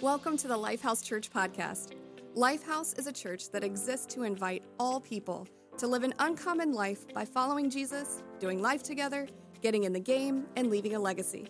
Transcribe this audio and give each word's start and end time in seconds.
Welcome 0.00 0.36
to 0.36 0.46
the 0.46 0.56
Lifehouse 0.56 1.04
Church 1.04 1.28
podcast. 1.28 1.94
Lifehouse 2.36 2.96
is 2.96 3.08
a 3.08 3.12
church 3.12 3.50
that 3.50 3.64
exists 3.64 4.06
to 4.14 4.22
invite 4.22 4.62
all 4.78 5.00
people 5.00 5.48
to 5.76 5.88
live 5.88 6.04
an 6.04 6.14
uncommon 6.20 6.72
life 6.72 7.12
by 7.12 7.24
following 7.24 7.68
Jesus, 7.68 8.22
doing 8.38 8.62
life 8.62 8.84
together, 8.84 9.26
getting 9.60 9.82
in 9.82 9.92
the 9.92 9.98
game, 9.98 10.46
and 10.54 10.70
leaving 10.70 10.94
a 10.94 11.00
legacy. 11.00 11.48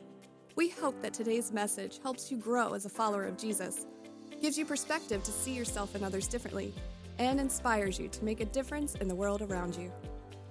We 0.56 0.70
hope 0.70 1.02
that 1.02 1.12
today's 1.12 1.52
message 1.52 2.00
helps 2.02 2.30
you 2.30 2.38
grow 2.38 2.72
as 2.72 2.86
a 2.86 2.88
follower 2.88 3.26
of 3.26 3.36
Jesus, 3.36 3.86
gives 4.40 4.56
you 4.56 4.64
perspective 4.64 5.22
to 5.24 5.30
see 5.30 5.52
yourself 5.52 5.94
and 5.94 6.02
others 6.02 6.26
differently, 6.26 6.72
and 7.18 7.38
inspires 7.38 7.98
you 7.98 8.08
to 8.08 8.24
make 8.24 8.40
a 8.40 8.46
difference 8.46 8.94
in 8.94 9.08
the 9.08 9.14
world 9.14 9.42
around 9.42 9.76
you. 9.76 9.92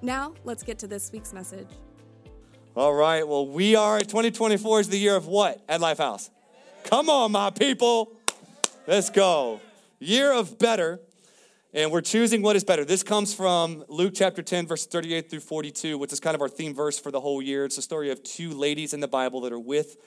Now, 0.03 0.35
let's 0.43 0.61
get 0.61 0.77
to 0.79 0.87
this 0.87 1.11
week's 1.11 1.33
message. 1.33 1.69
All 2.75 2.93
right. 2.93 3.27
Well, 3.27 3.47
we 3.47 3.75
are 3.75 3.99
2024 4.01 4.81
is 4.81 4.89
the 4.89 4.99
year 4.99 5.15
of 5.15 5.25
what 5.25 5.63
at 5.67 5.81
Lifehouse? 5.81 6.29
Come 6.87 7.09
on, 7.09 7.33
my 7.33 7.49
people. 7.49 8.15
Let's 8.87 9.09
go. 9.09 9.59
Year 9.99 10.31
of 10.31 10.57
better. 10.57 11.01
And 11.73 11.91
we're 11.91 11.99
choosing 11.99 12.41
what 12.41 12.55
is 12.55 12.63
better. 12.63 12.85
This 12.85 13.03
comes 13.03 13.33
from 13.33 13.83
Luke 13.89 14.13
chapter 14.15 14.41
10, 14.41 14.67
verse 14.67 14.85
38 14.85 15.29
through 15.29 15.41
42, 15.41 15.97
which 15.97 16.13
is 16.13 16.21
kind 16.21 16.33
of 16.33 16.41
our 16.41 16.47
theme 16.47 16.73
verse 16.73 16.97
for 16.97 17.11
the 17.11 17.19
whole 17.19 17.41
year. 17.41 17.65
It's 17.65 17.77
a 17.77 17.81
story 17.81 18.09
of 18.09 18.23
two 18.23 18.51
ladies 18.51 18.93
in 18.93 19.01
the 19.01 19.07
Bible 19.09 19.41
that 19.41 19.51
are 19.51 19.59
with 19.59 19.97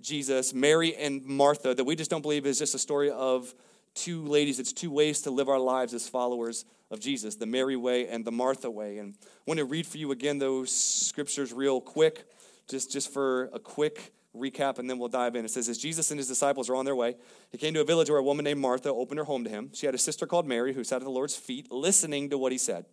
Jesus, 0.00 0.54
Mary 0.54 0.94
and 0.94 1.24
Martha, 1.26 1.74
that 1.74 1.82
we 1.82 1.96
just 1.96 2.08
don't 2.08 2.22
believe 2.22 2.46
is 2.46 2.60
just 2.60 2.76
a 2.76 2.78
story 2.78 3.10
of 3.10 3.52
two 3.94 4.24
ladies. 4.26 4.60
It's 4.60 4.72
two 4.72 4.92
ways 4.92 5.22
to 5.22 5.32
live 5.32 5.48
our 5.48 5.58
lives 5.58 5.92
as 5.92 6.08
followers 6.08 6.66
of 6.92 7.00
Jesus 7.00 7.34
the 7.34 7.46
Mary 7.46 7.74
way 7.74 8.06
and 8.06 8.24
the 8.24 8.30
Martha 8.30 8.70
way. 8.70 8.98
And 8.98 9.16
I 9.20 9.26
want 9.44 9.58
to 9.58 9.64
read 9.64 9.88
for 9.88 9.98
you 9.98 10.12
again 10.12 10.38
those 10.38 10.70
scriptures 10.70 11.52
real 11.52 11.80
quick, 11.80 12.26
just, 12.68 12.92
just 12.92 13.12
for 13.12 13.50
a 13.52 13.58
quick 13.58 14.12
recap 14.36 14.78
and 14.78 14.88
then 14.88 14.98
we'll 14.98 15.08
dive 15.08 15.34
in. 15.34 15.44
It 15.44 15.50
says, 15.50 15.68
As 15.68 15.78
Jesus 15.78 16.10
and 16.10 16.18
his 16.18 16.28
disciples 16.28 16.68
were 16.68 16.76
on 16.76 16.84
their 16.84 16.96
way, 16.96 17.16
he 17.50 17.58
came 17.58 17.74
to 17.74 17.80
a 17.80 17.84
village 17.84 18.08
where 18.08 18.18
a 18.18 18.22
woman 18.22 18.44
named 18.44 18.60
Martha 18.60 18.88
opened 18.88 19.18
her 19.18 19.24
home 19.24 19.44
to 19.44 19.50
him. 19.50 19.70
She 19.72 19.86
had 19.86 19.94
a 19.94 19.98
sister 19.98 20.26
called 20.26 20.46
Mary 20.46 20.72
who 20.72 20.84
sat 20.84 20.96
at 20.96 21.04
the 21.04 21.10
Lord's 21.10 21.36
feet 21.36 21.70
listening 21.70 22.30
to 22.30 22.38
what 22.38 22.52
he 22.52 22.58
said. 22.58 22.86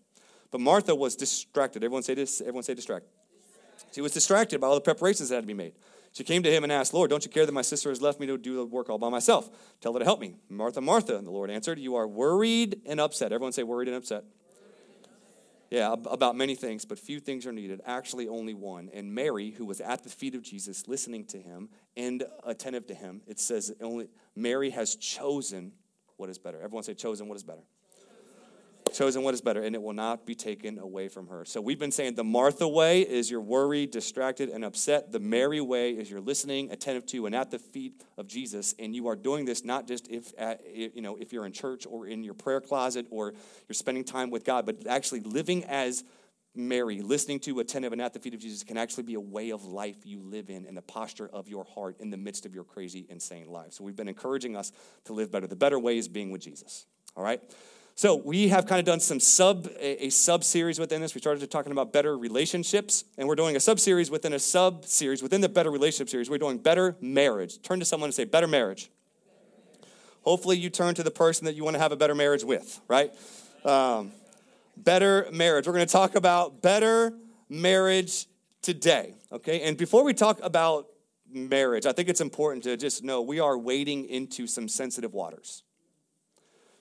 But 0.52 0.62
Martha 0.62 0.96
was 0.96 1.16
distracted. 1.16 1.84
Everyone 1.84 2.04
say 2.04 2.14
this, 2.14 2.42
everyone 2.42 2.64
say 2.64 2.74
distracted. 2.74 3.10
She 3.92 4.02
was 4.02 4.12
distracted 4.12 4.60
by 4.60 4.68
all 4.68 4.76
the 4.76 4.82
preparations 4.82 5.30
that 5.30 5.36
had 5.36 5.42
to 5.42 5.48
be 5.48 5.54
made. 5.54 5.74
She 6.14 6.24
came 6.24 6.42
to 6.44 6.52
him 6.52 6.64
and 6.64 6.72
asked, 6.72 6.94
Lord, 6.94 7.10
don't 7.10 7.24
you 7.24 7.30
care 7.30 7.46
that 7.46 7.52
my 7.52 7.62
sister 7.62 7.90
has 7.90 8.02
left 8.02 8.20
me 8.20 8.28
to 8.28 8.38
do 8.38 8.56
the 8.56 8.66
work 8.66 8.90
all 8.90 8.98
by 8.98 9.10
myself? 9.10 9.50
Tell 9.82 9.94
her 9.94 10.00
to 10.00 10.06
help 10.06 10.20
me. 10.20 10.36
Martha, 10.50 10.82
Martha. 10.82 11.16
And 11.16 11.28
the 11.28 11.32
Lord 11.32 11.52
answered, 11.52 11.78
You 11.78 11.96
are 11.96 12.08
worried 12.08 12.82
and 12.86 13.00
upset. 13.00 13.32
Everyone 13.32 13.52
say 13.52 13.64
worried 13.64 13.88
and 13.88 13.98
upset. 13.98 14.24
Yeah, 15.70 15.94
about 15.94 16.36
many 16.38 16.56
things, 16.56 16.86
but 16.86 16.98
few 16.98 17.20
things 17.20 17.46
are 17.46 17.52
needed. 17.52 17.82
Actually, 17.86 18.28
only 18.28 18.54
one. 18.54 18.90
And 18.94 19.14
Mary, 19.14 19.52
who 19.52 19.66
was 19.66 19.82
at 19.82 20.04
the 20.04 20.10
feet 20.10 20.34
of 20.34 20.42
Jesus, 20.42 20.88
listening 20.88 21.26
to 21.26 21.40
him 21.40 21.70
and 21.98 22.24
attentive 22.46 22.88
to 22.88 22.94
him, 22.94 23.22
it 23.28 23.40
says 23.40 23.74
only 23.82 24.08
Mary 24.36 24.70
has 24.70 24.96
chosen 24.96 25.74
what 26.16 26.30
is 26.30 26.38
better. 26.38 26.62
Everyone 26.62 26.84
say, 26.84 26.94
chosen 26.94 27.28
what 27.28 27.36
is 27.36 27.44
better 27.44 27.64
chosen 28.94 29.24
what 29.24 29.34
is 29.34 29.42
better, 29.42 29.62
and 29.62 29.76
it 29.76 29.82
will 29.82 29.94
not 29.94 30.26
be 30.26 30.36
taken 30.36 30.80
away 30.80 31.08
from 31.08 31.28
her. 31.28 31.46
So 31.46 31.62
we've 31.62 31.80
been 31.80 31.92
saying 31.92 32.16
the 32.16 32.24
Martha 32.24 32.68
way 32.68 33.02
is 33.02 33.32
you're 33.32 33.42
worried, 33.42 33.92
distracted, 33.92 34.50
and 34.50 34.64
upset. 34.66 35.12
The 35.12 35.20
Mary 35.20 35.62
way 35.62 35.92
is 35.92 36.10
you're 36.10 36.22
listening, 36.22 36.72
attentive 36.72 37.06
to, 37.08 37.26
and 37.26 37.36
at 37.36 37.52
the 37.52 37.60
feet 37.60 38.04
of 38.18 38.28
Jesus. 38.28 38.76
And 38.80 38.96
you 38.96 39.08
are 39.08 39.16
doing 39.16 39.46
this 39.46 39.64
not 39.64 39.88
just 39.88 40.08
if 40.10 40.34
uh, 40.38 40.42
at, 40.42 40.62
you 40.74 41.02
know 41.02 41.16
if 41.16 41.34
you're 41.34 41.46
in 41.46 41.52
church 41.52 41.86
or 41.90 42.08
in 42.08 42.24
your 42.24 42.34
prayer 42.34 42.62
closet 42.62 43.08
or 43.10 43.34
you're 43.68 43.74
spending 43.74 44.04
time 44.04 44.30
with 44.30 44.44
God, 44.44 44.66
but 44.66 44.88
actually 44.88 45.22
living 45.22 45.64
as 45.66 46.04
Mary, 46.58 47.02
listening 47.02 47.40
to, 47.42 47.60
attentive, 47.60 47.94
and 47.94 48.02
at 48.02 48.14
the 48.14 48.20
feet 48.20 48.34
of 48.34 48.40
Jesus 48.40 48.64
can 48.64 48.78
actually 48.78 49.04
be 49.04 49.14
a 49.14 49.20
way 49.20 49.52
of 49.52 49.64
life 49.64 49.98
you 50.04 50.20
live 50.20 50.50
in, 50.50 50.66
and 50.66 50.76
the 50.76 50.82
posture 50.82 51.30
of 51.32 51.48
your 51.48 51.64
heart 51.64 51.98
in 52.00 52.10
the 52.10 52.18
midst 52.18 52.46
of 52.46 52.56
your 52.56 52.64
crazy, 52.64 53.06
insane 53.10 53.48
life. 53.48 53.74
So 53.74 53.84
we've 53.84 53.96
been 53.96 54.08
encouraging 54.08 54.56
us 54.56 54.72
to 55.06 55.14
live 55.14 55.32
better. 55.32 55.46
The 55.46 55.56
better 55.56 55.78
way 55.78 55.98
is 55.98 56.08
being 56.08 56.32
with 56.32 56.42
Jesus. 56.42 56.86
All 57.16 57.24
right? 57.24 57.42
So 57.98 58.14
we 58.14 58.50
have 58.50 58.68
kind 58.68 58.78
of 58.78 58.86
done 58.86 59.00
some 59.00 59.20
sub 59.20 59.66
a, 59.80 60.06
a 60.06 60.10
sub 60.12 60.44
series 60.44 60.78
within 60.78 61.02
this. 61.02 61.16
We 61.16 61.20
started 61.20 61.50
talking 61.50 61.72
about 61.72 61.92
better 61.92 62.16
relationships, 62.16 63.04
and 63.18 63.28
we're 63.28 63.34
doing 63.34 63.56
a 63.56 63.60
sub 63.60 63.80
series 63.80 64.12
within 64.12 64.34
a 64.34 64.40
sub 64.40 64.86
series 64.86 65.24
within 65.24 65.42
the 65.42 65.50
better 65.50 65.72
relationship 65.72 66.08
series. 66.08 66.30
We're 66.30 66.38
doing 66.38 66.60
better 66.60 66.96
marriage. 67.02 67.60
Turn 67.64 67.80
to 67.80 67.86
someone 67.86 68.10
and 68.10 68.14
say 68.14 68.24
better 68.26 68.46
marriage. 68.46 68.92
Hopefully, 70.22 70.58
you 70.58 70.70
turn 70.70 70.94
to 70.94 71.02
the 71.02 71.10
person 71.10 71.46
that 71.46 71.56
you 71.56 71.64
want 71.64 71.74
to 71.74 71.80
have 71.80 71.92
a 71.92 71.96
better 71.96 72.14
marriage 72.14 72.44
with, 72.44 72.80
right? 72.88 73.12
Um, 73.66 74.12
better 74.78 75.28
marriage. 75.32 75.66
We're 75.66 75.74
going 75.74 75.88
to 75.88 75.92
talk 75.92 76.14
about 76.14 76.62
better 76.62 77.14
marriage 77.50 78.28
today, 78.62 79.16
okay? 79.32 79.62
And 79.62 79.76
before 79.76 80.04
we 80.04 80.14
talk 80.14 80.40
about 80.44 80.86
marriage, 81.28 81.88
I 81.88 81.94
think 81.94 82.10
it's 82.10 82.22
important 82.22 82.64
to 82.66 82.78
just 82.78 83.04
know 83.04 83.24
we 83.24 83.40
are 83.40 83.58
wading 83.58 84.06
into 84.06 84.46
some 84.46 84.68
sensitive 84.68 85.16
waters. 85.16 85.64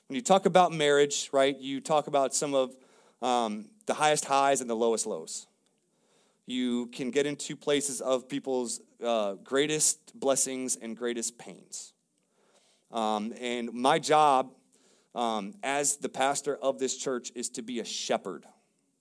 When 0.09 0.15
you 0.15 0.23
talk 0.23 0.47
about 0.47 0.73
marriage, 0.73 1.31
right, 1.33 1.59
you 1.59 1.81
talk 1.81 2.07
about 2.07 2.33
some 2.33 2.55
of 2.55 2.77
um, 3.23 3.67
the 3.87 3.95
highest 3.95 4.25
highs 4.25 4.61
and 4.61 4.71
the 4.71 4.77
lowest 4.77 5.05
lows. 5.05 5.49
You 6.47 6.87
can 6.87 7.11
get 7.11 7.27
into 7.27 7.57
places 7.57 8.01
of 8.01 8.29
people's 8.29 8.81
uh, 9.05 9.35
greatest 9.43 10.19
blessings 10.19 10.77
and 10.77 10.97
greatest 10.97 11.39
pains. 11.39 11.93
Um, 12.93 13.35
and 13.41 13.73
my 13.73 13.99
job 13.99 14.53
um, 15.17 15.55
as 15.65 15.97
the 15.97 16.09
pastor 16.09 16.55
of 16.55 16.79
this 16.79 16.97
church 16.97 17.33
is 17.35 17.49
to 17.51 17.63
be 17.63 17.81
a 17.81 17.85
shepherd. 17.85 18.47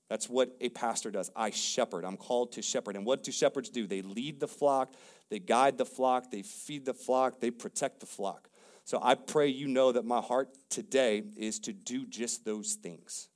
That's 0.10 0.28
what 0.28 0.56
a 0.60 0.70
pastor 0.70 1.12
does. 1.12 1.30
I 1.36 1.52
shepherd. 1.52 2.04
I'm 2.04 2.18
called 2.18 2.54
to 2.54 2.64
shepherd. 2.64 2.96
And 2.96 3.06
what 3.06 3.22
do 3.22 3.32
shepherds 3.32 3.70
do? 3.70 3.86
They 3.86 4.02
lead 4.02 4.40
the 4.40 4.48
flock, 4.48 4.96
they 5.30 5.38
guide 5.38 5.78
the 5.78 5.86
flock, 5.86 6.32
they 6.32 6.42
feed 6.42 6.84
the 6.84 6.96
flock, 6.96 7.42
they 7.42 7.52
protect 7.52 8.00
the 8.00 8.08
flock. 8.08 8.50
So 8.86 9.00
I 9.02 9.16
pray 9.16 9.48
you 9.48 9.68
know 9.68 9.92
that 9.92 10.06
my 10.06 10.22
heart 10.22 10.50
today 10.70 11.24
is 11.36 11.60
to 11.62 11.74
do 11.74 12.06
just 12.06 12.46
those 12.46 12.74
things, 12.76 13.30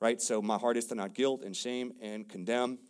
right? 0.00 0.20
So 0.20 0.42
my 0.42 0.58
heart 0.58 0.76
is 0.76 0.86
to 0.86 0.96
not 0.96 1.14
guilt 1.14 1.44
and 1.44 1.54
shame 1.54 1.92
and 2.02 2.28
condemn. 2.28 2.80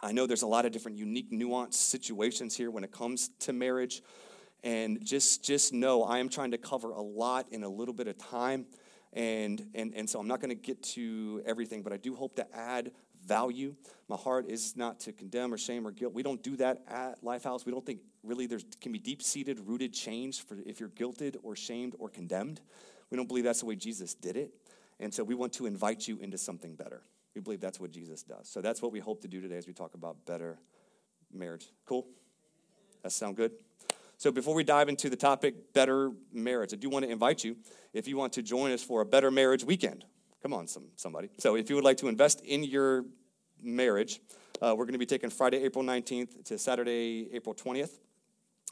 I 0.00 0.12
know 0.12 0.28
there's 0.28 0.42
a 0.42 0.46
lot 0.46 0.64
of 0.64 0.70
different 0.70 0.96
unique, 0.96 1.32
nuanced 1.32 1.74
situations 1.74 2.56
here 2.56 2.70
when 2.70 2.84
it 2.84 2.92
comes 2.92 3.30
to 3.40 3.52
marriage. 3.52 4.00
And 4.62 5.04
just, 5.04 5.44
just 5.44 5.72
know 5.72 6.04
I 6.04 6.18
am 6.18 6.28
trying 6.28 6.52
to 6.52 6.58
cover 6.58 6.92
a 6.92 7.02
lot 7.02 7.48
in 7.50 7.64
a 7.64 7.68
little 7.68 7.94
bit 7.94 8.06
of 8.06 8.16
time. 8.16 8.66
And, 9.12 9.60
and, 9.74 9.92
and 9.92 10.08
so 10.08 10.20
I'm 10.20 10.28
not 10.28 10.40
going 10.40 10.50
to 10.50 10.62
get 10.62 10.84
to 10.94 11.42
everything, 11.44 11.82
but 11.82 11.92
I 11.92 11.96
do 11.96 12.14
hope 12.14 12.36
to 12.36 12.46
add 12.56 12.92
value. 13.26 13.74
My 14.08 14.16
heart 14.16 14.46
is 14.48 14.76
not 14.76 15.00
to 15.00 15.12
condemn 15.12 15.52
or 15.52 15.58
shame 15.58 15.86
or 15.86 15.90
guilt. 15.90 16.14
We 16.14 16.22
don't 16.22 16.42
do 16.42 16.56
that 16.56 16.82
at 16.86 17.22
Lifehouse. 17.22 17.64
We 17.64 17.72
don't 17.72 17.84
think 17.84 18.00
really 18.22 18.46
there 18.46 18.60
can 18.80 18.92
be 18.92 18.98
deep 18.98 19.22
seated, 19.22 19.60
rooted 19.60 19.92
change 19.92 20.44
for 20.44 20.58
if 20.66 20.80
you're 20.80 20.90
guilted 20.90 21.36
or 21.42 21.56
shamed 21.56 21.94
or 21.98 22.08
condemned. 22.08 22.60
We 23.10 23.16
don't 23.16 23.28
believe 23.28 23.44
that's 23.44 23.60
the 23.60 23.66
way 23.66 23.76
Jesus 23.76 24.14
did 24.14 24.36
it. 24.36 24.52
And 25.00 25.12
so 25.12 25.24
we 25.24 25.34
want 25.34 25.52
to 25.54 25.66
invite 25.66 26.06
you 26.06 26.18
into 26.18 26.38
something 26.38 26.74
better. 26.74 27.02
We 27.34 27.40
believe 27.40 27.60
that's 27.60 27.80
what 27.80 27.90
Jesus 27.90 28.22
does. 28.22 28.48
So 28.48 28.60
that's 28.60 28.80
what 28.80 28.92
we 28.92 29.00
hope 29.00 29.20
to 29.22 29.28
do 29.28 29.40
today 29.40 29.56
as 29.56 29.66
we 29.66 29.72
talk 29.72 29.94
about 29.94 30.24
better 30.24 30.58
marriage. 31.32 31.66
Cool? 31.84 32.06
That 33.02 33.10
sound 33.10 33.36
good? 33.36 33.52
So 34.16 34.30
before 34.30 34.54
we 34.54 34.62
dive 34.62 34.88
into 34.88 35.10
the 35.10 35.16
topic, 35.16 35.72
better 35.72 36.12
marriage, 36.32 36.72
I 36.72 36.76
do 36.76 36.88
want 36.88 37.04
to 37.04 37.10
invite 37.10 37.42
you, 37.42 37.56
if 37.92 38.06
you 38.06 38.16
want 38.16 38.32
to 38.34 38.42
join 38.42 38.70
us 38.70 38.82
for 38.82 39.00
a 39.00 39.06
better 39.06 39.30
marriage 39.30 39.64
weekend. 39.64 40.04
Come 40.44 40.52
on, 40.52 40.68
some, 40.68 40.84
somebody. 40.96 41.30
So 41.38 41.56
if 41.56 41.70
you 41.70 41.74
would 41.74 41.84
like 41.84 41.96
to 41.96 42.08
invest 42.08 42.42
in 42.42 42.62
your 42.64 43.06
marriage, 43.62 44.20
uh, 44.60 44.74
we're 44.76 44.84
going 44.84 44.92
to 44.92 44.98
be 44.98 45.06
taking 45.06 45.30
Friday, 45.30 45.64
April 45.64 45.82
19th 45.82 46.44
to 46.44 46.58
Saturday, 46.58 47.30
April 47.32 47.54
20th 47.54 47.98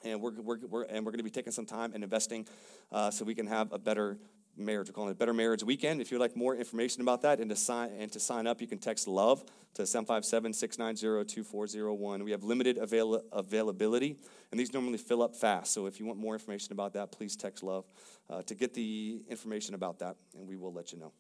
and 0.05 0.21
we're, 0.21 0.33
we're, 0.33 0.59
we're 0.69 0.83
and 0.85 1.05
we're 1.05 1.11
going 1.13 1.19
to 1.19 1.25
be 1.25 1.31
taking 1.31 1.53
some 1.53 1.67
time 1.67 1.93
and 1.95 2.05
investing 2.05 2.47
uh, 2.91 3.11
so 3.11 3.25
we 3.25 3.35
can 3.35 3.47
have 3.47 3.73
a 3.73 3.79
better 3.79 4.19
marriage. 4.57 4.89
We're 4.89 4.93
calling 4.93 5.11
it 5.13 5.19
Better 5.19 5.33
Marriage 5.33 5.63
Weekend. 5.63 6.03
If 6.03 6.13
you'd 6.13 6.21
like 6.21 6.37
more 6.37 6.55
information 6.55 7.01
about 7.01 7.23
that 7.23 7.41
and 7.41 7.49
to 7.49 7.57
sign 7.57 7.89
and 7.99 8.13
to 8.13 8.21
sign 8.21 8.47
up, 8.47 8.61
you 8.61 8.67
can 8.67 8.77
text 8.79 9.09
LOVE 9.09 9.43
to 9.75 9.83
757-690-2401. 9.83 12.23
We 12.23 12.33
have 12.33 12.43
limited 12.43 12.77
avail- 12.77 13.23
availability, 13.33 14.19
and 14.51 14.61
these 14.61 14.75
normally 14.75 14.99
fill 14.99 15.23
up 15.23 15.35
fast. 15.35 15.73
So 15.73 15.87
if 15.87 15.99
you 15.99 16.05
want 16.05 16.19
more 16.19 16.35
information 16.35 16.73
about 16.73 16.93
that, 16.95 17.13
please 17.13 17.35
text 17.35 17.63
LOVE 17.63 17.87
uh, 18.29 18.43
to 18.43 18.55
get 18.55 18.75
the 18.75 19.23
information 19.31 19.75
about 19.75 20.01
that, 20.01 20.17
and 20.37 20.47
we 20.47 20.57
will 20.57 20.75
let 20.75 20.93
you 20.93 20.99
know. 20.99 21.15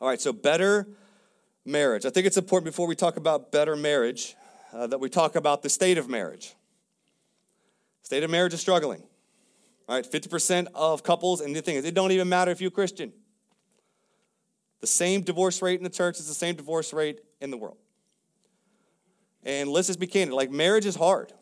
All 0.00 0.08
right, 0.08 0.20
so 0.20 0.32
better 0.32 0.86
marriage. 1.64 2.06
I 2.06 2.10
think 2.10 2.26
it's 2.26 2.36
important 2.36 2.66
before 2.66 2.86
we 2.86 2.94
talk 2.94 3.16
about 3.16 3.50
better 3.50 3.74
marriage 3.74 4.36
uh, 4.72 4.86
that 4.86 5.00
we 5.00 5.08
talk 5.08 5.34
about 5.34 5.62
the 5.62 5.68
state 5.68 5.98
of 5.98 6.08
marriage. 6.08 6.54
State 8.02 8.22
of 8.22 8.30
marriage 8.30 8.54
is 8.54 8.60
struggling. 8.60 9.02
All 9.88 9.96
right, 9.96 10.08
50% 10.08 10.68
of 10.74 11.02
couples, 11.02 11.40
and 11.40 11.54
the 11.54 11.62
thing 11.62 11.76
is, 11.76 11.84
it 11.84 11.94
don't 11.94 12.12
even 12.12 12.28
matter 12.28 12.50
if 12.50 12.60
you're 12.60 12.70
Christian. 12.70 13.12
The 14.80 14.86
same 14.86 15.22
divorce 15.22 15.60
rate 15.62 15.80
in 15.80 15.84
the 15.84 15.90
church 15.90 16.20
is 16.20 16.28
the 16.28 16.34
same 16.34 16.54
divorce 16.54 16.92
rate 16.92 17.20
in 17.40 17.50
the 17.50 17.56
world. 17.56 17.78
And 19.44 19.68
let's 19.68 19.88
just 19.88 19.98
be 19.98 20.06
candid, 20.06 20.34
like 20.34 20.50
marriage 20.50 20.86
is 20.86 20.94
hard. 20.94 21.32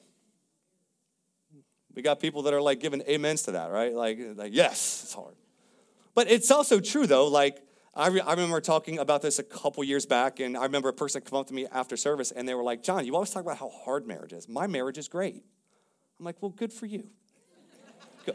We 1.94 2.02
got 2.02 2.20
people 2.20 2.42
that 2.42 2.54
are 2.54 2.60
like 2.60 2.80
giving 2.80 3.02
amens 3.08 3.42
to 3.44 3.52
that, 3.52 3.70
right? 3.70 3.92
Like, 3.92 4.18
like 4.34 4.54
yes, 4.54 5.02
it's 5.04 5.14
hard. 5.14 5.34
But 6.14 6.30
it's 6.30 6.50
also 6.50 6.78
true 6.78 7.06
though, 7.06 7.26
like 7.26 7.62
I, 7.96 8.08
re- 8.08 8.20
I 8.20 8.32
remember 8.32 8.60
talking 8.60 8.98
about 8.98 9.22
this 9.22 9.38
a 9.38 9.42
couple 9.42 9.82
years 9.82 10.04
back, 10.04 10.38
and 10.38 10.54
I 10.54 10.64
remember 10.64 10.90
a 10.90 10.92
person 10.92 11.22
come 11.22 11.38
up 11.38 11.46
to 11.46 11.54
me 11.54 11.66
after 11.72 11.96
service, 11.96 12.30
and 12.30 12.46
they 12.46 12.52
were 12.52 12.62
like, 12.62 12.82
John, 12.82 13.06
you 13.06 13.14
always 13.14 13.30
talk 13.30 13.42
about 13.42 13.56
how 13.56 13.70
hard 13.70 14.06
marriage 14.06 14.34
is. 14.34 14.48
My 14.48 14.66
marriage 14.66 14.98
is 14.98 15.08
great. 15.08 15.42
I'm 16.18 16.24
like, 16.26 16.36
well, 16.42 16.50
good 16.50 16.74
for 16.74 16.84
you. 16.84 17.08
Go, 18.26 18.34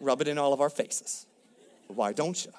rub 0.00 0.20
it 0.20 0.26
in 0.26 0.36
all 0.36 0.52
of 0.52 0.60
our 0.60 0.68
faces. 0.68 1.26
Why 1.86 2.12
don't 2.12 2.44
you? 2.44 2.50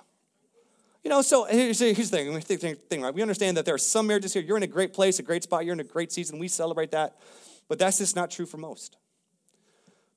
You 1.04 1.10
know, 1.10 1.22
so 1.22 1.44
here's, 1.44 1.80
here's 1.80 2.10
the 2.10 2.18
thing, 2.18 2.34
the 2.34 2.76
thing, 2.90 3.02
right? 3.02 3.14
We 3.14 3.22
understand 3.22 3.58
that 3.58 3.66
there 3.66 3.76
are 3.76 3.78
some 3.78 4.08
marriages 4.08 4.34
here. 4.34 4.42
You're 4.42 4.58
in 4.58 4.64
a 4.64 4.68
great 4.68 4.94
place, 4.94 5.20
a 5.20 5.24
great 5.24 5.44
spot. 5.44 5.66
You're 5.66 5.74
in 5.74 5.80
a 5.82 5.84
great 5.84 6.12
season. 6.14 6.40
We 6.40 6.48
celebrate 6.48 6.92
that. 6.92 7.18
But 7.68 7.80
that's 7.80 7.98
just 7.98 8.16
not 8.16 8.32
true 8.32 8.46
for 8.46 8.58
most. 8.58 8.98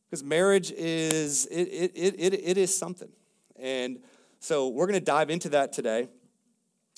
Because 0.08 0.22
marriage 0.22 0.70
is, 0.70 1.46
it, 1.46 1.68
it, 1.94 2.14
it, 2.18 2.34
it 2.34 2.58
is 2.58 2.76
something. 2.76 3.10
And 3.56 3.98
so 4.42 4.66
we're 4.66 4.86
going 4.86 4.98
to 4.98 5.04
dive 5.04 5.30
into 5.30 5.50
that 5.50 5.72
today. 5.72 6.08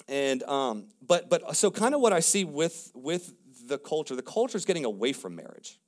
And, 0.09 0.43
um, 0.45 0.87
but, 1.07 1.29
but 1.29 1.55
so 1.55 1.71
kind 1.71 1.95
of 1.95 2.01
what 2.01 2.15
I 2.15 2.21
see 2.21 2.43
with, 2.43 2.91
with 2.95 3.35
the 3.67 3.77
culture, 3.77 4.17
the 4.17 4.23
culture 4.23 4.57
is 4.57 4.65
getting 4.65 4.87
away 4.87 5.13
from 5.13 5.37
marriage, 5.37 5.79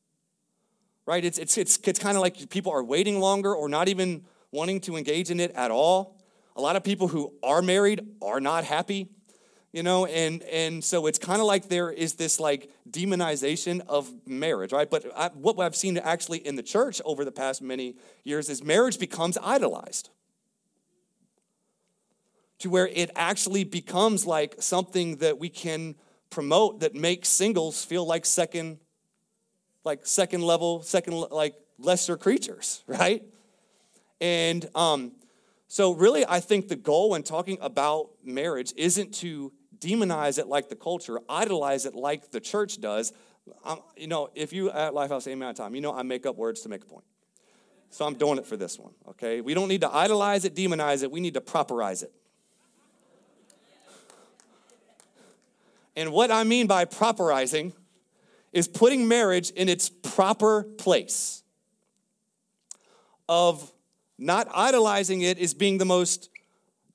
right? 1.07 1.25
It's, 1.25 1.39
it's, 1.39 1.57
it's, 1.57 1.79
it's 1.79 1.99
kind 1.99 2.15
of 2.15 2.23
like 2.23 2.51
people 2.51 2.73
are 2.73 2.85
waiting 2.85 3.21
longer 3.21 3.55
or 3.55 3.71
not 3.71 3.89
even 3.89 4.27
wanting 4.53 4.83
to 4.83 4.97
engage 4.97 5.31
in 5.31 5.41
it 5.41 5.51
at 5.53 5.71
all. 5.71 6.19
A 6.57 6.61
lot 6.61 6.77
of 6.77 6.85
people 6.85 7.09
who 7.09 7.33
are 7.43 7.63
married 7.63 8.07
are 8.21 8.39
not 8.39 8.65
happy, 8.65 9.09
you 9.73 9.83
know, 9.83 10.05
and, 10.05 10.43
and 10.43 10.85
so 10.85 11.07
it's 11.07 11.19
kind 11.19 11.41
of 11.41 11.47
like 11.47 11.71
there 11.71 11.91
is 11.91 12.15
this 12.15 12.39
like 12.39 12.71
demonization 12.91 13.81
of 13.89 14.13
marriage, 14.27 14.73
right? 14.73 14.91
But 14.91 15.07
I, 15.17 15.29
what 15.29 15.59
I've 15.59 15.75
seen 15.75 15.97
actually 15.97 16.47
in 16.47 16.57
the 16.57 16.63
church 16.63 17.01
over 17.07 17.25
the 17.25 17.33
past 17.33 17.63
many 17.63 17.97
years 18.25 18.51
is 18.51 18.63
marriage 18.63 18.99
becomes 18.99 19.39
idolized 19.43 20.11
to 22.59 22.71
where 22.71 22.89
it 22.89 23.11
actually 23.17 23.65
becomes 23.65 24.27
like 24.27 24.57
something 24.59 25.17
that 25.17 25.39
we 25.39 25.49
can 25.49 25.95
promote 26.31 26.81
that 26.81 26.95
makes 26.95 27.29
singles 27.29 27.85
feel 27.85 28.07
like 28.07 28.27
second 28.27 28.79
like 29.85 30.05
second 30.05 30.43
level 30.43 30.83
second 30.83 31.15
like 31.31 31.55
lesser 31.79 32.17
creatures 32.17 32.83
right 32.89 33.23
and 34.21 34.69
um 34.75 35.13
so, 35.69 35.93
really, 35.93 36.25
I 36.27 36.41
think 36.41 36.69
the 36.69 36.77
goal 36.77 37.11
when 37.11 37.23
talking 37.23 37.59
about 37.61 38.11
marriage 38.25 38.73
isn't 38.77 39.15
to 39.15 39.53
demonize 39.79 40.39
it 40.39 40.47
like 40.47 40.69
the 40.69 40.77
culture, 40.77 41.19
idolize 41.29 41.87
it 41.87 41.95
like 41.95 42.31
the 42.31 42.41
church 42.41 42.81
does. 42.81 43.13
Um, 43.65 43.81
you 43.97 44.07
know, 44.07 44.31
if 44.35 44.53
you 44.53 44.71
at 44.71 44.93
Lifehouse 44.93 45.23
same 45.23 45.39
amount 45.39 45.59
of 45.59 45.65
time, 45.65 45.75
you 45.75 45.81
know 45.81 45.93
I 45.93 46.03
make 46.03 46.25
up 46.25 46.37
words 46.37 46.61
to 46.63 46.69
make 46.69 46.83
a 46.83 46.87
point. 46.87 47.05
So 47.91 48.05
I'm 48.05 48.15
doing 48.15 48.39
it 48.39 48.47
for 48.47 48.57
this 48.57 48.79
one, 48.79 48.93
okay? 49.11 49.41
We 49.41 49.55
don't 49.55 49.69
need 49.69 49.81
to 49.83 49.93
idolize 49.93 50.45
it, 50.45 50.55
demonize 50.55 51.03
it, 51.03 51.11
we 51.11 51.21
need 51.21 51.35
to 51.35 51.41
properize 51.41 52.03
it. 52.03 52.13
And 55.97 56.13
what 56.13 56.31
I 56.31 56.45
mean 56.45 56.67
by 56.67 56.85
properizing 56.85 57.73
is 58.53 58.69
putting 58.69 59.09
marriage 59.09 59.51
in 59.51 59.69
its 59.69 59.89
proper 59.89 60.63
place 60.63 61.43
of 63.29 63.73
not 64.19 64.49
idolizing 64.55 65.23
it 65.23 65.39
as 65.39 65.55
being 65.55 65.79
the 65.79 65.85
most 65.85 66.31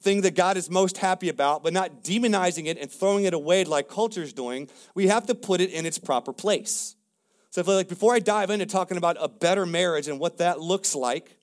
thing 0.01 0.21
that 0.21 0.35
God 0.35 0.57
is 0.57 0.69
most 0.69 0.97
happy 0.97 1.29
about, 1.29 1.63
but 1.63 1.73
not 1.73 2.03
demonizing 2.03 2.65
it 2.65 2.77
and 2.79 2.89
throwing 2.91 3.25
it 3.25 3.33
away 3.33 3.63
like 3.63 3.87
culture 3.87 4.23
is 4.23 4.33
doing. 4.33 4.69
We 4.95 5.07
have 5.07 5.27
to 5.27 5.35
put 5.35 5.61
it 5.61 5.71
in 5.71 5.85
its 5.85 5.99
proper 5.99 6.33
place. 6.33 6.95
So, 7.51 7.61
like 7.61 7.89
before 7.89 8.15
I 8.15 8.19
dive 8.19 8.49
into 8.49 8.65
talking 8.65 8.97
about 8.97 9.17
a 9.19 9.27
better 9.27 9.65
marriage 9.65 10.07
and 10.07 10.19
what 10.19 10.37
that 10.37 10.59
looks 10.59 10.95
like, 10.95 11.37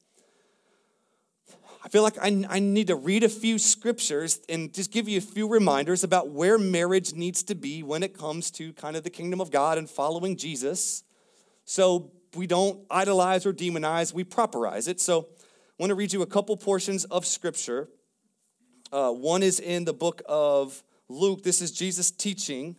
I 1.88 1.90
feel 1.90 2.02
like 2.02 2.18
I, 2.18 2.44
I 2.50 2.58
need 2.58 2.88
to 2.88 2.96
read 2.96 3.24
a 3.24 3.30
few 3.30 3.58
scriptures 3.58 4.40
and 4.46 4.74
just 4.74 4.92
give 4.92 5.08
you 5.08 5.16
a 5.16 5.22
few 5.22 5.48
reminders 5.48 6.04
about 6.04 6.28
where 6.28 6.58
marriage 6.58 7.14
needs 7.14 7.42
to 7.44 7.54
be 7.54 7.82
when 7.82 8.02
it 8.02 8.12
comes 8.12 8.50
to 8.50 8.74
kind 8.74 8.94
of 8.94 9.04
the 9.04 9.08
kingdom 9.08 9.40
of 9.40 9.50
God 9.50 9.78
and 9.78 9.88
following 9.88 10.36
Jesus. 10.36 11.02
So 11.64 12.12
we 12.36 12.46
don't 12.46 12.84
idolize 12.90 13.46
or 13.46 13.54
demonize, 13.54 14.12
we 14.12 14.22
properize 14.22 14.86
it. 14.86 15.00
So 15.00 15.28
I 15.30 15.74
want 15.78 15.88
to 15.88 15.94
read 15.94 16.12
you 16.12 16.20
a 16.20 16.26
couple 16.26 16.58
portions 16.58 17.06
of 17.06 17.24
scripture. 17.24 17.88
Uh, 18.92 19.12
one 19.12 19.42
is 19.42 19.58
in 19.58 19.86
the 19.86 19.94
book 19.94 20.20
of 20.28 20.82
Luke. 21.08 21.42
This 21.42 21.62
is 21.62 21.72
Jesus 21.72 22.10
teaching. 22.10 22.76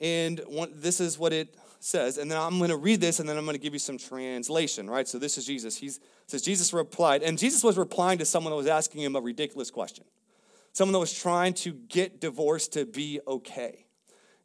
And 0.00 0.40
one, 0.46 0.72
this 0.76 0.98
is 0.98 1.18
what 1.18 1.34
it 1.34 1.54
says. 1.80 2.18
And 2.18 2.30
then 2.30 2.38
I'm 2.38 2.58
going 2.58 2.70
to 2.70 2.76
read 2.76 3.00
this 3.00 3.18
and 3.18 3.28
then 3.28 3.36
I'm 3.36 3.44
going 3.44 3.56
to 3.56 3.60
give 3.60 3.72
you 3.72 3.78
some 3.78 3.98
translation, 3.98 4.88
right? 4.88 5.08
So 5.08 5.18
this 5.18 5.36
is 5.38 5.46
Jesus. 5.46 5.76
He 5.76 5.90
says, 6.26 6.42
Jesus 6.42 6.72
replied, 6.72 7.22
and 7.22 7.38
Jesus 7.38 7.64
was 7.64 7.76
replying 7.76 8.18
to 8.18 8.24
someone 8.24 8.52
that 8.52 8.56
was 8.56 8.66
asking 8.66 9.02
him 9.02 9.16
a 9.16 9.20
ridiculous 9.20 9.70
question. 9.70 10.04
Someone 10.72 10.92
that 10.92 11.00
was 11.00 11.12
trying 11.12 11.54
to 11.54 11.72
get 11.72 12.20
divorced 12.20 12.74
to 12.74 12.86
be 12.86 13.20
okay. 13.26 13.86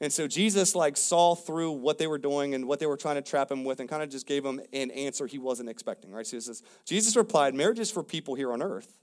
And 0.02 0.12
so 0.12 0.28
Jesus 0.28 0.76
like 0.76 0.98
saw 0.98 1.36
through 1.36 1.72
what 1.72 1.98
they 1.98 2.08
were 2.08 2.18
doing 2.18 2.54
and 2.54 2.68
what 2.68 2.80
they 2.80 2.86
were 2.86 2.98
trying 2.98 3.16
to 3.16 3.22
trap 3.22 3.52
him 3.52 3.64
with 3.64 3.80
and 3.80 3.88
kind 3.88 4.04
of 4.04 4.10
just 4.10 4.28
gave 4.28 4.44
him 4.44 4.60
an 4.74 4.92
answer 4.92 5.28
he 5.28 5.38
wasn't 5.38 5.70
expecting, 5.70 6.12
right? 6.12 6.26
So 6.26 6.38
he 6.38 6.42
says, 6.42 6.64
Jesus 6.86 7.16
replied, 7.16 7.54
marriage 7.54 7.80
is 7.80 7.92
for 7.92 8.04
people 8.04 8.36
here 8.36 8.52
on 8.52 8.62
earth. 8.62 8.98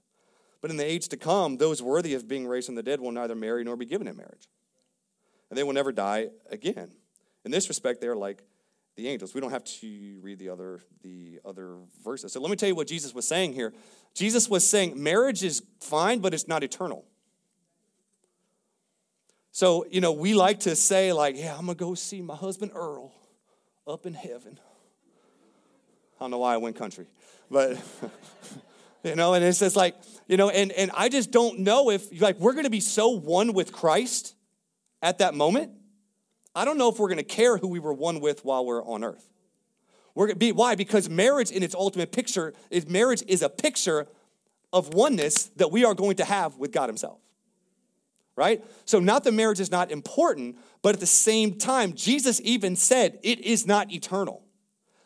But 0.61 0.71
in 0.71 0.77
the 0.77 0.85
age 0.85 1.07
to 1.09 1.17
come, 1.17 1.57
those 1.57 1.81
worthy 1.81 2.13
of 2.13 2.27
being 2.27 2.47
raised 2.47 2.67
from 2.67 2.75
the 2.75 2.83
dead 2.83 3.01
will 3.01 3.11
neither 3.11 3.35
marry 3.35 3.63
nor 3.63 3.75
be 3.75 3.85
given 3.85 4.07
in 4.07 4.15
marriage. 4.15 4.47
And 5.49 5.57
they 5.57 5.63
will 5.63 5.73
never 5.73 5.91
die 5.91 6.29
again. 6.49 6.91
In 7.45 7.51
this 7.51 7.67
respect, 7.67 8.01
they 8.01 8.07
are 8.07 8.15
like 8.15 8.43
the 8.95 9.07
angels. 9.07 9.33
We 9.33 9.41
don't 9.41 9.51
have 9.51 9.63
to 9.63 10.19
read 10.21 10.39
the 10.39 10.49
other, 10.49 10.79
the 11.01 11.39
other 11.43 11.77
verses. 12.03 12.31
So 12.33 12.41
let 12.41 12.49
me 12.49 12.55
tell 12.55 12.69
you 12.69 12.75
what 12.75 12.87
Jesus 12.87 13.13
was 13.13 13.27
saying 13.27 13.53
here. 13.53 13.73
Jesus 14.13 14.49
was 14.49 14.67
saying 14.67 15.01
marriage 15.01 15.43
is 15.43 15.63
fine, 15.79 16.19
but 16.19 16.33
it's 16.33 16.47
not 16.47 16.63
eternal. 16.63 17.05
So, 19.51 19.85
you 19.89 20.01
know, 20.01 20.11
we 20.11 20.33
like 20.33 20.61
to 20.61 20.75
say, 20.75 21.13
like, 21.13 21.37
yeah, 21.37 21.55
I'm 21.55 21.67
to 21.67 21.75
go 21.75 21.93
see 21.93 22.21
my 22.21 22.35
husband 22.35 22.71
Earl 22.73 23.13
up 23.85 24.05
in 24.05 24.13
heaven. 24.13 24.59
I 26.19 26.23
don't 26.23 26.31
know 26.31 26.39
why 26.39 26.53
I 26.53 26.57
went 26.57 26.75
country, 26.75 27.05
but, 27.51 27.77
you 29.03 29.15
know, 29.15 29.33
and 29.33 29.43
it's 29.43 29.59
just 29.59 29.75
like, 29.75 29.95
you 30.27 30.37
know, 30.37 30.49
and, 30.49 30.71
and 30.71 30.89
I 30.95 31.09
just 31.09 31.31
don't 31.31 31.59
know 31.59 31.91
if, 31.91 32.19
like, 32.19 32.39
we're 32.39 32.53
to 32.63 32.71
be 32.71 32.79
so 32.79 33.09
one 33.09 33.53
with 33.53 33.71
Christ 33.71 34.35
at 35.01 35.19
that 35.19 35.35
moment. 35.35 35.71
I 36.55 36.65
don't 36.65 36.77
know 36.77 36.89
if 36.89 36.99
we're 36.99 37.07
going 37.07 37.17
to 37.17 37.23
care 37.23 37.57
who 37.57 37.67
we 37.67 37.79
were 37.79 37.93
one 37.93 38.19
with 38.19 38.45
while 38.45 38.65
we're 38.65 38.83
on 38.83 39.03
earth. 39.03 39.27
We're 40.15 40.27
going 40.27 40.35
to 40.35 40.39
be, 40.39 40.51
why? 40.51 40.75
Because 40.75 41.09
marriage 41.09 41.49
in 41.49 41.63
its 41.63 41.73
ultimate 41.73 42.11
picture 42.11 42.53
is 42.69 42.87
marriage 42.87 43.23
is 43.27 43.41
a 43.41 43.49
picture 43.49 44.07
of 44.71 44.93
oneness 44.93 45.45
that 45.55 45.71
we 45.71 45.85
are 45.85 45.95
going 45.95 46.17
to 46.17 46.25
have 46.25 46.57
with 46.57 46.71
God 46.71 46.89
Himself 46.89 47.19
right? 48.35 48.63
So, 48.85 48.99
not 48.99 49.23
that 49.23 49.33
marriage 49.33 49.59
is 49.59 49.71
not 49.71 49.91
important, 49.91 50.57
but 50.81 50.95
at 50.95 50.99
the 50.99 51.05
same 51.05 51.57
time, 51.57 51.93
Jesus 51.93 52.41
even 52.43 52.75
said 52.75 53.19
it 53.23 53.39
is 53.39 53.67
not 53.67 53.91
eternal, 53.91 54.43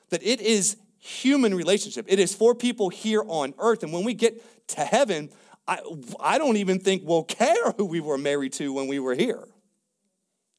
that 0.10 0.24
it 0.24 0.42
is 0.42 0.78
human 1.00 1.54
relationship. 1.54 2.06
It 2.08 2.20
is 2.20 2.34
for 2.34 2.56
people 2.56 2.90
here 2.90 3.24
on 3.28 3.54
earth. 3.60 3.84
And 3.84 3.94
when 3.94 4.04
we 4.04 4.14
get 4.14 4.68
to 4.70 4.82
heaven, 4.82 5.30
I, 5.68 5.80
I 6.20 6.38
don't 6.38 6.58
even 6.58 6.80
think 6.80 7.04
we'll 7.06 7.24
care 7.24 7.72
who 7.78 7.86
we 7.86 8.00
were 8.00 8.18
married 8.18 8.54
to 8.54 8.74
when 8.74 8.88
we 8.88 9.00
were 9.00 9.16
here. 9.16 9.48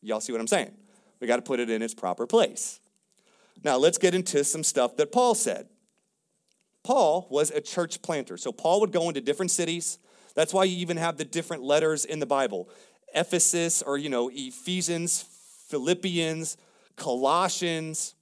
Y'all 0.02 0.20
see 0.20 0.32
what 0.32 0.40
I'm 0.40 0.46
saying? 0.46 0.72
We 1.20 1.26
got 1.26 1.36
to 1.36 1.42
put 1.42 1.60
it 1.60 1.70
in 1.70 1.82
its 1.82 1.94
proper 1.94 2.26
place. 2.26 2.80
Now, 3.64 3.76
let's 3.76 3.98
get 3.98 4.14
into 4.14 4.44
some 4.44 4.62
stuff 4.62 4.96
that 4.96 5.10
Paul 5.10 5.34
said. 5.34 5.66
Paul 6.84 7.26
was 7.30 7.50
a 7.50 7.60
church 7.60 8.00
planter. 8.02 8.36
So, 8.36 8.52
Paul 8.52 8.80
would 8.80 8.92
go 8.92 9.08
into 9.08 9.20
different 9.20 9.50
cities 9.50 9.98
that's 10.38 10.54
why 10.54 10.62
you 10.62 10.76
even 10.76 10.98
have 10.98 11.16
the 11.16 11.24
different 11.24 11.64
letters 11.64 12.04
in 12.04 12.20
the 12.20 12.26
Bible 12.26 12.70
Ephesus, 13.12 13.82
or, 13.82 13.98
you 13.98 14.08
know, 14.08 14.30
Ephesians, 14.32 15.24
Philippians, 15.66 16.56
Colossians, 16.94 18.14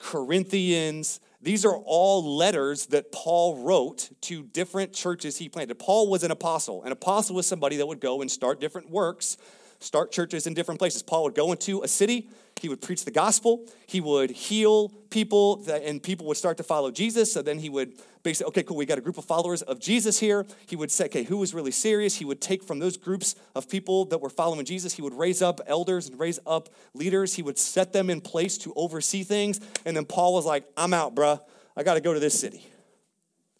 Corinthians. 0.00 1.20
These 1.40 1.64
are 1.64 1.76
all 1.76 2.36
letters 2.36 2.86
that 2.86 3.12
Paul 3.12 3.62
wrote 3.62 4.10
to 4.22 4.42
different 4.42 4.94
churches 4.94 5.38
he 5.38 5.48
planted. 5.48 5.78
Paul 5.78 6.10
was 6.10 6.24
an 6.24 6.32
apostle. 6.32 6.82
An 6.82 6.90
apostle 6.90 7.36
was 7.36 7.46
somebody 7.46 7.76
that 7.76 7.86
would 7.86 8.00
go 8.00 8.20
and 8.20 8.28
start 8.28 8.60
different 8.60 8.90
works, 8.90 9.36
start 9.80 10.12
churches 10.12 10.46
in 10.46 10.54
different 10.54 10.78
places. 10.78 11.02
Paul 11.02 11.24
would 11.24 11.34
go 11.34 11.52
into 11.52 11.82
a 11.82 11.88
city, 11.88 12.28
he 12.60 12.68
would 12.68 12.80
preach 12.80 13.04
the 13.04 13.10
gospel, 13.10 13.66
he 13.86 14.00
would 14.00 14.30
heal 14.30 14.88
people, 15.10 15.64
and 15.68 16.02
people 16.02 16.26
would 16.26 16.36
start 16.36 16.56
to 16.56 16.62
follow 16.62 16.90
Jesus. 16.90 17.32
So 17.32 17.42
then 17.42 17.58
he 17.58 17.68
would 17.68 17.94
basically, 18.22 18.48
okay, 18.48 18.62
cool, 18.62 18.76
we 18.76 18.86
got 18.86 18.98
a 18.98 19.02
group 19.02 19.18
of 19.18 19.24
followers 19.24 19.62
of 19.62 19.80
Jesus 19.80 20.18
here. 20.18 20.46
He 20.66 20.76
would 20.76 20.90
say, 20.90 21.06
okay, 21.06 21.24
who 21.24 21.36
was 21.36 21.52
really 21.52 21.70
serious? 21.70 22.16
He 22.16 22.24
would 22.24 22.40
take 22.40 22.62
from 22.62 22.78
those 22.78 22.96
groups 22.96 23.34
of 23.54 23.68
people 23.68 24.06
that 24.06 24.18
were 24.18 24.30
following 24.30 24.64
Jesus, 24.64 24.94
he 24.94 25.02
would 25.02 25.14
raise 25.14 25.42
up 25.42 25.60
elders 25.66 26.08
and 26.08 26.18
raise 26.18 26.38
up 26.46 26.70
leaders. 26.94 27.34
He 27.34 27.42
would 27.42 27.58
set 27.58 27.92
them 27.92 28.08
in 28.10 28.20
place 28.20 28.56
to 28.58 28.72
oversee 28.74 29.22
things. 29.22 29.60
And 29.84 29.96
then 29.96 30.04
Paul 30.06 30.34
was 30.34 30.46
like, 30.46 30.64
I'm 30.76 30.94
out, 30.94 31.14
bruh. 31.14 31.40
I 31.76 31.82
got 31.82 31.94
to 31.94 32.00
go 32.00 32.14
to 32.14 32.20
this 32.20 32.38
city. 32.38 32.66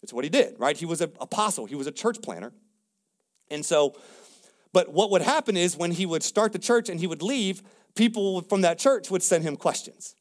It's 0.01 0.13
what 0.13 0.23
he 0.23 0.29
did, 0.29 0.55
right? 0.59 0.77
He 0.77 0.85
was 0.85 1.01
an 1.01 1.11
apostle, 1.19 1.65
he 1.65 1.75
was 1.75 1.87
a 1.87 1.91
church 1.91 2.21
planter. 2.21 2.51
And 3.49 3.65
so, 3.65 3.95
but 4.75 4.91
what 4.91 5.09
would 5.09 5.21
happen 5.21 5.55
is 5.55 5.77
when 5.77 5.91
he 5.91 6.05
would 6.05 6.21
start 6.21 6.51
the 6.51 6.59
church 6.59 6.89
and 6.89 6.99
he 6.99 7.07
would 7.07 7.21
leave, 7.21 7.63
people 7.95 8.41
from 8.41 8.59
that 8.59 8.77
church 8.77 9.09
would 9.09 9.23
send 9.23 9.45
him 9.45 9.55
questions. 9.55 10.15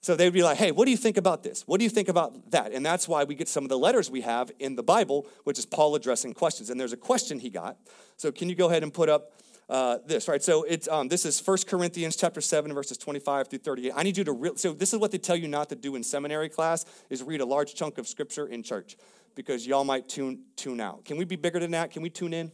So 0.00 0.16
they'd 0.16 0.32
be 0.32 0.42
like, 0.42 0.56
hey, 0.56 0.72
what 0.72 0.86
do 0.86 0.90
you 0.90 0.96
think 0.96 1.16
about 1.16 1.44
this? 1.44 1.62
What 1.62 1.78
do 1.78 1.84
you 1.84 1.90
think 1.90 2.08
about 2.08 2.50
that? 2.50 2.72
And 2.72 2.84
that's 2.84 3.06
why 3.06 3.22
we 3.22 3.36
get 3.36 3.46
some 3.46 3.62
of 3.62 3.68
the 3.68 3.78
letters 3.78 4.10
we 4.10 4.22
have 4.22 4.50
in 4.58 4.74
the 4.74 4.82
Bible, 4.82 5.28
which 5.44 5.60
is 5.60 5.64
Paul 5.64 5.94
addressing 5.94 6.34
questions. 6.34 6.70
And 6.70 6.80
there's 6.80 6.92
a 6.92 6.96
question 6.96 7.38
he 7.38 7.50
got. 7.50 7.76
So 8.16 8.32
can 8.32 8.48
you 8.48 8.56
go 8.56 8.68
ahead 8.68 8.82
and 8.82 8.92
put 8.92 9.08
up 9.08 9.30
uh, 9.68 9.98
this, 10.04 10.26
right? 10.26 10.42
So 10.42 10.64
it's 10.64 10.88
um, 10.88 11.06
this 11.06 11.24
is 11.24 11.40
1 11.40 11.58
Corinthians 11.68 12.16
chapter 12.16 12.40
7, 12.40 12.74
verses 12.74 12.98
25 12.98 13.46
through 13.46 13.60
38. 13.60 13.92
I 13.94 14.02
need 14.02 14.16
you 14.16 14.24
to 14.24 14.32
re- 14.32 14.56
so 14.56 14.72
this 14.72 14.92
is 14.92 14.98
what 14.98 15.12
they 15.12 15.18
tell 15.18 15.36
you 15.36 15.46
not 15.46 15.68
to 15.68 15.76
do 15.76 15.94
in 15.94 16.02
seminary 16.02 16.48
class 16.48 16.84
is 17.10 17.22
read 17.22 17.40
a 17.40 17.46
large 17.46 17.76
chunk 17.76 17.98
of 17.98 18.08
scripture 18.08 18.48
in 18.48 18.64
church 18.64 18.96
because 19.36 19.68
y'all 19.68 19.84
might 19.84 20.08
tune 20.08 20.40
tune 20.56 20.80
out. 20.80 21.04
Can 21.04 21.16
we 21.16 21.24
be 21.24 21.36
bigger 21.36 21.60
than 21.60 21.70
that? 21.70 21.92
Can 21.92 22.02
we 22.02 22.10
tune 22.10 22.34
in? 22.34 22.50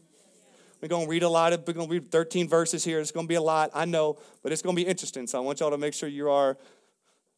We're 0.85 0.89
gonna 0.89 1.09
read 1.09 1.23
a 1.23 1.31
lot 1.31 1.55
of 1.55 1.67
we're 1.67 1.73
gonna 1.73 1.89
read 1.89 2.11
13 2.11 2.47
verses 2.47 2.85
here. 2.85 3.01
It's 3.01 3.11
gonna 3.11 3.27
be 3.27 3.37
a 3.37 3.41
lot, 3.41 3.71
I 3.73 3.87
know, 3.87 4.19
but 4.43 4.53
it's 4.53 4.61
gonna 4.61 4.77
be 4.77 4.83
interesting. 4.83 5.27
So 5.27 5.39
I 5.39 5.41
want 5.41 5.61
y'all 5.61 5.71
to 5.71 5.79
make 5.79 5.95
sure 5.95 6.11
you 6.11 6.29
are 6.29 6.59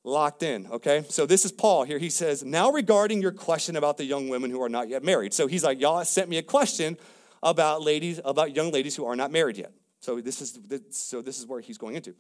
locked 0.02 0.42
in, 0.42 0.66
okay? 0.66 1.04
So 1.08 1.26
this 1.26 1.44
is 1.44 1.52
Paul 1.52 1.84
here. 1.84 2.00
He 2.00 2.10
says, 2.10 2.42
Now 2.42 2.72
regarding 2.72 3.22
your 3.22 3.30
question 3.30 3.76
about 3.76 3.98
the 3.98 4.04
young 4.04 4.28
women 4.28 4.50
who 4.50 4.60
are 4.64 4.68
not 4.68 4.88
yet 4.88 5.04
married. 5.04 5.32
So 5.32 5.46
he's 5.46 5.62
like, 5.62 5.80
Y'all 5.80 6.04
sent 6.04 6.28
me 6.28 6.38
a 6.38 6.42
question 6.42 6.98
about 7.40 7.82
ladies, 7.82 8.20
about 8.24 8.56
young 8.56 8.72
ladies 8.72 8.96
who 8.96 9.06
are 9.06 9.14
not 9.14 9.30
married 9.30 9.58
yet. 9.58 9.70
So 10.00 10.20
this 10.20 10.42
is 10.42 10.58
so 10.90 11.22
this 11.22 11.38
is 11.38 11.46
where 11.46 11.60
he's 11.60 11.78
going 11.78 11.94
into. 11.94 12.16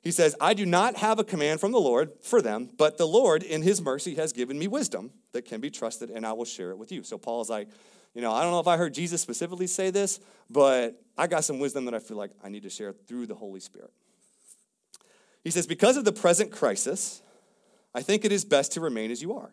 He 0.00 0.10
says, 0.10 0.34
I 0.40 0.54
do 0.54 0.64
not 0.64 0.96
have 0.96 1.18
a 1.18 1.24
command 1.24 1.60
from 1.60 1.72
the 1.72 1.78
Lord 1.78 2.12
for 2.22 2.40
them, 2.40 2.70
but 2.78 2.96
the 2.96 3.06
Lord, 3.06 3.42
in 3.42 3.60
his 3.60 3.82
mercy, 3.82 4.14
has 4.14 4.32
given 4.32 4.58
me 4.58 4.66
wisdom 4.66 5.10
that 5.32 5.44
can 5.44 5.60
be 5.60 5.68
trusted, 5.68 6.08
and 6.08 6.24
I 6.24 6.32
will 6.32 6.46
share 6.46 6.70
it 6.70 6.78
with 6.78 6.90
you. 6.90 7.02
So 7.02 7.18
Paul's 7.18 7.50
like, 7.50 7.68
you 8.14 8.22
know, 8.22 8.32
I 8.32 8.42
don't 8.42 8.50
know 8.50 8.60
if 8.60 8.66
I 8.66 8.76
heard 8.76 8.92
Jesus 8.92 9.20
specifically 9.20 9.66
say 9.66 9.90
this, 9.90 10.20
but 10.48 11.00
I 11.16 11.26
got 11.26 11.44
some 11.44 11.58
wisdom 11.58 11.84
that 11.84 11.94
I 11.94 12.00
feel 12.00 12.16
like 12.16 12.32
I 12.42 12.48
need 12.48 12.64
to 12.64 12.70
share 12.70 12.92
through 12.92 13.26
the 13.26 13.34
Holy 13.34 13.60
Spirit. 13.60 13.92
He 15.44 15.50
says, 15.50 15.66
Because 15.66 15.96
of 15.96 16.04
the 16.04 16.12
present 16.12 16.50
crisis, 16.50 17.22
I 17.94 18.02
think 18.02 18.24
it 18.24 18.32
is 18.32 18.44
best 18.44 18.72
to 18.72 18.80
remain 18.80 19.10
as 19.10 19.22
you 19.22 19.34
are. 19.34 19.52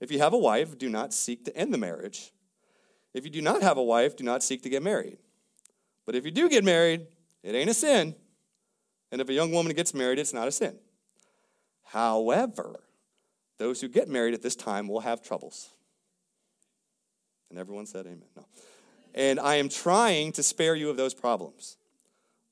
If 0.00 0.10
you 0.10 0.18
have 0.18 0.32
a 0.32 0.38
wife, 0.38 0.76
do 0.76 0.88
not 0.88 1.12
seek 1.12 1.44
to 1.44 1.56
end 1.56 1.72
the 1.72 1.78
marriage. 1.78 2.32
If 3.14 3.24
you 3.24 3.30
do 3.30 3.42
not 3.42 3.62
have 3.62 3.76
a 3.76 3.82
wife, 3.82 4.16
do 4.16 4.24
not 4.24 4.42
seek 4.42 4.62
to 4.62 4.68
get 4.68 4.82
married. 4.82 5.18
But 6.06 6.14
if 6.14 6.24
you 6.24 6.30
do 6.30 6.48
get 6.48 6.64
married, 6.64 7.06
it 7.42 7.54
ain't 7.54 7.70
a 7.70 7.74
sin. 7.74 8.14
And 9.10 9.20
if 9.20 9.28
a 9.28 9.32
young 9.32 9.52
woman 9.52 9.74
gets 9.74 9.94
married, 9.94 10.18
it's 10.18 10.32
not 10.32 10.48
a 10.48 10.52
sin. 10.52 10.78
However, 11.84 12.80
those 13.58 13.80
who 13.80 13.88
get 13.88 14.08
married 14.08 14.34
at 14.34 14.42
this 14.42 14.56
time 14.56 14.88
will 14.88 15.00
have 15.00 15.22
troubles. 15.22 15.70
And 17.52 17.60
everyone 17.60 17.84
said 17.84 18.06
amen. 18.06 18.24
No. 18.34 18.46
And 19.14 19.38
I 19.38 19.56
am 19.56 19.68
trying 19.68 20.32
to 20.32 20.42
spare 20.42 20.74
you 20.74 20.88
of 20.88 20.96
those 20.96 21.12
problems. 21.12 21.76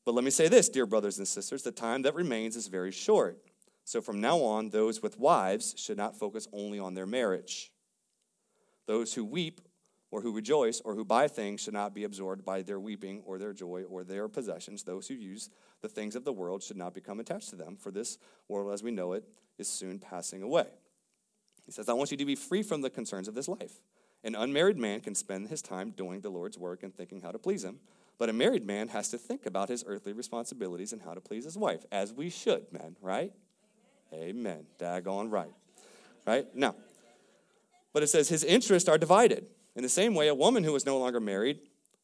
But 0.04 0.14
let 0.14 0.24
me 0.24 0.30
say 0.30 0.46
this, 0.46 0.68
dear 0.68 0.84
brothers 0.84 1.16
and 1.16 1.26
sisters 1.26 1.62
the 1.62 1.72
time 1.72 2.02
that 2.02 2.14
remains 2.14 2.54
is 2.54 2.66
very 2.66 2.92
short. 2.92 3.38
So 3.84 4.02
from 4.02 4.20
now 4.20 4.40
on, 4.40 4.68
those 4.68 5.02
with 5.02 5.18
wives 5.18 5.74
should 5.78 5.96
not 5.96 6.18
focus 6.18 6.46
only 6.52 6.78
on 6.78 6.92
their 6.92 7.06
marriage. 7.06 7.72
Those 8.86 9.14
who 9.14 9.24
weep 9.24 9.62
or 10.10 10.20
who 10.20 10.32
rejoice 10.32 10.82
or 10.84 10.94
who 10.94 11.04
buy 11.04 11.28
things 11.28 11.62
should 11.62 11.72
not 11.72 11.94
be 11.94 12.04
absorbed 12.04 12.44
by 12.44 12.60
their 12.60 12.78
weeping 12.78 13.22
or 13.24 13.38
their 13.38 13.54
joy 13.54 13.84
or 13.88 14.04
their 14.04 14.28
possessions. 14.28 14.82
Those 14.82 15.08
who 15.08 15.14
use 15.14 15.48
the 15.80 15.88
things 15.88 16.14
of 16.14 16.24
the 16.24 16.32
world 16.32 16.62
should 16.62 16.76
not 16.76 16.92
become 16.92 17.20
attached 17.20 17.48
to 17.50 17.56
them, 17.56 17.76
for 17.76 17.90
this 17.90 18.18
world 18.48 18.70
as 18.70 18.82
we 18.82 18.90
know 18.90 19.14
it 19.14 19.24
is 19.56 19.66
soon 19.66 19.98
passing 19.98 20.42
away. 20.42 20.66
He 21.64 21.72
says, 21.72 21.88
I 21.88 21.92
want 21.94 22.10
you 22.10 22.16
to 22.16 22.24
be 22.24 22.34
free 22.34 22.62
from 22.62 22.82
the 22.82 22.90
concerns 22.90 23.28
of 23.28 23.34
this 23.34 23.48
life. 23.48 23.80
An 24.22 24.34
unmarried 24.34 24.76
man 24.76 25.00
can 25.00 25.14
spend 25.14 25.48
his 25.48 25.62
time 25.62 25.90
doing 25.90 26.20
the 26.20 26.30
Lord's 26.30 26.58
work 26.58 26.82
and 26.82 26.94
thinking 26.94 27.22
how 27.22 27.30
to 27.30 27.38
please 27.38 27.64
him, 27.64 27.80
but 28.18 28.28
a 28.28 28.32
married 28.32 28.66
man 28.66 28.88
has 28.88 29.08
to 29.08 29.18
think 29.18 29.46
about 29.46 29.68
his 29.68 29.82
earthly 29.86 30.12
responsibilities 30.12 30.92
and 30.92 31.02
how 31.02 31.14
to 31.14 31.20
please 31.20 31.44
his 31.44 31.56
wife, 31.56 31.84
as 31.90 32.12
we 32.12 32.28
should, 32.28 32.70
men, 32.70 32.96
right? 33.00 33.32
Amen. 34.12 34.66
Daggone 34.78 35.30
right. 35.30 35.54
Right? 36.26 36.46
Now, 36.54 36.74
but 37.92 38.02
it 38.02 38.08
says 38.08 38.28
his 38.28 38.44
interests 38.44 38.88
are 38.88 38.98
divided. 38.98 39.46
In 39.74 39.82
the 39.82 39.88
same 39.88 40.14
way, 40.14 40.28
a 40.28 40.34
woman 40.34 40.64
who 40.64 40.74
is 40.74 40.84
no 40.84 40.98
longer 40.98 41.20
married, 41.20 41.60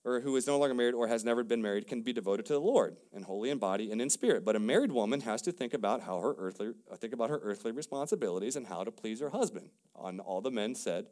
or 0.07 0.21
who 0.21 0.37
is 0.37 0.47
no 0.47 0.57
longer 0.57 0.75
married 0.75 0.95
or 0.95 1.09
has 1.09 1.25
never 1.25 1.43
been 1.43 1.61
married, 1.61 1.89
can 1.89 2.01
be 2.01 2.13
devoted 2.13 2.47
to 2.47 2.53
the 2.53 2.61
Lord 2.61 2.97
and 3.13 3.25
holy 3.25 3.51
in 3.51 3.59
body 3.59 3.91
and 3.91 4.01
in 4.01 4.09
spirit. 4.09 4.45
But 4.45 4.55
a 4.55 4.61
married 4.61 4.93
woman 4.93 5.21
has 5.23 5.43
to 5.43 5.53
think 5.53 5.75
about 5.75 6.03
how 6.03 6.21
her 6.21 6.35
earthly 6.39 6.73
think 6.97 7.13
about 7.13 7.29
her 7.29 7.41
earthly 7.43 7.73
responsibilities 7.73 8.55
and 8.55 8.69
how 8.69 8.85
to 8.85 8.93
please 8.93 9.21
her 9.21 9.31
husband. 9.31 9.71
On 9.97 10.21
all 10.21 10.41
the 10.41 10.51
men 10.51 10.77
said, 10.77 11.07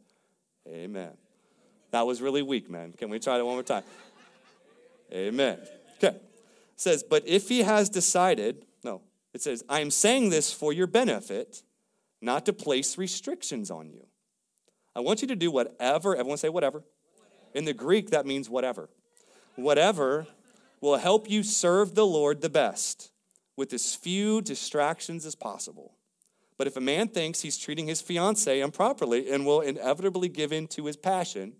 Amen. 0.68 1.10
That 1.90 2.06
was 2.06 2.20
really 2.20 2.42
weak, 2.42 2.70
man. 2.70 2.92
Can 2.92 3.10
we 3.10 3.18
try 3.18 3.38
that 3.38 3.44
one 3.44 3.54
more 3.54 3.62
time? 3.62 3.84
Amen. 5.12 5.58
Okay. 5.96 6.16
It 6.16 6.22
says, 6.76 7.02
but 7.02 7.26
if 7.26 7.48
he 7.48 7.60
has 7.62 7.88
decided, 7.88 8.64
no, 8.82 9.02
it 9.32 9.42
says, 9.42 9.62
I 9.68 9.80
am 9.80 9.90
saying 9.90 10.30
this 10.30 10.52
for 10.52 10.72
your 10.72 10.86
benefit, 10.86 11.62
not 12.20 12.46
to 12.46 12.52
place 12.52 12.98
restrictions 12.98 13.70
on 13.70 13.90
you. 13.90 14.06
I 14.96 15.00
want 15.00 15.22
you 15.22 15.28
to 15.28 15.36
do 15.36 15.50
whatever, 15.50 16.16
everyone 16.16 16.38
say 16.38 16.48
whatever. 16.48 16.82
In 17.54 17.64
the 17.64 17.74
Greek, 17.74 18.10
that 18.10 18.26
means 18.26 18.48
whatever. 18.48 18.88
Whatever 19.56 20.26
will 20.80 20.96
help 20.96 21.30
you 21.30 21.42
serve 21.42 21.94
the 21.94 22.06
Lord 22.06 22.40
the 22.40 22.50
best 22.50 23.12
with 23.56 23.72
as 23.72 23.94
few 23.94 24.40
distractions 24.40 25.24
as 25.24 25.34
possible. 25.34 25.94
But 26.56 26.66
if 26.66 26.76
a 26.76 26.80
man 26.80 27.08
thinks 27.08 27.40
he's 27.40 27.58
treating 27.58 27.86
his 27.86 28.00
fiancee 28.00 28.60
improperly 28.60 29.30
and 29.30 29.44
will 29.44 29.60
inevitably 29.60 30.28
give 30.28 30.52
in 30.52 30.68
to 30.68 30.86
his 30.86 30.96
passion, 30.96 31.54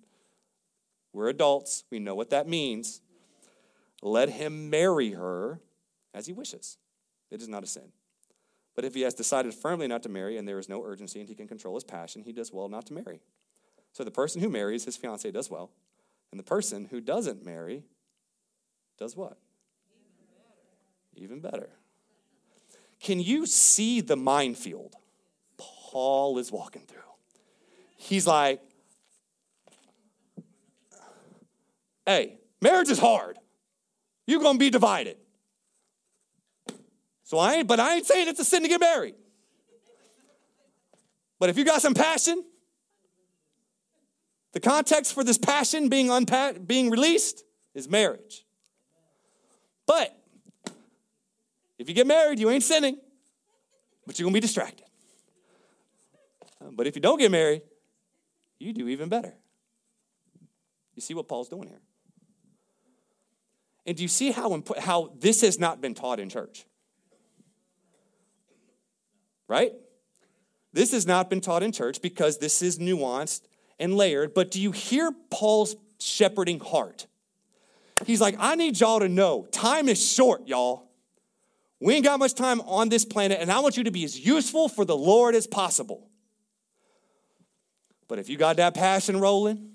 we're 1.12 1.28
adults, 1.28 1.84
we 1.90 1.98
know 1.98 2.14
what 2.14 2.30
that 2.30 2.48
means. 2.48 3.00
Let 4.02 4.28
him 4.28 4.70
marry 4.70 5.12
her 5.12 5.60
as 6.12 6.26
he 6.26 6.32
wishes. 6.32 6.78
It 7.30 7.42
is 7.42 7.48
not 7.48 7.64
a 7.64 7.66
sin. 7.66 7.92
But 8.74 8.84
if 8.84 8.94
he 8.94 9.02
has 9.02 9.14
decided 9.14 9.54
firmly 9.54 9.86
not 9.86 10.02
to 10.02 10.08
marry 10.08 10.36
and 10.36 10.46
there 10.46 10.58
is 10.58 10.68
no 10.68 10.84
urgency 10.84 11.20
and 11.20 11.28
he 11.28 11.34
can 11.34 11.48
control 11.48 11.74
his 11.74 11.84
passion, 11.84 12.22
he 12.22 12.32
does 12.32 12.52
well 12.52 12.68
not 12.68 12.86
to 12.86 12.94
marry. 12.94 13.20
So 13.92 14.02
the 14.04 14.10
person 14.10 14.40
who 14.40 14.48
marries 14.48 14.84
his 14.84 14.96
fiancee 14.96 15.30
does 15.30 15.48
well, 15.48 15.70
and 16.32 16.38
the 16.38 16.44
person 16.44 16.86
who 16.90 17.00
doesn't 17.00 17.44
marry 17.44 17.84
does 18.98 19.16
what? 19.16 19.38
Even 21.14 21.40
better. 21.40 21.56
Even 21.56 21.68
better. 21.68 21.70
Can 23.04 23.20
you 23.20 23.44
see 23.44 24.00
the 24.00 24.16
minefield 24.16 24.94
Paul 25.58 26.38
is 26.38 26.50
walking 26.50 26.82
through? 26.86 27.00
He's 27.98 28.26
like, 28.26 28.62
hey, 32.06 32.38
marriage 32.62 32.88
is 32.88 32.98
hard. 32.98 33.38
You're 34.26 34.40
going 34.40 34.54
to 34.54 34.58
be 34.58 34.70
divided. 34.70 35.18
So 37.24 37.36
I 37.36 37.56
ain't, 37.56 37.68
but 37.68 37.78
I 37.78 37.96
ain't 37.96 38.06
saying 38.06 38.26
it's 38.26 38.40
a 38.40 38.44
sin 38.44 38.62
to 38.62 38.68
get 38.68 38.80
married. 38.80 39.16
But 41.38 41.50
if 41.50 41.58
you 41.58 41.64
got 41.66 41.82
some 41.82 41.92
passion, 41.92 42.42
the 44.52 44.60
context 44.60 45.12
for 45.12 45.22
this 45.22 45.36
passion 45.36 45.90
being 45.90 46.06
unpa- 46.06 46.66
being 46.66 46.88
released 46.88 47.44
is 47.74 47.86
marriage. 47.86 48.46
But 49.86 50.16
if 51.78 51.88
you 51.88 51.94
get 51.94 52.06
married, 52.06 52.38
you 52.38 52.50
ain't 52.50 52.62
sinning, 52.62 52.98
but 54.06 54.18
you're 54.18 54.26
gonna 54.26 54.34
be 54.34 54.40
distracted. 54.40 54.86
Uh, 56.60 56.70
but 56.72 56.86
if 56.86 56.94
you 56.96 57.02
don't 57.02 57.18
get 57.18 57.30
married, 57.30 57.62
you 58.58 58.72
do 58.72 58.88
even 58.88 59.08
better. 59.08 59.34
You 60.94 61.02
see 61.02 61.14
what 61.14 61.28
Paul's 61.28 61.48
doing 61.48 61.68
here? 61.68 61.80
And 63.86 63.96
do 63.96 64.02
you 64.02 64.08
see 64.08 64.30
how, 64.30 64.54
imp- 64.54 64.78
how 64.78 65.12
this 65.18 65.42
has 65.42 65.58
not 65.58 65.80
been 65.80 65.94
taught 65.94 66.20
in 66.20 66.28
church? 66.28 66.64
right? 69.48 69.72
This 70.72 70.92
has 70.92 71.06
not 71.06 71.30
been 71.30 71.40
taught 71.40 71.62
in 71.62 71.72
church 71.72 72.02
because 72.02 72.38
this 72.38 72.62
is 72.62 72.78
nuanced 72.78 73.42
and 73.78 73.96
layered. 73.96 74.34
But 74.34 74.50
do 74.50 74.60
you 74.60 74.72
hear 74.72 75.12
Paul's 75.30 75.76
shepherding 75.98 76.60
heart? 76.60 77.06
He's 78.06 78.20
like, 78.20 78.34
I 78.38 78.56
need 78.56 78.80
y'all 78.80 79.00
to 79.00 79.08
know 79.08 79.46
time 79.52 79.88
is 79.88 80.04
short, 80.04 80.48
y'all. 80.48 80.90
We 81.84 81.96
ain't 81.96 82.04
got 82.04 82.18
much 82.18 82.32
time 82.32 82.62
on 82.62 82.88
this 82.88 83.04
planet, 83.04 83.40
and 83.42 83.52
I 83.52 83.60
want 83.60 83.76
you 83.76 83.84
to 83.84 83.90
be 83.90 84.04
as 84.04 84.18
useful 84.18 84.70
for 84.70 84.86
the 84.86 84.96
Lord 84.96 85.34
as 85.34 85.46
possible. 85.46 86.08
But 88.08 88.18
if 88.18 88.30
you 88.30 88.38
got 88.38 88.56
that 88.56 88.72
passion 88.72 89.20
rolling, 89.20 89.72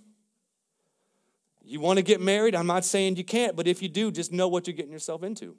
you 1.64 1.80
want 1.80 1.98
to 1.98 2.04
get 2.04 2.20
married, 2.20 2.56
I'm 2.56 2.66
not 2.66 2.84
saying 2.84 3.18
you 3.18 3.24
can't, 3.24 3.56
but 3.56 3.68
if 3.68 3.84
you 3.84 3.90
do, 3.90 4.12
just 4.12 4.34
know 4.34 4.48
what 4.48 4.66
you're 4.66 4.76
getting 4.76 4.92
yourself 4.92 5.22
into. 5.22 5.56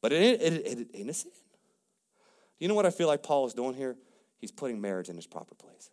But 0.00 0.12
it 0.12 0.16
ain't, 0.16 0.42
it, 0.42 0.52
it, 0.66 0.78
it 0.80 0.88
ain't 0.92 1.10
a 1.10 1.14
sin. 1.14 1.30
You 2.58 2.66
know 2.66 2.74
what 2.74 2.84
I 2.84 2.90
feel 2.90 3.06
like 3.06 3.22
Paul 3.22 3.46
is 3.46 3.54
doing 3.54 3.74
here? 3.74 3.96
He's 4.40 4.50
putting 4.50 4.80
marriage 4.80 5.08
in 5.08 5.16
its 5.16 5.28
proper 5.28 5.54
place. 5.54 5.90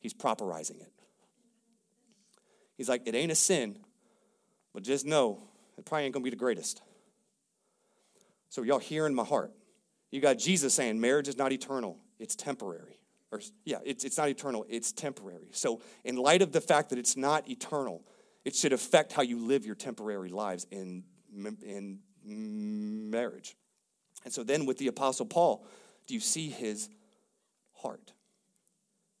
He's 0.00 0.14
properizing 0.14 0.80
it. 0.80 0.92
He's 2.78 2.88
like, 2.88 3.02
it 3.04 3.14
ain't 3.14 3.32
a 3.32 3.34
sin, 3.34 3.80
but 4.72 4.82
just 4.82 5.04
know 5.04 5.42
it 5.76 5.84
probably 5.84 6.06
ain't 6.06 6.14
gonna 6.14 6.24
be 6.24 6.30
the 6.30 6.36
greatest. 6.36 6.80
So, 8.54 8.62
y'all 8.62 8.78
hearing 8.78 9.16
my 9.16 9.24
heart. 9.24 9.50
You 10.12 10.20
got 10.20 10.38
Jesus 10.38 10.74
saying 10.74 11.00
marriage 11.00 11.26
is 11.26 11.36
not 11.36 11.50
eternal, 11.50 11.98
it's 12.20 12.36
temporary. 12.36 13.00
Or, 13.32 13.40
yeah, 13.64 13.78
it's, 13.84 14.04
it's 14.04 14.16
not 14.16 14.28
eternal, 14.28 14.64
it's 14.68 14.92
temporary. 14.92 15.48
So, 15.50 15.80
in 16.04 16.14
light 16.14 16.40
of 16.40 16.52
the 16.52 16.60
fact 16.60 16.90
that 16.90 16.98
it's 17.00 17.16
not 17.16 17.50
eternal, 17.50 18.04
it 18.44 18.54
should 18.54 18.72
affect 18.72 19.12
how 19.12 19.22
you 19.22 19.44
live 19.44 19.66
your 19.66 19.74
temporary 19.74 20.28
lives 20.28 20.68
in, 20.70 21.02
in 21.34 21.98
marriage. 22.24 23.56
And 24.22 24.32
so 24.32 24.44
then 24.44 24.66
with 24.66 24.78
the 24.78 24.86
Apostle 24.86 25.26
Paul, 25.26 25.66
do 26.06 26.14
you 26.14 26.20
see 26.20 26.48
his 26.48 26.88
heart 27.72 28.12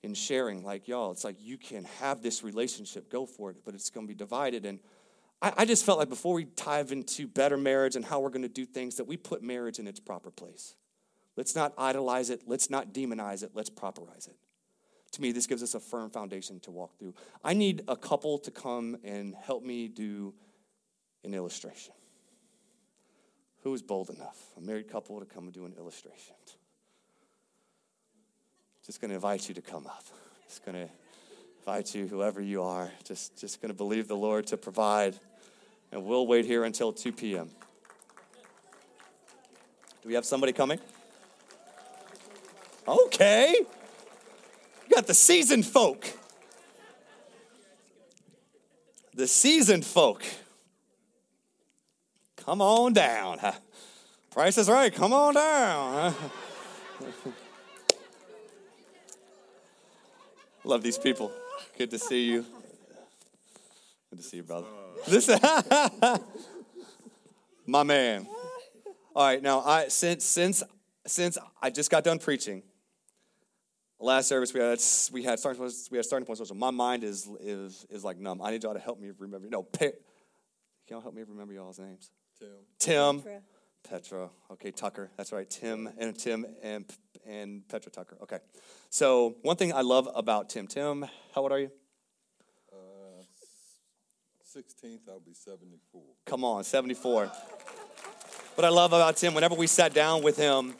in 0.04 0.14
sharing? 0.14 0.62
Like, 0.62 0.86
y'all, 0.86 1.10
it's 1.10 1.24
like 1.24 1.38
you 1.40 1.58
can 1.58 1.82
have 1.98 2.22
this 2.22 2.44
relationship, 2.44 3.10
go 3.10 3.26
for 3.26 3.50
it, 3.50 3.56
but 3.64 3.74
it's 3.74 3.90
going 3.90 4.06
to 4.06 4.08
be 4.08 4.16
divided. 4.16 4.64
And 4.64 4.78
I, 5.42 5.52
I 5.58 5.64
just 5.64 5.84
felt 5.84 5.98
like 5.98 6.08
before 6.08 6.34
we 6.34 6.44
dive 6.44 6.92
into 6.92 7.26
better 7.26 7.56
marriage 7.56 7.96
and 7.96 8.04
how 8.04 8.20
we're 8.20 8.30
going 8.30 8.42
to 8.42 8.48
do 8.48 8.64
things, 8.64 8.96
that 8.96 9.04
we 9.04 9.16
put 9.16 9.42
marriage 9.42 9.78
in 9.78 9.86
its 9.86 10.00
proper 10.00 10.30
place. 10.30 10.74
Let's 11.36 11.54
not 11.54 11.72
idolize 11.76 12.30
it. 12.30 12.42
Let's 12.46 12.70
not 12.70 12.92
demonize 12.92 13.42
it. 13.42 13.50
Let's 13.54 13.70
properize 13.70 14.26
it. 14.26 14.36
To 15.12 15.22
me, 15.22 15.32
this 15.32 15.46
gives 15.46 15.62
us 15.62 15.74
a 15.74 15.80
firm 15.80 16.10
foundation 16.10 16.60
to 16.60 16.70
walk 16.70 16.98
through. 16.98 17.14
I 17.42 17.54
need 17.54 17.82
a 17.86 17.96
couple 17.96 18.38
to 18.38 18.50
come 18.50 18.96
and 19.04 19.34
help 19.34 19.62
me 19.62 19.88
do 19.88 20.34
an 21.22 21.34
illustration. 21.34 21.94
Who 23.62 23.72
is 23.74 23.82
bold 23.82 24.10
enough? 24.10 24.38
A 24.56 24.60
married 24.60 24.88
couple 24.88 25.18
to 25.20 25.26
come 25.26 25.44
and 25.44 25.52
do 25.52 25.66
an 25.66 25.74
illustration. 25.78 26.34
Just 28.84 29.00
going 29.00 29.08
to 29.08 29.14
invite 29.14 29.48
you 29.48 29.54
to 29.54 29.62
come 29.62 29.86
up. 29.86 30.04
Just 30.46 30.64
going 30.64 30.86
to 30.86 30.92
invite 31.66 31.94
you, 31.94 32.06
whoever 32.06 32.42
you 32.42 32.62
are, 32.62 32.90
just, 33.04 33.40
just 33.40 33.62
going 33.62 33.70
to 33.70 33.74
believe 33.74 34.06
the 34.06 34.14
Lord 34.14 34.46
to 34.48 34.58
provide. 34.58 35.18
And 35.92 36.04
we'll 36.04 36.26
wait 36.26 36.44
here 36.44 36.62
until 36.64 36.92
2 36.92 37.10
p.m. 37.10 37.48
Do 40.02 40.08
we 40.08 40.12
have 40.14 40.26
somebody 40.26 40.52
coming? 40.52 40.78
Okay. 42.86 43.54
You 43.58 44.94
got 44.94 45.06
the 45.06 45.14
seasoned 45.14 45.64
folk. 45.64 46.06
The 49.14 49.26
seasoned 49.26 49.86
folk. 49.86 50.22
Come 52.36 52.60
on 52.60 52.92
down. 52.92 53.40
Price 54.32 54.58
is 54.58 54.68
right. 54.68 54.94
Come 54.94 55.14
on 55.14 55.32
down. 55.32 56.14
Love 60.64 60.82
these 60.82 60.98
people. 60.98 61.32
Good 61.76 61.90
to 61.90 61.98
see 61.98 62.24
you. 62.24 62.44
Good 64.10 64.16
to 64.16 64.22
see 64.22 64.36
you, 64.38 64.42
brother. 64.42 64.66
Uh. 64.66 65.10
Listen, 65.10 65.38
my 67.66 67.82
man. 67.82 68.26
All 69.16 69.26
right, 69.26 69.42
now 69.42 69.60
I 69.60 69.88
since 69.88 70.24
since 70.24 70.62
since 71.06 71.38
I 71.60 71.70
just 71.70 71.90
got 71.90 72.04
done 72.04 72.18
preaching. 72.18 72.62
Last 74.00 74.28
service 74.28 74.52
we 74.52 74.60
had 74.60 74.80
we 75.12 75.22
had 75.22 75.38
starting 75.38 75.60
points, 75.60 75.88
we 75.90 75.98
had 75.98 76.04
starting 76.04 76.26
points. 76.26 76.46
So 76.46 76.54
my 76.54 76.70
mind 76.70 77.04
is 77.04 77.28
is 77.40 77.86
is 77.90 78.04
like 78.04 78.18
numb. 78.18 78.42
I 78.42 78.50
need 78.50 78.62
y'all 78.62 78.74
to 78.74 78.80
help 78.80 79.00
me 79.00 79.10
remember. 79.18 79.48
No, 79.48 79.62
pe- 79.62 79.92
can 80.86 80.96
y'all 80.96 81.00
help 81.00 81.14
me 81.14 81.22
remember 81.26 81.54
y'all's 81.54 81.78
names? 81.78 82.10
Tim. 82.38 82.48
Tim, 82.78 83.20
Petra. 83.20 83.40
Petra. 83.88 84.30
Okay, 84.52 84.70
Tucker. 84.72 85.10
That's 85.16 85.32
right. 85.32 85.48
Tim 85.48 85.88
and 85.98 86.18
Tim 86.18 86.44
and 86.62 86.84
and 87.26 87.66
Petra 87.68 87.90
Tucker. 87.90 88.16
Okay. 88.22 88.38
So 88.90 89.36
one 89.42 89.56
thing 89.56 89.72
I 89.72 89.82
love 89.82 90.08
about 90.14 90.48
Tim. 90.48 90.66
Tim, 90.66 91.06
how 91.34 91.42
old 91.42 91.52
are 91.52 91.58
you? 91.58 91.70
Uh, 92.72 93.24
16th, 94.56 95.08
I'll 95.08 95.20
be 95.20 95.34
74. 95.34 96.02
Come 96.26 96.44
on, 96.44 96.64
74. 96.64 97.26
what 98.54 98.64
I 98.64 98.68
love 98.68 98.92
about 98.92 99.16
Tim, 99.16 99.34
whenever 99.34 99.54
we 99.54 99.66
sat 99.66 99.94
down 99.94 100.22
with 100.22 100.36
him, 100.36 100.74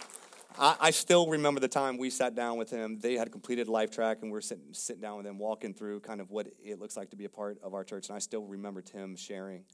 I, 0.58 0.76
I, 0.80 0.90
still 0.90 1.28
remember 1.28 1.58
the 1.58 1.68
time 1.68 1.98
we 1.98 2.10
sat 2.10 2.36
down 2.36 2.58
with 2.58 2.70
him. 2.70 3.00
They 3.00 3.14
had 3.14 3.32
completed 3.32 3.66
Life 3.66 3.90
Track, 3.90 4.18
and 4.22 4.30
we 4.30 4.38
are 4.38 4.42
sitting, 4.42 4.72
sitting 4.72 5.02
down 5.02 5.16
with 5.16 5.26
him, 5.26 5.38
walking 5.38 5.74
through 5.74 6.00
kind 6.00 6.20
of 6.20 6.30
what 6.30 6.46
it 6.62 6.78
looks 6.78 6.96
like 6.96 7.10
to 7.10 7.16
be 7.16 7.24
a 7.24 7.28
part 7.28 7.58
of 7.62 7.74
our 7.74 7.82
church. 7.82 8.08
And 8.08 8.16
I 8.16 8.20
still 8.20 8.44
remember 8.44 8.80
Tim 8.80 9.16
sharing 9.16 9.64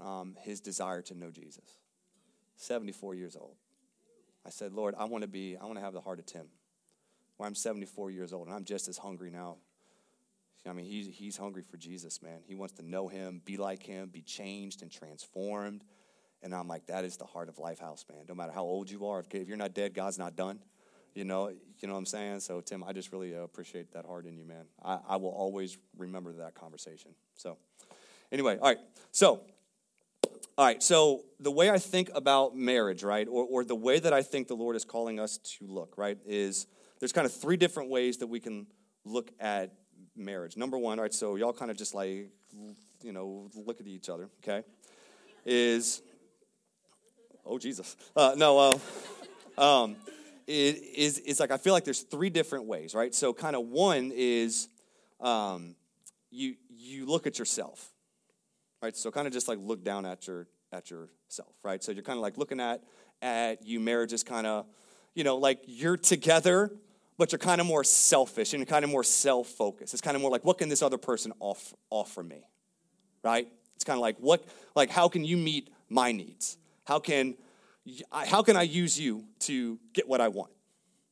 um, 0.00 0.36
his 0.42 0.60
desire 0.60 1.02
to 1.02 1.14
know 1.14 1.30
Jesus. 1.30 1.64
74 2.56 3.14
years 3.16 3.36
old. 3.36 3.56
I 4.46 4.50
said, 4.50 4.72
Lord, 4.72 4.94
I 4.98 5.04
want 5.04 5.22
to 5.22 5.28
be, 5.28 5.56
I 5.56 5.64
want 5.64 5.76
to 5.76 5.84
have 5.84 5.92
the 5.92 6.00
heart 6.00 6.18
of 6.18 6.26
Tim, 6.26 6.46
where 7.36 7.46
I'm 7.46 7.54
74 7.54 8.10
years 8.10 8.32
old 8.32 8.46
and 8.46 8.56
I'm 8.56 8.64
just 8.64 8.88
as 8.88 8.98
hungry 8.98 9.30
now. 9.30 9.56
I 10.68 10.72
mean, 10.72 10.86
he's, 10.86 11.08
he's 11.08 11.36
hungry 11.36 11.62
for 11.62 11.76
Jesus, 11.76 12.22
man. 12.22 12.40
He 12.46 12.54
wants 12.54 12.74
to 12.74 12.82
know 12.82 13.08
him, 13.08 13.42
be 13.44 13.56
like 13.56 13.82
him, 13.82 14.08
be 14.08 14.22
changed 14.22 14.82
and 14.82 14.90
transformed. 14.90 15.82
And 16.42 16.54
I'm 16.54 16.68
like, 16.68 16.86
that 16.86 17.04
is 17.04 17.16
the 17.16 17.24
heart 17.24 17.48
of 17.48 17.56
Lifehouse, 17.56 18.08
man. 18.08 18.24
No 18.28 18.34
matter 18.34 18.52
how 18.52 18.62
old 18.62 18.90
you 18.90 19.06
are, 19.06 19.20
if, 19.20 19.34
if 19.34 19.48
you're 19.48 19.56
not 19.56 19.74
dead, 19.74 19.94
God's 19.94 20.18
not 20.18 20.36
done. 20.36 20.60
You 21.14 21.24
know, 21.24 21.48
you 21.48 21.88
know 21.88 21.94
what 21.94 21.98
I'm 21.98 22.06
saying? 22.06 22.40
So, 22.40 22.60
Tim, 22.60 22.82
I 22.84 22.92
just 22.92 23.12
really 23.12 23.34
uh, 23.34 23.40
appreciate 23.40 23.92
that 23.92 24.06
heart 24.06 24.24
in 24.24 24.36
you, 24.36 24.44
man. 24.44 24.64
I, 24.82 24.98
I 25.08 25.16
will 25.16 25.30
always 25.30 25.76
remember 25.98 26.32
that 26.34 26.54
conversation. 26.54 27.10
So, 27.36 27.58
anyway, 28.30 28.58
all 28.58 28.68
right. 28.68 28.78
So, 29.10 29.40
all 30.58 30.66
right, 30.66 30.82
so 30.82 31.22
the 31.40 31.50
way 31.50 31.70
I 31.70 31.78
think 31.78 32.10
about 32.14 32.54
marriage, 32.54 33.02
right, 33.02 33.26
or, 33.26 33.46
or 33.46 33.64
the 33.64 33.74
way 33.74 33.98
that 33.98 34.12
I 34.12 34.22
think 34.22 34.48
the 34.48 34.54
Lord 34.54 34.76
is 34.76 34.84
calling 34.84 35.18
us 35.18 35.38
to 35.38 35.66
look, 35.66 35.94
right, 35.96 36.18
is 36.26 36.66
there's 37.00 37.12
kind 37.12 37.24
of 37.24 37.32
three 37.32 37.56
different 37.56 37.88
ways 37.88 38.18
that 38.18 38.26
we 38.26 38.38
can 38.38 38.66
look 39.04 39.30
at 39.40 39.72
marriage. 40.14 40.58
Number 40.58 40.76
one, 40.76 40.98
all 40.98 41.04
right, 41.04 41.14
so 41.14 41.36
y'all 41.36 41.54
kind 41.54 41.70
of 41.70 41.78
just 41.78 41.94
like, 41.94 42.28
you 43.02 43.12
know, 43.12 43.48
look 43.54 43.80
at 43.80 43.86
each 43.86 44.10
other, 44.10 44.28
okay, 44.42 44.62
is, 45.46 46.02
oh, 47.46 47.58
Jesus. 47.58 47.96
Uh, 48.14 48.34
no, 48.36 48.58
uh, 48.58 49.60
um, 49.60 49.96
it 50.46 50.76
is, 50.96 51.18
it's 51.24 51.40
like 51.40 51.50
I 51.50 51.56
feel 51.56 51.72
like 51.72 51.84
there's 51.84 52.02
three 52.02 52.28
different 52.28 52.66
ways, 52.66 52.94
right? 52.94 53.14
So 53.14 53.32
kind 53.32 53.56
of 53.56 53.66
one 53.66 54.12
is 54.14 54.68
um, 55.18 55.76
you, 56.30 56.56
you 56.68 57.06
look 57.06 57.26
at 57.26 57.38
yourself, 57.38 57.88
right? 58.82 58.96
So 58.96 59.10
kind 59.10 59.26
of 59.26 59.32
just 59.32 59.48
like 59.48 59.58
look 59.60 59.84
down 59.84 60.04
at 60.04 60.26
your 60.26 60.46
at 60.72 60.90
yourself, 60.90 61.54
right? 61.62 61.82
So 61.82 61.92
you're 61.92 62.02
kind 62.02 62.18
of 62.18 62.22
like 62.22 62.36
looking 62.36 62.60
at 62.60 62.82
at 63.22 63.64
you 63.64 63.78
marriage 63.78 64.12
is 64.12 64.22
kind 64.24 64.46
of, 64.46 64.66
you 65.14 65.22
know, 65.22 65.36
like 65.36 65.60
you're 65.66 65.96
together, 65.96 66.72
but 67.16 67.30
you're 67.30 67.38
kind 67.38 67.60
of 67.60 67.66
more 67.66 67.84
selfish 67.84 68.52
and 68.52 68.66
kind 68.66 68.84
of 68.84 68.90
more 68.90 69.04
self-focused. 69.04 69.94
It's 69.94 70.00
kind 70.00 70.16
of 70.16 70.22
more 70.22 70.30
like 70.30 70.44
what 70.44 70.58
can 70.58 70.68
this 70.68 70.82
other 70.82 70.98
person 70.98 71.32
off, 71.38 71.72
offer 71.90 72.22
me, 72.22 72.42
right? 73.22 73.46
It's 73.76 73.84
kind 73.84 73.96
of 73.96 74.02
like 74.02 74.16
what 74.18 74.44
like 74.74 74.90
how 74.90 75.08
can 75.08 75.24
you 75.24 75.36
meet 75.36 75.70
my 75.88 76.10
needs? 76.10 76.58
How 76.84 76.98
can 76.98 77.36
how 78.12 78.42
can 78.42 78.56
I 78.56 78.62
use 78.62 78.98
you 78.98 79.24
to 79.40 79.78
get 79.92 80.08
what 80.08 80.20
I 80.20 80.28
want? 80.28 80.50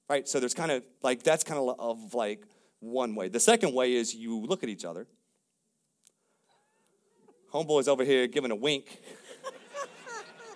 Right? 0.09 0.26
So 0.28 0.40
there's 0.40 0.54
kind 0.54 0.72
of 0.72 0.83
like 1.02 1.22
that's 1.22 1.44
kind 1.44 1.61
of 1.61 1.78
of 1.78 2.14
like 2.14 2.44
one 2.80 3.14
way. 3.14 3.28
The 3.28 3.40
second 3.40 3.74
way 3.74 3.94
is 3.94 4.14
you 4.14 4.40
look 4.40 4.64
at 4.64 4.68
each 4.68 4.85
other 4.85 5.06
Homeboy's 7.52 7.88
over 7.88 8.04
here 8.04 8.26
giving 8.26 8.50
a 8.50 8.56
wink. 8.56 9.00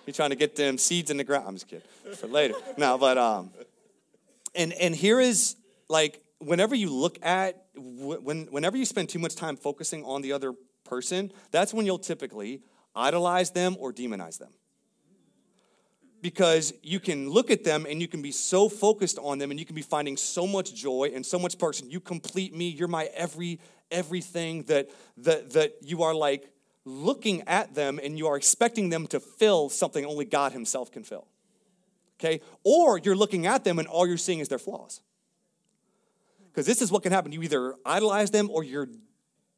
He's 0.05 0.15
trying 0.15 0.29
to 0.29 0.35
get 0.35 0.55
them 0.55 0.77
seeds 0.77 1.09
in 1.09 1.17
the 1.17 1.23
ground. 1.23 1.45
I'm 1.47 1.55
just 1.55 1.67
kidding. 1.67 1.87
For 2.15 2.27
later. 2.27 2.53
No, 2.77 2.97
but 2.97 3.17
um, 3.17 3.49
and 4.53 4.71
and 4.73 4.95
here 4.95 5.19
is 5.19 5.55
like 5.89 6.21
whenever 6.39 6.75
you 6.75 6.91
look 6.91 7.17
at 7.25 7.65
when 7.75 8.45
whenever 8.45 8.77
you 8.77 8.85
spend 8.85 9.09
too 9.09 9.19
much 9.19 9.35
time 9.35 9.57
focusing 9.57 10.05
on 10.05 10.21
the 10.21 10.31
other 10.31 10.53
person, 10.83 11.31
that's 11.51 11.73
when 11.73 11.85
you'll 11.85 11.99
typically 11.99 12.61
idolize 12.95 13.51
them 13.51 13.75
or 13.79 13.91
demonize 13.91 14.37
them. 14.37 14.51
Because 16.21 16.73
you 16.81 16.99
can 16.99 17.29
look 17.29 17.51
at 17.51 17.63
them 17.63 17.85
and 17.87 18.01
you 18.01 18.07
can 18.07 18.21
be 18.21 18.31
so 18.31 18.69
focused 18.69 19.19
on 19.19 19.37
them 19.37 19.51
and 19.51 19.59
you 19.59 19.65
can 19.65 19.75
be 19.75 19.83
finding 19.83 20.17
so 20.17 20.47
much 20.47 20.73
joy 20.73 21.11
and 21.13 21.25
so 21.25 21.37
much 21.37 21.59
person. 21.59 21.89
You 21.89 21.99
complete 21.99 22.55
me. 22.55 22.69
You're 22.69 22.87
my 22.87 23.09
every 23.15 23.59
everything 23.91 24.63
that 24.63 24.89
that 25.17 25.51
that 25.53 25.73
you 25.81 26.03
are 26.03 26.13
like 26.13 26.49
looking 26.85 27.41
at 27.47 27.73
them 27.73 27.99
and 28.01 28.17
you 28.17 28.27
are 28.27 28.37
expecting 28.37 28.89
them 28.89 29.07
to 29.07 29.19
fill 29.19 29.69
something 29.69 30.05
only 30.05 30.25
God 30.25 30.51
Himself 30.53 30.91
can 30.91 31.03
fill. 31.03 31.27
Okay? 32.19 32.41
Or 32.63 32.97
you're 32.99 33.15
looking 33.15 33.45
at 33.47 33.63
them 33.63 33.79
and 33.79 33.87
all 33.87 34.07
you're 34.07 34.17
seeing 34.17 34.39
is 34.39 34.47
their 34.47 34.59
flaws. 34.59 35.01
Because 36.47 36.65
this 36.65 36.81
is 36.81 36.91
what 36.91 37.03
can 37.03 37.11
happen. 37.11 37.31
You 37.31 37.41
either 37.41 37.75
idolize 37.85 38.31
them 38.31 38.49
or 38.49 38.63
you're 38.63 38.87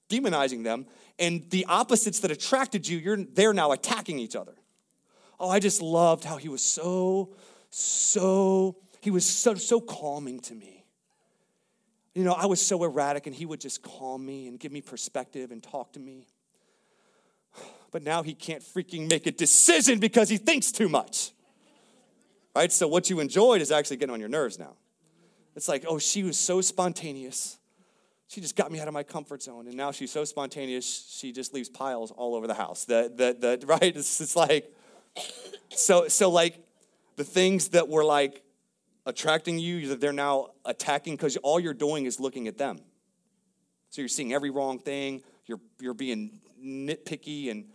demonizing 0.09 0.63
them, 0.63 0.85
and 1.19 1.47
the 1.49 1.65
opposites 1.65 2.19
that 2.21 2.31
attracted 2.31 2.87
you, 2.87 2.97
you're 2.97 3.17
they're 3.17 3.53
now 3.53 3.71
attacking 3.71 4.19
each 4.19 4.35
other. 4.35 4.55
Oh, 5.39 5.49
I 5.49 5.59
just 5.59 5.81
loved 5.81 6.23
how 6.23 6.37
he 6.37 6.49
was 6.49 6.63
so, 6.63 7.35
so, 7.69 8.77
he 9.01 9.11
was 9.11 9.25
so, 9.25 9.55
so 9.55 9.79
calming 9.79 10.39
to 10.41 10.55
me. 10.55 10.85
You 12.15 12.23
know, 12.23 12.33
I 12.33 12.47
was 12.47 12.59
so 12.59 12.83
erratic, 12.83 13.27
and 13.27 13.35
he 13.35 13.45
would 13.45 13.61
just 13.61 13.83
calm 13.83 14.25
me 14.25 14.47
and 14.47 14.59
give 14.59 14.71
me 14.71 14.81
perspective 14.81 15.51
and 15.51 15.61
talk 15.61 15.93
to 15.93 15.99
me 15.99 16.25
but 17.97 18.03
now 18.03 18.21
he 18.21 18.35
can't 18.35 18.61
freaking 18.61 19.09
make 19.09 19.25
a 19.25 19.31
decision 19.31 19.97
because 19.97 20.29
he 20.29 20.37
thinks 20.37 20.71
too 20.71 20.87
much. 20.87 21.31
Right? 22.55 22.71
So 22.71 22.87
what 22.87 23.09
you 23.09 23.19
enjoyed 23.19 23.59
is 23.59 23.71
actually 23.71 23.97
getting 23.97 24.13
on 24.13 24.19
your 24.19 24.29
nerves 24.29 24.59
now. 24.59 24.75
It's 25.55 25.67
like, 25.67 25.83
oh, 25.87 25.97
she 25.97 26.21
was 26.21 26.37
so 26.37 26.61
spontaneous. 26.61 27.57
She 28.27 28.39
just 28.39 28.55
got 28.55 28.71
me 28.71 28.79
out 28.79 28.87
of 28.87 28.93
my 28.93 29.01
comfort 29.01 29.41
zone. 29.41 29.65
And 29.65 29.75
now 29.75 29.91
she's 29.91 30.11
so 30.11 30.25
spontaneous, 30.25 31.11
she 31.11 31.31
just 31.31 31.55
leaves 31.55 31.69
piles 31.69 32.11
all 32.11 32.35
over 32.35 32.45
the 32.45 32.53
house. 32.53 32.85
The, 32.85 33.11
the, 33.15 33.57
the, 33.57 33.65
right? 33.65 33.81
It's, 33.81 34.21
it's 34.21 34.35
like, 34.35 34.71
so, 35.71 36.07
so 36.07 36.29
like 36.29 36.63
the 37.15 37.23
things 37.23 37.69
that 37.69 37.89
were 37.89 38.05
like 38.05 38.43
attracting 39.07 39.57
you, 39.57 39.95
they're 39.95 40.13
now 40.13 40.49
attacking 40.65 41.15
because 41.15 41.35
all 41.37 41.59
you're 41.59 41.73
doing 41.73 42.05
is 42.05 42.19
looking 42.19 42.47
at 42.47 42.59
them. 42.59 42.77
So 43.89 44.03
you're 44.03 44.07
seeing 44.07 44.33
every 44.33 44.51
wrong 44.51 44.77
thing. 44.77 45.23
You're, 45.47 45.61
you're 45.79 45.95
being 45.95 46.41
nitpicky 46.63 47.49
and 47.49 47.65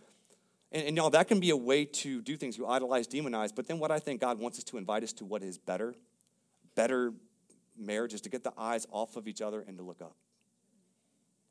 and, 0.73 0.87
and 0.87 0.97
y'all, 0.97 1.11
that 1.11 1.27
can 1.27 1.39
be 1.39 1.51
a 1.51 1.57
way 1.57 1.85
to 1.85 2.21
do 2.21 2.35
things. 2.35 2.57
You 2.57 2.67
idolize, 2.67 3.07
demonize. 3.07 3.55
But 3.55 3.67
then 3.67 3.79
what 3.79 3.91
I 3.91 3.99
think 3.99 4.19
God 4.19 4.39
wants 4.39 4.57
us 4.57 4.63
to 4.65 4.77
invite 4.77 5.03
us 5.03 5.13
to 5.13 5.25
what 5.25 5.43
is 5.43 5.57
better, 5.57 5.95
better 6.75 7.13
marriage 7.77 8.13
is 8.13 8.21
to 8.21 8.29
get 8.29 8.43
the 8.43 8.53
eyes 8.57 8.87
off 8.91 9.15
of 9.15 9.27
each 9.27 9.41
other 9.41 9.63
and 9.65 9.77
to 9.77 9.83
look 9.83 10.01
up. 10.01 10.15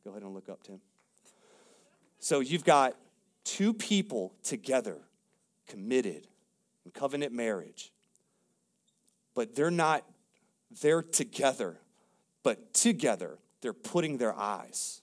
Go 0.05 0.11
ahead 0.11 0.23
and 0.23 0.35
look 0.35 0.49
up, 0.49 0.63
Tim. 0.65 0.81
So 2.19 2.41
you've 2.41 2.65
got 2.65 2.97
two 3.45 3.73
people 3.73 4.35
together, 4.43 4.99
committed 5.67 6.27
in 6.85 6.91
covenant 6.91 7.33
marriage, 7.33 7.93
but 9.35 9.55
they're 9.55 9.71
not 9.71 10.05
there 10.81 11.03
together, 11.03 11.79
but 12.43 12.75
together 12.75 13.39
they're 13.61 13.73
putting 13.73 14.19
their 14.19 14.37
eyes 14.37 15.03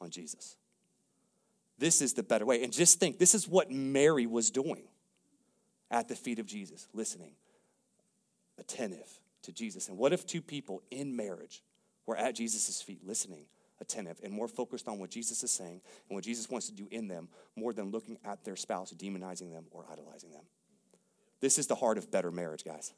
on 0.00 0.10
Jesus. 0.10 0.56
This 1.78 2.00
is 2.00 2.14
the 2.14 2.22
better 2.22 2.46
way. 2.46 2.62
And 2.62 2.72
just 2.72 2.98
think 2.98 3.18
this 3.18 3.34
is 3.34 3.48
what 3.48 3.70
Mary 3.70 4.26
was 4.26 4.50
doing 4.50 4.84
at 5.90 6.08
the 6.08 6.16
feet 6.16 6.38
of 6.38 6.46
Jesus, 6.46 6.88
listening, 6.92 7.32
attentive 8.58 9.20
to 9.42 9.52
Jesus. 9.52 9.88
And 9.88 9.98
what 9.98 10.12
if 10.12 10.26
two 10.26 10.42
people 10.42 10.82
in 10.90 11.14
marriage 11.14 11.62
were 12.06 12.16
at 12.16 12.34
Jesus' 12.34 12.80
feet, 12.80 13.06
listening, 13.06 13.44
attentive, 13.80 14.18
and 14.22 14.32
more 14.32 14.48
focused 14.48 14.88
on 14.88 14.98
what 14.98 15.10
Jesus 15.10 15.42
is 15.42 15.50
saying 15.50 15.80
and 16.08 16.16
what 16.16 16.24
Jesus 16.24 16.48
wants 16.48 16.66
to 16.68 16.74
do 16.74 16.88
in 16.90 17.08
them 17.08 17.28
more 17.56 17.72
than 17.72 17.90
looking 17.90 18.18
at 18.24 18.44
their 18.44 18.56
spouse, 18.56 18.92
demonizing 18.92 19.52
them, 19.52 19.66
or 19.70 19.84
idolizing 19.90 20.32
them? 20.32 20.44
This 21.40 21.58
is 21.58 21.66
the 21.66 21.74
heart 21.74 21.98
of 21.98 22.10
better 22.10 22.30
marriage, 22.30 22.64
guys. 22.64 22.94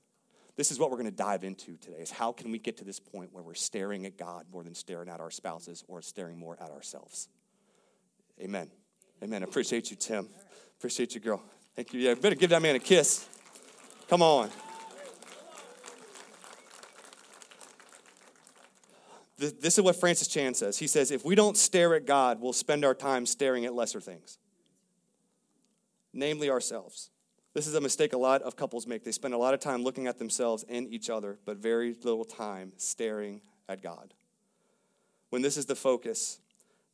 This 0.57 0.71
is 0.73 0.79
what 0.79 0.91
we're 0.91 0.97
going 0.97 1.11
to 1.11 1.17
dive 1.17 1.45
into 1.45 1.77
today 1.77 1.99
is 2.01 2.11
how 2.11 2.33
can 2.33 2.51
we 2.51 2.59
get 2.59 2.79
to 2.79 2.85
this 2.85 2.99
point 2.99 3.33
where 3.33 3.45
we're 3.45 3.55
staring 3.55 4.07
at 4.07 4.17
God 4.17 4.47
more 4.53 4.65
than 4.65 4.75
staring 4.75 5.09
at 5.09 5.21
our 5.21 5.31
spouses 5.31 5.85
or 5.87 6.03
staring 6.03 6.37
more 6.37 6.57
at 6.61 6.71
ourselves. 6.71 7.29
Amen. 8.41 8.71
Amen. 9.23 9.43
Appreciate 9.43 9.91
you, 9.91 9.97
Tim. 9.97 10.29
Appreciate 10.79 11.15
you, 11.15 11.21
girl. 11.21 11.43
Thank 11.75 11.93
you. 11.93 12.01
Yeah, 12.01 12.15
better 12.15 12.37
give 12.37 12.51
that 12.51 12.63
man 12.63 12.77
a 12.77 12.79
kiss. 12.79 13.27
Come 14.09 14.23
on. 14.23 14.51
This 19.39 19.79
is 19.79 19.81
what 19.85 19.95
Francis 19.95 20.27
Chan 20.27 20.55
says. 20.55 20.79
He 20.79 20.89
says, 20.89 21.13
if 21.13 21.25
we 21.25 21.37
don't 21.37 21.57
stare 21.57 21.95
at 21.95 22.07
God, 22.07 22.41
we'll 22.41 22.53
spend 22.53 22.85
our 22.85 22.95
time 22.95 23.25
staring 23.25 23.65
at 23.67 23.73
lesser 23.73 24.01
things, 24.01 24.39
namely 26.13 26.51
ourselves. 26.51 27.11
This 27.55 27.69
is 27.69 27.75
a 27.75 27.81
mistake 27.81 28.13
a 28.13 28.19
lot 28.19 28.43
of 28.43 28.57
couples 28.57 28.87
make. 28.87 29.05
They 29.05 29.13
spend 29.13 29.35
a 29.35 29.39
lot 29.39 29.55
of 29.55 29.61
time 29.61 29.85
looking 29.85 30.09
at 30.09 30.19
themselves 30.19 30.65
and 30.69 30.93
each 30.93 31.09
other, 31.09 31.39
but 31.45 31.59
very 31.59 31.95
little 32.03 32.25
time 32.25 32.73
staring 32.79 33.41
at 33.69 33.81
God. 33.81 34.13
When 35.31 35.43
this 35.43 35.57
is 35.57 35.67
the 35.67 35.77
focus, 35.77 36.41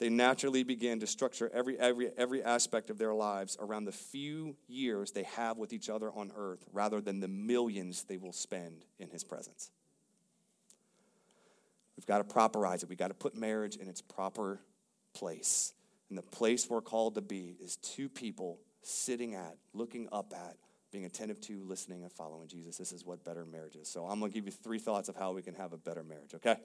they 0.00 0.09
naturally 0.09 0.64
begin 0.64 1.00
to 1.00 1.07
structure 1.07 1.50
every, 1.54 1.78
every, 1.78 2.11
every 2.16 2.42
aspect 2.42 2.90
of 2.90 2.98
their 2.98 3.14
lives 3.14 3.57
around 3.61 3.85
the 3.85 3.92
few 3.92 4.57
years 4.66 5.12
they 5.12 5.22
have 5.22 5.57
with 5.57 5.72
each 5.72 5.88
other 5.88 6.11
on 6.12 6.33
earth 6.37 6.64
rather 6.72 7.00
than 7.00 7.20
the 7.20 7.28
millions 7.28 8.02
they 8.04 8.16
will 8.16 8.33
spend 8.33 8.85
in 8.98 9.09
his 9.09 9.22
presence. 9.22 9.70
We've 11.96 12.07
got 12.07 12.18
to 12.18 12.24
properize 12.24 12.83
it. 12.83 12.88
We've 12.88 12.98
got 12.98 13.09
to 13.09 13.14
put 13.14 13.37
marriage 13.37 13.76
in 13.76 13.88
its 13.88 14.02
proper 14.02 14.61
place. 15.14 15.72
And 16.09 16.18
the 16.18 16.22
place 16.22 16.68
we're 16.68 16.80
called 16.80 17.14
to 17.14 17.20
be 17.20 17.57
is 17.61 17.76
two 17.76 18.09
people 18.09 18.59
sitting 18.83 19.35
at, 19.35 19.57
looking 19.72 20.09
up 20.11 20.33
at, 20.37 20.57
being 20.90 21.04
attentive 21.04 21.40
to, 21.42 21.62
listening, 21.64 22.02
and 22.02 22.12
following 22.12 22.48
Jesus. 22.48 22.76
This 22.76 22.92
is 22.92 23.04
what 23.04 23.24
better 23.24 23.44
marriage 23.44 23.76
is. 23.76 23.88
So 23.88 24.07
I'm 24.07 24.18
going 24.20 24.30
to 24.30 24.35
give 24.35 24.46
you 24.46 24.52
three 24.52 24.78
thoughts 24.78 25.09
of 25.09 25.16
how 25.16 25.33
we 25.33 25.42
can 25.42 25.54
have 25.54 25.72
a 25.72 25.76
better 25.76 26.02
marriage, 26.02 26.35
okay? 26.35 26.57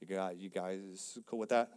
You, 0.00 0.06
got, 0.06 0.36
you 0.36 0.50
guys 0.50 1.18
cool 1.26 1.38
with 1.38 1.48
that? 1.48 1.70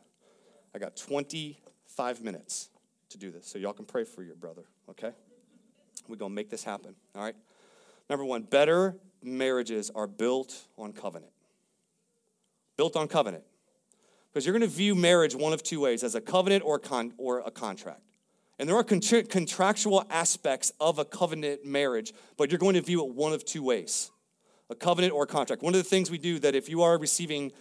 I 0.73 0.79
got 0.79 0.95
25 0.95 2.21
minutes 2.21 2.69
to 3.09 3.17
do 3.17 3.31
this. 3.31 3.47
So 3.47 3.57
y'all 3.57 3.73
can 3.73 3.85
pray 3.85 4.03
for 4.03 4.23
your 4.23 4.35
brother, 4.35 4.63
okay? 4.89 5.11
We're 6.07 6.17
going 6.17 6.31
to 6.31 6.35
make 6.35 6.49
this 6.49 6.63
happen, 6.63 6.95
all 7.15 7.23
right? 7.23 7.35
Number 8.09 8.25
one, 8.25 8.43
better 8.43 8.95
marriages 9.21 9.91
are 9.93 10.07
built 10.07 10.67
on 10.77 10.93
covenant. 10.93 11.31
Built 12.77 12.95
on 12.95 13.07
covenant. 13.07 13.43
Because 14.31 14.45
you're 14.45 14.53
going 14.53 14.69
to 14.69 14.75
view 14.75 14.93
marriage 14.95 15.35
one 15.35 15.53
of 15.53 15.63
two 15.63 15.79
ways 15.79 16.03
as 16.03 16.15
a 16.15 16.21
covenant 16.21 16.63
or 16.63 16.75
a, 16.75 16.79
con- 16.79 17.13
or 17.17 17.39
a 17.39 17.51
contract. 17.51 18.01
And 18.59 18.67
there 18.67 18.75
are 18.75 18.83
contractual 18.83 20.05
aspects 20.09 20.71
of 20.79 20.97
a 20.97 21.05
covenant 21.05 21.63
marriage, 21.63 22.13
but 22.37 22.51
you're 22.51 22.59
going 22.59 22.73
to 22.73 22.81
view 22.81 23.05
it 23.05 23.13
one 23.13 23.33
of 23.33 23.45
two 23.45 23.63
ways 23.63 24.11
a 24.69 24.75
covenant 24.75 25.13
or 25.13 25.23
a 25.23 25.27
contract. 25.27 25.61
One 25.61 25.73
of 25.73 25.81
the 25.81 25.89
things 25.89 26.11
we 26.11 26.17
do 26.17 26.39
that 26.39 26.53
if 26.53 26.67
you 26.67 26.81
are 26.81 26.97
receiving 26.97 27.51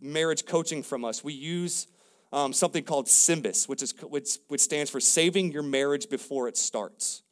marriage 0.00 0.46
coaching 0.46 0.82
from 0.82 1.04
us, 1.04 1.22
we 1.22 1.32
use 1.32 1.86
um, 2.32 2.52
something 2.52 2.84
called 2.84 3.08
SYMBIS, 3.08 3.68
which, 3.68 3.82
is, 3.82 3.92
which, 4.02 4.38
which 4.48 4.60
stands 4.60 4.90
for 4.90 5.00
Saving 5.00 5.52
Your 5.52 5.62
Marriage 5.62 6.08
Before 6.08 6.48
It 6.48 6.56
Starts. 6.56 7.22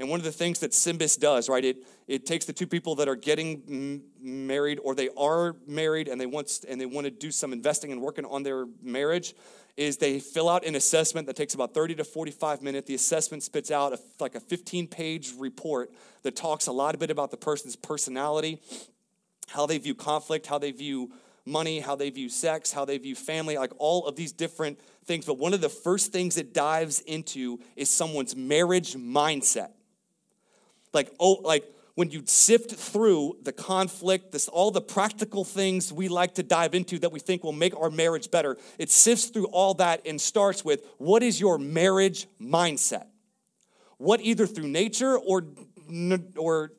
And 0.00 0.08
one 0.08 0.20
of 0.20 0.24
the 0.24 0.32
things 0.32 0.60
that 0.60 0.72
SYMBIS 0.72 1.18
does, 1.18 1.48
right, 1.48 1.64
it, 1.64 1.84
it 2.06 2.24
takes 2.24 2.44
the 2.44 2.52
two 2.52 2.68
people 2.68 2.94
that 2.96 3.08
are 3.08 3.16
getting 3.16 3.62
m- 3.68 4.02
married 4.20 4.78
or 4.82 4.94
they 4.94 5.08
are 5.16 5.56
married 5.66 6.06
and 6.08 6.20
they, 6.20 6.26
want, 6.26 6.64
and 6.68 6.80
they 6.80 6.86
want 6.86 7.06
to 7.06 7.10
do 7.10 7.32
some 7.32 7.52
investing 7.52 7.90
and 7.90 8.00
working 8.00 8.24
on 8.24 8.44
their 8.44 8.66
marriage, 8.80 9.34
is 9.76 9.96
they 9.96 10.20
fill 10.20 10.48
out 10.48 10.64
an 10.64 10.76
assessment 10.76 11.26
that 11.26 11.36
takes 11.36 11.54
about 11.54 11.74
30 11.74 11.96
to 11.96 12.04
45 12.04 12.62
minutes. 12.62 12.86
The 12.86 12.94
assessment 12.94 13.42
spits 13.42 13.70
out 13.70 13.92
a, 13.92 13.98
like 14.20 14.34
a 14.34 14.40
15 14.40 14.86
page 14.86 15.32
report 15.36 15.90
that 16.22 16.36
talks 16.36 16.68
a 16.68 16.72
lot 16.72 16.94
a 16.94 16.98
bit 16.98 17.10
about 17.10 17.30
the 17.30 17.36
person's 17.36 17.74
personality, 17.74 18.60
how 19.48 19.66
they 19.66 19.78
view 19.78 19.94
conflict, 19.94 20.46
how 20.46 20.58
they 20.58 20.70
view 20.70 21.12
money, 21.48 21.80
how 21.80 21.96
they 21.96 22.10
view 22.10 22.28
sex, 22.28 22.72
how 22.72 22.84
they 22.84 22.98
view 22.98 23.14
family, 23.14 23.56
like 23.56 23.72
all 23.78 24.06
of 24.06 24.16
these 24.16 24.32
different 24.32 24.78
things. 25.04 25.24
But 25.24 25.38
one 25.38 25.54
of 25.54 25.60
the 25.60 25.68
first 25.68 26.12
things 26.12 26.36
it 26.36 26.54
dives 26.54 27.00
into 27.00 27.60
is 27.76 27.90
someone's 27.90 28.36
marriage 28.36 28.94
mindset. 28.94 29.70
Like, 30.92 31.10
oh, 31.18 31.34
like 31.42 31.64
when 31.94 32.10
you 32.10 32.22
sift 32.26 32.76
through 32.76 33.38
the 33.42 33.52
conflict, 33.52 34.30
this, 34.30 34.46
all 34.46 34.70
the 34.70 34.80
practical 34.80 35.44
things 35.44 35.92
we 35.92 36.06
like 36.06 36.34
to 36.34 36.44
dive 36.44 36.74
into 36.74 36.98
that 37.00 37.10
we 37.10 37.18
think 37.18 37.42
will 37.42 37.52
make 37.52 37.76
our 37.76 37.90
marriage 37.90 38.30
better, 38.30 38.56
it 38.78 38.90
sifts 38.90 39.26
through 39.26 39.46
all 39.46 39.74
that 39.74 40.02
and 40.06 40.20
starts 40.20 40.64
with 40.64 40.84
what 40.98 41.22
is 41.24 41.40
your 41.40 41.58
marriage 41.58 42.28
mindset? 42.40 43.06
What 43.96 44.20
either 44.20 44.46
through 44.46 44.68
nature 44.68 45.18
or, 45.18 45.44
or 46.36 46.72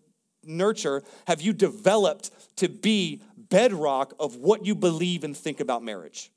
nurture 0.46 1.04
have 1.28 1.42
you 1.42 1.52
developed 1.52 2.32
to 2.58 2.70
be 2.70 3.22
bedrock 3.50 4.14
of 4.20 4.36
what 4.36 4.66
you 4.66 4.76
believe 4.76 5.24
and 5.24 5.36
think 5.36 5.60
about 5.60 5.84
marriage. 5.84 6.32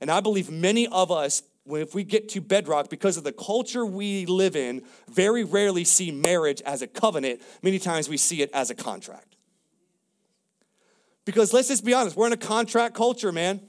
And 0.00 0.10
I 0.10 0.20
believe 0.20 0.50
many 0.50 0.86
of 0.88 1.10
us, 1.10 1.42
if 1.66 1.94
we 1.94 2.04
get 2.04 2.28
to 2.30 2.40
bedrock, 2.40 2.90
because 2.90 3.16
of 3.16 3.24
the 3.24 3.32
culture 3.32 3.86
we 3.86 4.26
live 4.26 4.56
in, 4.56 4.82
very 5.10 5.44
rarely 5.44 5.84
see 5.84 6.10
marriage 6.10 6.60
as 6.62 6.82
a 6.82 6.86
covenant. 6.86 7.42
Many 7.62 7.78
times 7.78 8.08
we 8.08 8.16
see 8.16 8.42
it 8.42 8.50
as 8.52 8.70
a 8.70 8.74
contract. 8.74 9.36
Because 11.24 11.52
let's 11.52 11.68
just 11.68 11.84
be 11.84 11.94
honest, 11.94 12.16
we're 12.16 12.26
in 12.26 12.32
a 12.32 12.36
contract 12.36 12.94
culture, 12.94 13.32
man. 13.32 13.60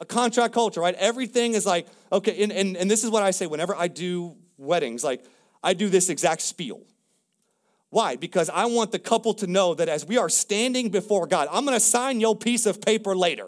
A 0.00 0.04
contract 0.06 0.54
culture, 0.54 0.80
right? 0.80 0.94
Everything 0.94 1.54
is 1.54 1.66
like, 1.66 1.86
okay, 2.10 2.42
and, 2.42 2.50
and, 2.50 2.76
and 2.76 2.90
this 2.90 3.04
is 3.04 3.10
what 3.10 3.22
I 3.22 3.30
say 3.30 3.46
whenever 3.46 3.76
I 3.76 3.88
do 3.88 4.36
weddings, 4.56 5.04
like, 5.04 5.24
I 5.62 5.74
do 5.74 5.88
this 5.88 6.08
exact 6.08 6.42
spiel. 6.42 6.82
Why? 7.94 8.16
Because 8.16 8.50
I 8.50 8.64
want 8.66 8.90
the 8.90 8.98
couple 8.98 9.34
to 9.34 9.46
know 9.46 9.72
that 9.72 9.88
as 9.88 10.04
we 10.04 10.18
are 10.18 10.28
standing 10.28 10.88
before 10.88 11.28
God, 11.28 11.46
I'm 11.52 11.64
gonna 11.64 11.78
sign 11.78 12.18
your 12.18 12.34
piece 12.34 12.66
of 12.66 12.80
paper 12.80 13.14
later. 13.14 13.46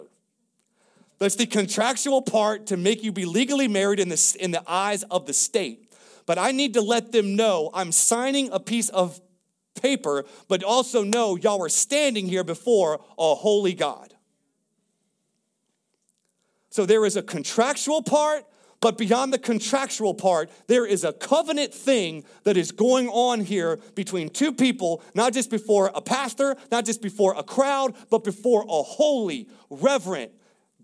That's 1.19 1.35
the 1.35 1.45
contractual 1.45 2.21
part 2.21 2.67
to 2.67 2.77
make 2.77 3.03
you 3.03 3.11
be 3.11 3.25
legally 3.25 3.67
married 3.67 3.99
in 3.99 4.07
the, 4.07 4.37
in 4.39 4.51
the 4.51 4.63
eyes 4.65 5.03
of 5.03 5.25
the 5.25 5.33
state. 5.33 5.91
But 6.25 6.37
I 6.37 6.53
need 6.53 6.75
to 6.75 6.81
let 6.81 7.11
them 7.11 7.35
know 7.35 7.71
I'm 7.73 7.91
signing 7.91 8.49
a 8.53 8.57
piece 8.57 8.87
of 8.87 9.19
paper, 9.81 10.23
but 10.47 10.63
also 10.63 11.03
know 11.03 11.35
y'all 11.35 11.61
are 11.61 11.67
standing 11.67 12.25
here 12.25 12.45
before 12.45 13.01
a 13.19 13.35
holy 13.35 13.73
God. 13.73 14.13
So 16.69 16.85
there 16.85 17.05
is 17.05 17.17
a 17.17 17.21
contractual 17.21 18.01
part 18.01 18.45
but 18.79 18.97
beyond 18.97 19.33
the 19.33 19.39
contractual 19.39 20.13
part, 20.13 20.51
there 20.67 20.85
is 20.85 21.03
a 21.03 21.13
covenant 21.13 21.73
thing 21.73 22.23
that 22.43 22.57
is 22.57 22.71
going 22.71 23.07
on 23.09 23.41
here 23.41 23.79
between 23.95 24.29
two 24.29 24.53
people, 24.53 25.01
not 25.15 25.33
just 25.33 25.49
before 25.49 25.91
a 25.95 26.01
pastor, 26.01 26.55
not 26.71 26.85
just 26.85 27.01
before 27.01 27.33
a 27.37 27.43
crowd, 27.43 27.95
but 28.09 28.23
before 28.23 28.63
a 28.63 28.83
holy, 28.83 29.47
reverent 29.69 30.31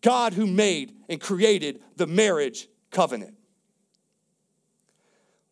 God 0.01 0.33
who 0.33 0.47
made 0.47 0.95
and 1.07 1.21
created 1.21 1.81
the 1.95 2.07
marriage 2.07 2.67
covenant. 2.89 3.35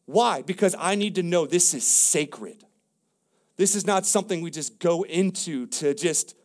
Why? 0.06 0.42
Because 0.42 0.76
I 0.78 0.96
need 0.96 1.16
to 1.16 1.24
know 1.24 1.46
this 1.46 1.74
is 1.74 1.86
sacred. 1.86 2.66
This 3.56 3.76
is 3.76 3.86
not 3.86 4.06
something 4.06 4.42
we 4.42 4.50
just 4.50 4.80
go 4.80 5.04
into 5.04 5.68
to 5.68 5.94
just 5.94 6.36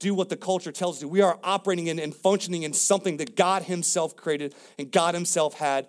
do 0.00 0.14
what 0.14 0.28
the 0.28 0.36
culture 0.36 0.72
tells 0.72 0.96
us 0.96 1.00
to. 1.02 1.08
We 1.08 1.20
are 1.20 1.38
operating 1.44 1.86
in 1.86 2.00
and 2.00 2.14
functioning 2.14 2.64
in 2.64 2.72
something 2.72 3.18
that 3.18 3.36
God 3.36 3.62
Himself 3.62 4.16
created 4.16 4.54
and 4.78 4.90
God 4.90 5.14
Himself 5.14 5.54
had 5.54 5.86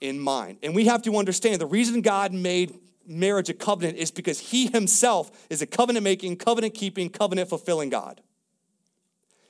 in 0.00 0.20
mind. 0.20 0.58
And 0.62 0.74
we 0.74 0.84
have 0.84 1.02
to 1.02 1.16
understand 1.16 1.60
the 1.60 1.66
reason 1.66 2.02
God 2.02 2.32
made 2.32 2.78
marriage 3.06 3.48
a 3.48 3.54
covenant 3.54 3.98
is 3.98 4.10
because 4.12 4.38
He 4.38 4.68
Himself 4.68 5.46
is 5.50 5.62
a 5.62 5.66
covenant 5.66 6.04
making, 6.04 6.36
covenant 6.36 6.74
keeping, 6.74 7.08
covenant 7.08 7.48
fulfilling 7.48 7.90
God. 7.90 8.20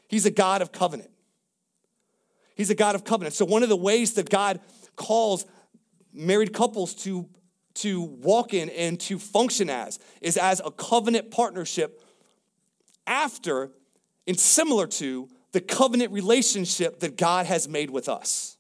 He's 0.09 0.25
a 0.25 0.31
God 0.31 0.63
of 0.63 0.73
covenant. 0.73 1.11
He's 2.55 2.71
a 2.71 2.75
God 2.75 2.95
of 2.95 3.05
covenant. 3.05 3.35
So, 3.35 3.45
one 3.45 3.63
of 3.63 3.69
the 3.69 3.77
ways 3.77 4.15
that 4.15 4.31
God 4.31 4.61
calls 4.95 5.45
married 6.15 6.55
couples 6.55 6.95
to, 6.95 7.29
to 7.75 8.01
walk 8.01 8.55
in 8.55 8.71
and 8.71 8.99
to 9.01 9.19
function 9.19 9.69
as 9.69 9.99
is 10.23 10.37
as 10.37 10.63
a 10.65 10.71
covenant 10.71 11.31
partnership 11.31 12.03
after 13.07 13.71
and 14.27 14.39
similar 14.39 14.87
to 14.87 15.29
the 15.53 15.61
covenant 15.61 16.13
relationship 16.13 17.01
that 17.01 17.17
God 17.17 17.47
has 17.47 17.69
made 17.69 17.91
with 17.91 18.09
us. 18.09 18.57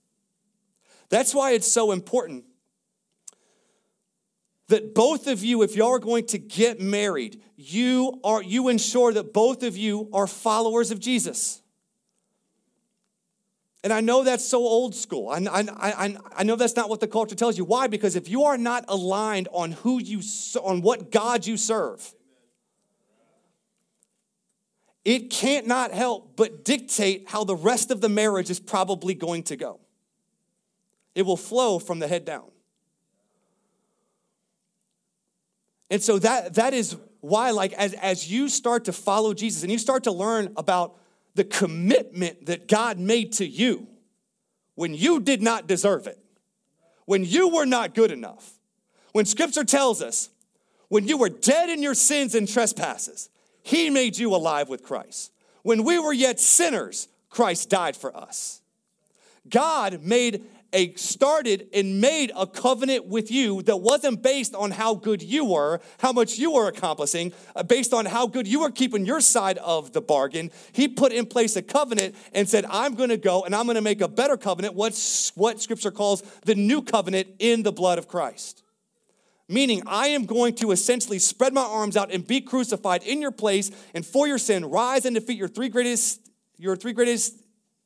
That's 1.09 1.35
why 1.35 1.52
it's 1.52 1.70
so 1.70 1.92
important 1.92 2.44
that 4.68 4.94
both 4.94 5.26
of 5.26 5.44
you, 5.44 5.62
if 5.62 5.76
y'all 5.76 5.94
are 5.94 5.98
going 5.98 6.26
to 6.26 6.38
get 6.38 6.81
married, 6.81 7.40
you 7.57 8.20
are 8.24 8.42
you 8.42 8.68
ensure 8.68 9.12
that 9.12 9.33
both 9.33 9.62
of 9.62 9.76
you 9.76 10.09
are 10.12 10.26
followers 10.26 10.90
of 10.90 10.98
Jesus. 10.98 11.62
And 13.85 13.92
I 13.92 14.00
know 14.00 14.24
that's 14.24 14.44
so 14.44 14.59
old 14.59 14.96
school. 14.96 15.29
I, 15.29 15.37
I, 15.37 15.64
I, 15.70 16.16
I 16.38 16.42
know 16.42 16.57
that's 16.57 16.74
not 16.74 16.88
what 16.88 16.98
the 16.98 17.07
culture 17.07 17.37
tells 17.37 17.57
you. 17.57 17.64
Why? 17.64 17.87
Because 17.87 18.16
if 18.16 18.29
you 18.29 18.42
are 18.44 18.59
not 18.59 18.85
aligned 18.88 19.46
on 19.52 19.72
who 19.72 20.00
you 20.00 20.22
on 20.61 20.83
what 20.83 21.12
God 21.12 21.46
you 21.46 21.57
serve, 21.57 22.12
it 25.06 25.30
can't 25.30 25.68
not 25.68 25.92
help 25.92 26.34
but 26.34 26.64
dictate 26.64 27.28
how 27.28 27.44
the 27.44 27.54
rest 27.54 27.92
of 27.92 28.00
the 28.00 28.08
marriage 28.08 28.50
is 28.50 28.58
probably 28.58 29.14
going 29.14 29.44
to 29.44 29.54
go. 29.54 29.78
It 31.14 31.22
will 31.22 31.36
flow 31.36 31.78
from 31.78 32.00
the 32.00 32.08
head 32.08 32.24
down. 32.24 32.50
And 35.92 36.02
so 36.02 36.18
that, 36.18 36.54
that 36.54 36.74
is 36.74 36.96
why, 37.20 37.52
like, 37.52 37.72
as, 37.74 37.94
as 37.94 38.28
you 38.28 38.48
start 38.48 38.86
to 38.86 38.92
follow 38.92 39.32
Jesus 39.32 39.62
and 39.62 39.70
you 39.70 39.78
start 39.78 40.02
to 40.04 40.12
learn 40.12 40.52
about 40.56 40.98
the 41.36 41.44
commitment 41.44 42.46
that 42.46 42.66
God 42.66 42.98
made 42.98 43.32
to 43.34 43.46
you 43.46 43.86
when 44.74 44.92
you 44.92 45.20
did 45.20 45.40
not 45.40 45.68
deserve 45.68 46.08
it, 46.08 46.18
when 47.04 47.24
you 47.24 47.54
were 47.54 47.64
not 47.64 47.94
good 47.94 48.10
enough, 48.10 48.58
when 49.12 49.24
scripture 49.24 49.62
tells 49.62 50.02
us, 50.02 50.30
when 50.88 51.06
you 51.06 51.16
were 51.16 51.28
dead 51.28 51.70
in 51.70 51.80
your 51.80 51.94
sins 51.94 52.34
and 52.34 52.48
trespasses, 52.48 53.30
he 53.66 53.90
made 53.90 54.16
you 54.16 54.33
alive 54.33 54.68
with 54.68 54.85
Christ. 54.85 55.33
When 55.64 55.83
we 55.83 55.98
were 55.98 56.12
yet 56.12 56.38
sinners, 56.38 57.09
Christ 57.31 57.68
died 57.68 57.96
for 57.96 58.16
us. 58.16 58.62
God 59.50 60.05
made 60.05 60.44
a 60.72 60.94
started 60.94 61.66
and 61.74 62.00
made 62.00 62.31
a 62.37 62.46
covenant 62.46 63.07
with 63.07 63.29
you 63.29 63.62
that 63.62 63.79
wasn't 63.79 64.22
based 64.22 64.55
on 64.55 64.70
how 64.70 64.94
good 64.94 65.20
you 65.20 65.46
were, 65.46 65.81
how 65.98 66.12
much 66.12 66.38
you 66.38 66.52
were 66.52 66.68
accomplishing, 66.68 67.33
uh, 67.57 67.64
based 67.64 67.92
on 67.92 68.07
how 68.07 68.29
good 68.29 68.46
you 68.46 68.61
were 68.61 68.70
keeping 68.70 69.05
your 69.05 69.20
side 69.20 69.59
of 69.59 69.92
the 69.92 70.00
bargain. 70.00 70.52
He 70.70 70.87
put 70.87 71.11
in 71.11 71.26
place 71.26 71.57
a 71.57 71.62
covenant 71.62 72.14
and 72.33 72.48
said, 72.48 72.66
I'm 72.70 72.94
going 72.94 73.11
to 73.11 73.16
go 73.16 73.42
and 73.42 73.52
I'm 73.52 73.66
going 73.66 73.74
to 73.74 73.83
make 73.83 74.00
a 74.00 74.07
better 74.07 74.37
covenant, 74.37 74.74
what's, 74.74 75.33
what 75.35 75.61
scripture 75.61 75.90
calls 75.90 76.22
the 76.44 76.55
new 76.55 76.83
covenant 76.83 77.31
in 77.40 77.64
the 77.64 77.72
blood 77.72 77.98
of 77.98 78.07
Christ. 78.07 78.62
Meaning, 79.48 79.82
I 79.87 80.09
am 80.09 80.26
going 80.26 80.54
to 80.56 80.72
essentially 80.72 81.20
spread 81.20 81.54
my 81.54 81.62
arms 81.62 81.96
out 81.96 82.12
and 82.12 82.26
be 82.26 82.40
crucified 82.40 83.04
in 83.04 83.20
your 83.20 83.30
place 83.30 83.70
and 83.94 84.04
for 84.04 84.26
your 84.26 84.38
sin, 84.38 84.64
rise 84.64 85.04
and 85.04 85.14
defeat 85.14 85.38
your 85.38 85.48
three 85.48 85.68
greatest, 85.68 86.20
your 86.56 86.74
three 86.74 86.92
greatest 86.92 87.40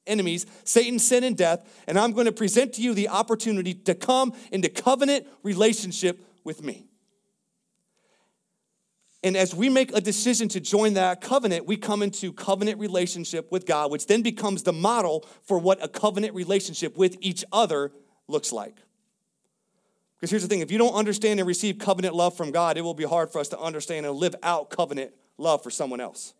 enemies, 0.06 0.46
Satan, 0.64 0.98
sin, 0.98 1.22
and 1.22 1.36
death, 1.36 1.82
and 1.86 1.98
I'm 1.98 2.12
going 2.12 2.26
to 2.26 2.32
present 2.32 2.74
to 2.74 2.82
you 2.82 2.94
the 2.94 3.08
opportunity 3.08 3.74
to 3.74 3.94
come 3.94 4.32
into 4.50 4.68
covenant 4.68 5.26
relationship 5.42 6.24
with 6.44 6.62
me. 6.62 6.86
And 9.22 9.36
as 9.36 9.54
we 9.54 9.68
make 9.68 9.94
a 9.94 10.00
decision 10.00 10.48
to 10.48 10.60
join 10.60 10.94
that 10.94 11.20
covenant, 11.20 11.66
we 11.66 11.76
come 11.76 12.02
into 12.02 12.32
covenant 12.32 12.80
relationship 12.80 13.52
with 13.52 13.66
God, 13.66 13.90
which 13.90 14.06
then 14.06 14.22
becomes 14.22 14.62
the 14.62 14.72
model 14.72 15.26
for 15.42 15.58
what 15.58 15.82
a 15.84 15.88
covenant 15.88 16.34
relationship 16.34 16.96
with 16.96 17.18
each 17.20 17.44
other 17.52 17.92
looks 18.28 18.50
like. 18.50 18.78
Because 20.20 20.30
here's 20.30 20.42
the 20.42 20.48
thing 20.48 20.60
if 20.60 20.70
you 20.70 20.76
don't 20.76 20.92
understand 20.92 21.40
and 21.40 21.46
receive 21.46 21.78
covenant 21.78 22.14
love 22.14 22.36
from 22.36 22.50
God, 22.50 22.76
it 22.76 22.82
will 22.82 22.94
be 22.94 23.04
hard 23.04 23.30
for 23.32 23.38
us 23.38 23.48
to 23.48 23.58
understand 23.58 24.04
and 24.04 24.14
live 24.14 24.34
out 24.42 24.68
covenant 24.68 25.12
love 25.38 25.62
for 25.62 25.70
someone 25.70 26.00
else. 26.00 26.34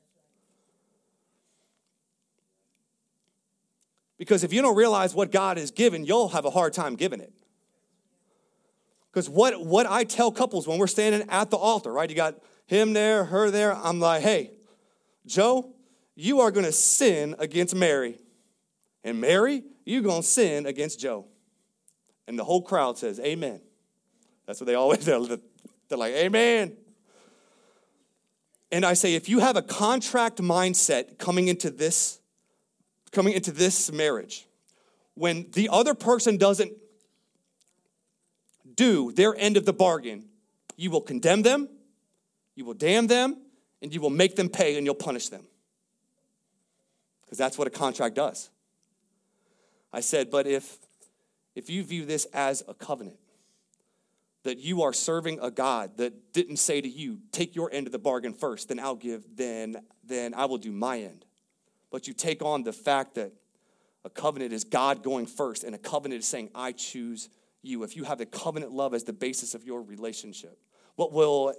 Because 4.18 4.44
if 4.44 4.52
you 4.52 4.60
don't 4.60 4.76
realize 4.76 5.14
what 5.14 5.32
God 5.32 5.56
has 5.56 5.70
given, 5.70 6.04
you'll 6.04 6.28
have 6.28 6.44
a 6.44 6.50
hard 6.50 6.74
time 6.74 6.94
giving 6.94 7.20
it. 7.20 7.32
Because 9.10 9.30
what, 9.30 9.64
what 9.64 9.86
I 9.86 10.04
tell 10.04 10.30
couples 10.30 10.68
when 10.68 10.78
we're 10.78 10.86
standing 10.86 11.26
at 11.30 11.48
the 11.48 11.56
altar, 11.56 11.90
right? 11.90 12.08
You 12.08 12.14
got 12.14 12.36
him 12.66 12.92
there, 12.92 13.24
her 13.24 13.50
there. 13.50 13.74
I'm 13.74 13.98
like, 13.98 14.22
hey, 14.22 14.50
Joe, 15.24 15.72
you 16.14 16.40
are 16.40 16.50
going 16.50 16.66
to 16.66 16.72
sin 16.72 17.34
against 17.38 17.74
Mary. 17.74 18.18
And 19.02 19.22
Mary, 19.22 19.64
you're 19.86 20.02
going 20.02 20.20
to 20.20 20.28
sin 20.28 20.66
against 20.66 21.00
Joe. 21.00 21.24
And 22.28 22.38
the 22.38 22.44
whole 22.44 22.60
crowd 22.60 22.98
says, 22.98 23.18
Amen. 23.20 23.62
That's 24.46 24.60
what 24.60 24.66
they 24.66 24.74
always 24.74 25.04
do. 25.04 25.40
They're 25.88 25.98
like, 25.98 26.14
Amen. 26.14 26.76
And 28.72 28.84
I 28.84 28.94
say, 28.94 29.14
if 29.14 29.28
you 29.28 29.40
have 29.40 29.56
a 29.56 29.62
contract 29.62 30.38
mindset 30.38 31.18
coming 31.18 31.48
into 31.48 31.70
this 31.70 32.20
coming 33.10 33.32
into 33.32 33.50
this 33.50 33.90
marriage, 33.90 34.46
when 35.14 35.50
the 35.52 35.68
other 35.70 35.94
person 35.94 36.36
doesn't 36.36 36.72
do 38.76 39.10
their 39.12 39.34
end 39.36 39.56
of 39.56 39.64
the 39.64 39.72
bargain, 39.72 40.26
you 40.76 40.90
will 40.90 41.00
condemn 41.00 41.42
them, 41.42 41.68
you 42.54 42.64
will 42.64 42.74
damn 42.74 43.08
them, 43.08 43.36
and 43.82 43.92
you 43.92 44.00
will 44.00 44.10
make 44.10 44.36
them 44.36 44.48
pay 44.48 44.76
and 44.76 44.86
you'll 44.86 44.94
punish 44.94 45.28
them. 45.28 45.44
Because 47.24 47.36
that's 47.36 47.58
what 47.58 47.66
a 47.66 47.70
contract 47.70 48.14
does. 48.14 48.50
I 49.92 50.00
said, 50.00 50.30
but 50.30 50.46
if 50.46 50.78
if 51.56 51.68
you 51.68 51.82
view 51.82 52.06
this 52.06 52.26
as 52.32 52.62
a 52.68 52.74
covenant, 52.74 53.18
that 54.42 54.58
you 54.58 54.82
are 54.82 54.92
serving 54.92 55.38
a 55.40 55.50
God 55.50 55.98
that 55.98 56.32
didn't 56.32 56.56
say 56.56 56.80
to 56.80 56.88
you, 56.88 57.18
take 57.30 57.54
your 57.54 57.70
end 57.72 57.86
of 57.86 57.92
the 57.92 57.98
bargain 57.98 58.32
first, 58.32 58.68
then 58.68 58.78
I'll 58.78 58.94
give, 58.94 59.24
then, 59.36 59.76
then 60.04 60.34
I 60.34 60.46
will 60.46 60.58
do 60.58 60.72
my 60.72 61.00
end 61.00 61.24
but 61.90 62.06
you 62.06 62.14
take 62.14 62.42
on 62.42 62.62
the 62.62 62.72
fact 62.72 63.16
that 63.16 63.32
a 64.04 64.10
covenant 64.10 64.52
is 64.52 64.64
God 64.64 65.02
going 65.02 65.26
first, 65.26 65.64
and 65.64 65.74
a 65.74 65.78
covenant 65.78 66.20
is 66.20 66.28
saying, 66.28 66.50
I 66.54 66.72
choose 66.72 67.28
you. 67.62 67.82
If 67.82 67.96
you 67.96 68.04
have 68.04 68.18
the 68.18 68.26
covenant 68.26 68.72
love 68.72 68.94
as 68.94 69.04
the 69.04 69.12
basis 69.12 69.54
of 69.54 69.64
your 69.64 69.82
relationship, 69.82 70.58
what 70.96 71.12
will, 71.12 71.52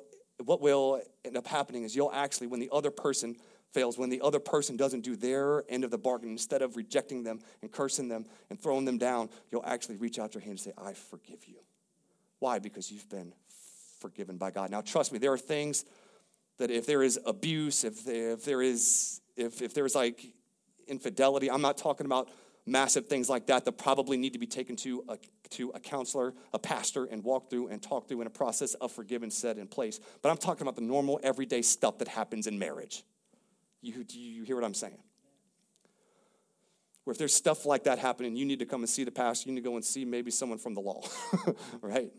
what 0.43 0.61
will 0.61 1.01
end 1.23 1.37
up 1.37 1.45
happening 1.45 1.83
is 1.83 1.95
you'll 1.95 2.11
actually, 2.11 2.47
when 2.47 2.59
the 2.59 2.69
other 2.71 2.89
person 2.89 3.35
fails, 3.73 3.97
when 3.97 4.09
the 4.09 4.21
other 4.21 4.39
person 4.39 4.75
doesn't 4.75 5.01
do 5.01 5.15
their 5.15 5.63
end 5.69 5.83
of 5.83 5.91
the 5.91 5.97
bargain, 5.97 6.31
instead 6.31 6.61
of 6.61 6.75
rejecting 6.75 7.23
them 7.23 7.39
and 7.61 7.71
cursing 7.71 8.07
them 8.07 8.25
and 8.49 8.59
throwing 8.59 8.85
them 8.85 8.97
down, 8.97 9.29
you'll 9.51 9.65
actually 9.65 9.97
reach 9.97 10.17
out 10.17 10.33
your 10.33 10.41
hand 10.41 10.51
and 10.51 10.59
say, 10.59 10.73
I 10.77 10.93
forgive 10.93 11.47
you. 11.47 11.57
Why? 12.41 12.57
Because 12.57 12.91
you've 12.91 13.07
been 13.07 13.33
forgiven 13.99 14.37
by 14.37 14.49
God. 14.49 14.71
Now, 14.71 14.81
trust 14.81 15.13
me, 15.13 15.19
there 15.19 15.31
are 15.31 15.37
things 15.37 15.85
that 16.57 16.71
if 16.71 16.87
there 16.87 17.03
is 17.03 17.19
abuse, 17.23 17.83
if 17.83 18.03
there, 18.03 18.31
if 18.31 18.43
there 18.43 18.63
is 18.63 19.21
if, 19.37 19.61
if 19.61 19.75
there's 19.75 19.93
like 19.93 20.33
infidelity, 20.87 21.51
I'm 21.51 21.61
not 21.61 21.77
talking 21.77 22.07
about 22.07 22.29
massive 22.65 23.05
things 23.05 23.29
like 23.29 23.45
that 23.45 23.65
that 23.65 23.73
probably 23.73 24.17
need 24.17 24.33
to 24.33 24.39
be 24.39 24.47
taken 24.47 24.75
to 24.77 25.03
a, 25.07 25.17
to 25.51 25.69
a 25.75 25.79
counselor, 25.79 26.33
a 26.51 26.57
pastor, 26.57 27.05
and 27.05 27.23
walk 27.23 27.51
through 27.51 27.67
and 27.67 27.79
talk 27.81 28.07
through 28.07 28.21
in 28.21 28.27
a 28.27 28.31
process 28.31 28.73
of 28.75 28.91
forgiveness 28.91 29.37
set 29.37 29.59
in 29.59 29.67
place. 29.67 29.99
But 30.23 30.29
I'm 30.29 30.37
talking 30.37 30.63
about 30.63 30.75
the 30.75 30.81
normal, 30.81 31.19
everyday 31.21 31.61
stuff 31.61 31.99
that 31.99 32.07
happens 32.07 32.47
in 32.47 32.57
marriage. 32.57 33.03
You, 33.83 34.03
you 34.09 34.43
hear 34.43 34.55
what 34.55 34.65
I'm 34.65 34.73
saying? 34.73 34.97
Where 37.03 37.11
if 37.11 37.19
there's 37.19 37.33
stuff 37.33 37.67
like 37.67 37.83
that 37.83 37.99
happening, 37.99 38.35
you 38.35 38.45
need 38.45 38.59
to 38.59 38.65
come 38.65 38.81
and 38.81 38.89
see 38.89 39.03
the 39.03 39.11
pastor, 39.11 39.49
you 39.49 39.55
need 39.55 39.61
to 39.61 39.69
go 39.69 39.75
and 39.75 39.85
see 39.85 40.05
maybe 40.05 40.31
someone 40.31 40.57
from 40.57 40.73
the 40.73 40.81
law, 40.81 41.03
right? 41.81 42.11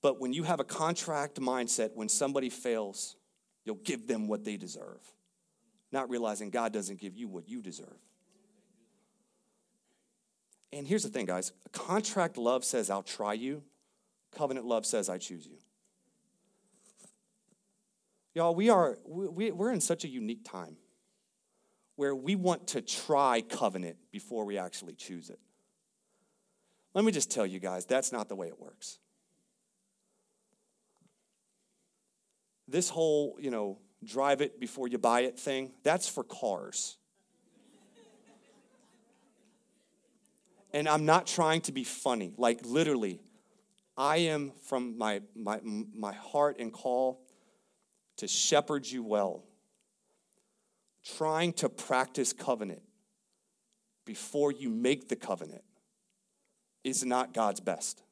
But 0.00 0.20
when 0.20 0.32
you 0.32 0.44
have 0.44 0.60
a 0.60 0.64
contract 0.64 1.40
mindset, 1.40 1.90
when 1.94 2.08
somebody 2.08 2.50
fails, 2.50 3.16
You'll 3.68 3.76
give 3.84 4.06
them 4.06 4.28
what 4.28 4.44
they 4.44 4.56
deserve, 4.56 5.02
not 5.92 6.08
realizing 6.08 6.48
God 6.48 6.72
doesn't 6.72 6.98
give 6.98 7.14
you 7.14 7.28
what 7.28 7.46
you 7.50 7.60
deserve. 7.60 7.98
And 10.72 10.88
here's 10.88 11.02
the 11.02 11.10
thing, 11.10 11.26
guys 11.26 11.52
contract 11.70 12.38
love 12.38 12.64
says, 12.64 12.88
I'll 12.88 13.02
try 13.02 13.34
you, 13.34 13.62
covenant 14.34 14.64
love 14.64 14.86
says, 14.86 15.10
I 15.10 15.18
choose 15.18 15.46
you. 15.46 15.58
Y'all, 18.34 18.54
we 18.54 18.70
are, 18.70 18.98
we, 19.04 19.50
we're 19.50 19.72
in 19.72 19.82
such 19.82 20.02
a 20.04 20.08
unique 20.08 20.50
time 20.50 20.78
where 21.96 22.16
we 22.16 22.36
want 22.36 22.68
to 22.68 22.80
try 22.80 23.42
covenant 23.42 23.98
before 24.10 24.46
we 24.46 24.56
actually 24.56 24.94
choose 24.94 25.28
it. 25.28 25.40
Let 26.94 27.04
me 27.04 27.12
just 27.12 27.30
tell 27.30 27.44
you 27.44 27.58
guys, 27.58 27.84
that's 27.84 28.12
not 28.12 28.30
the 28.30 28.34
way 28.34 28.46
it 28.46 28.58
works. 28.58 28.98
This 32.68 32.88
whole, 32.90 33.36
you 33.40 33.50
know, 33.50 33.78
drive 34.04 34.40
it 34.40 34.60
before 34.60 34.86
you 34.86 34.98
buy 34.98 35.20
it 35.20 35.38
thing, 35.38 35.72
that's 35.82 36.08
for 36.08 36.22
cars. 36.22 36.98
and 40.72 40.88
I'm 40.88 41.04
not 41.06 41.26
trying 41.26 41.60
to 41.62 41.72
be 41.72 41.84
funny. 41.84 42.34
Like 42.36 42.60
literally, 42.64 43.20
I 43.96 44.18
am 44.18 44.52
from 44.64 44.98
my 44.98 45.22
my 45.34 45.60
my 45.64 46.12
heart 46.12 46.58
and 46.58 46.72
call 46.72 47.20
to 48.18 48.28
shepherd 48.28 48.86
you 48.86 49.02
well. 49.02 49.44
Trying 51.16 51.54
to 51.54 51.68
practice 51.68 52.32
covenant 52.32 52.82
before 54.04 54.52
you 54.52 54.68
make 54.68 55.08
the 55.08 55.16
covenant 55.16 55.62
is 56.84 57.04
not 57.04 57.32
God's 57.32 57.60
best, 57.60 58.02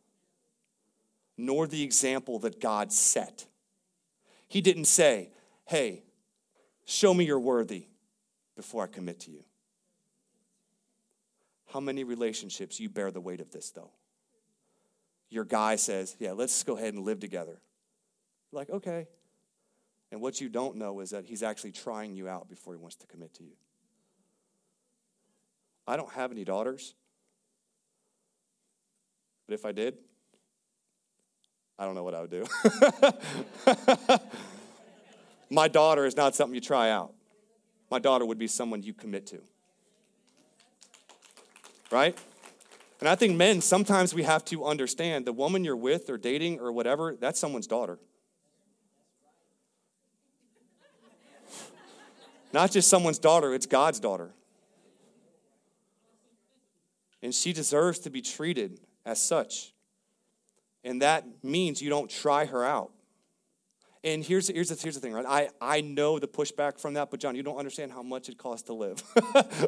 nor 1.36 1.66
the 1.66 1.82
example 1.82 2.38
that 2.40 2.60
God 2.60 2.92
set. 2.92 3.46
He 4.48 4.60
didn't 4.60 4.84
say, 4.86 5.30
hey, 5.64 6.04
show 6.84 7.12
me 7.12 7.24
you're 7.24 7.40
worthy 7.40 7.86
before 8.54 8.84
I 8.84 8.86
commit 8.86 9.20
to 9.20 9.30
you. 9.30 9.44
How 11.72 11.80
many 11.80 12.04
relationships 12.04 12.80
you 12.80 12.88
bear 12.88 13.10
the 13.10 13.20
weight 13.20 13.40
of 13.40 13.50
this, 13.50 13.70
though? 13.70 13.90
Your 15.28 15.44
guy 15.44 15.76
says, 15.76 16.16
Yeah, 16.18 16.32
let's 16.32 16.62
go 16.62 16.76
ahead 16.76 16.94
and 16.94 17.04
live 17.04 17.20
together. 17.20 17.60
Like, 18.52 18.70
okay. 18.70 19.08
And 20.12 20.20
what 20.20 20.40
you 20.40 20.48
don't 20.48 20.76
know 20.76 21.00
is 21.00 21.10
that 21.10 21.24
he's 21.24 21.42
actually 21.42 21.72
trying 21.72 22.14
you 22.14 22.28
out 22.28 22.48
before 22.48 22.72
he 22.72 22.78
wants 22.78 22.96
to 22.96 23.06
commit 23.06 23.34
to 23.34 23.42
you. 23.42 23.56
I 25.86 25.96
don't 25.96 26.10
have 26.12 26.30
any 26.30 26.44
daughters. 26.44 26.94
But 29.46 29.54
if 29.54 29.64
I 29.64 29.72
did, 29.72 29.98
I 31.78 31.84
don't 31.84 31.94
know 31.94 32.02
what 32.02 32.14
I 32.14 32.20
would 32.22 32.30
do. 32.30 32.46
My 35.50 35.68
daughter 35.68 36.06
is 36.06 36.16
not 36.16 36.34
something 36.34 36.54
you 36.54 36.60
try 36.60 36.90
out. 36.90 37.12
My 37.90 37.98
daughter 37.98 38.24
would 38.24 38.38
be 38.38 38.48
someone 38.48 38.82
you 38.82 38.94
commit 38.94 39.26
to. 39.28 39.40
Right? 41.90 42.18
And 43.00 43.08
I 43.08 43.14
think 43.14 43.36
men, 43.36 43.60
sometimes 43.60 44.14
we 44.14 44.22
have 44.22 44.44
to 44.46 44.64
understand 44.64 45.26
the 45.26 45.32
woman 45.32 45.64
you're 45.64 45.76
with 45.76 46.08
or 46.08 46.16
dating 46.16 46.60
or 46.60 46.72
whatever, 46.72 47.14
that's 47.14 47.38
someone's 47.38 47.66
daughter. 47.66 47.98
Not 52.52 52.70
just 52.70 52.88
someone's 52.88 53.18
daughter, 53.18 53.52
it's 53.54 53.66
God's 53.66 54.00
daughter. 54.00 54.30
And 57.22 57.34
she 57.34 57.52
deserves 57.52 57.98
to 58.00 58.10
be 58.10 58.22
treated 58.22 58.80
as 59.04 59.20
such. 59.20 59.74
And 60.86 61.02
that 61.02 61.24
means 61.42 61.82
you 61.82 61.90
don't 61.90 62.08
try 62.08 62.46
her 62.46 62.64
out. 62.64 62.92
And 64.04 64.22
here's, 64.22 64.46
here's, 64.46 64.68
the, 64.68 64.80
here's 64.80 64.94
the 64.94 65.00
thing, 65.00 65.12
right? 65.12 65.26
I, 65.26 65.48
I 65.60 65.80
know 65.80 66.20
the 66.20 66.28
pushback 66.28 66.78
from 66.78 66.94
that, 66.94 67.10
but 67.10 67.18
John, 67.18 67.34
you 67.34 67.42
don't 67.42 67.56
understand 67.56 67.90
how 67.90 68.04
much 68.04 68.28
it 68.28 68.38
costs 68.38 68.68
to 68.68 68.72
live, 68.72 69.02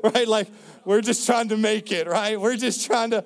right? 0.15 0.29
Like, 0.29 0.47
we're 0.85 1.01
just 1.01 1.27
trying 1.27 1.49
to 1.49 1.57
make 1.57 1.91
it, 1.91 2.07
right? 2.07 2.41
We're 2.41 2.57
just 2.57 2.87
trying 2.87 3.11
to, 3.11 3.25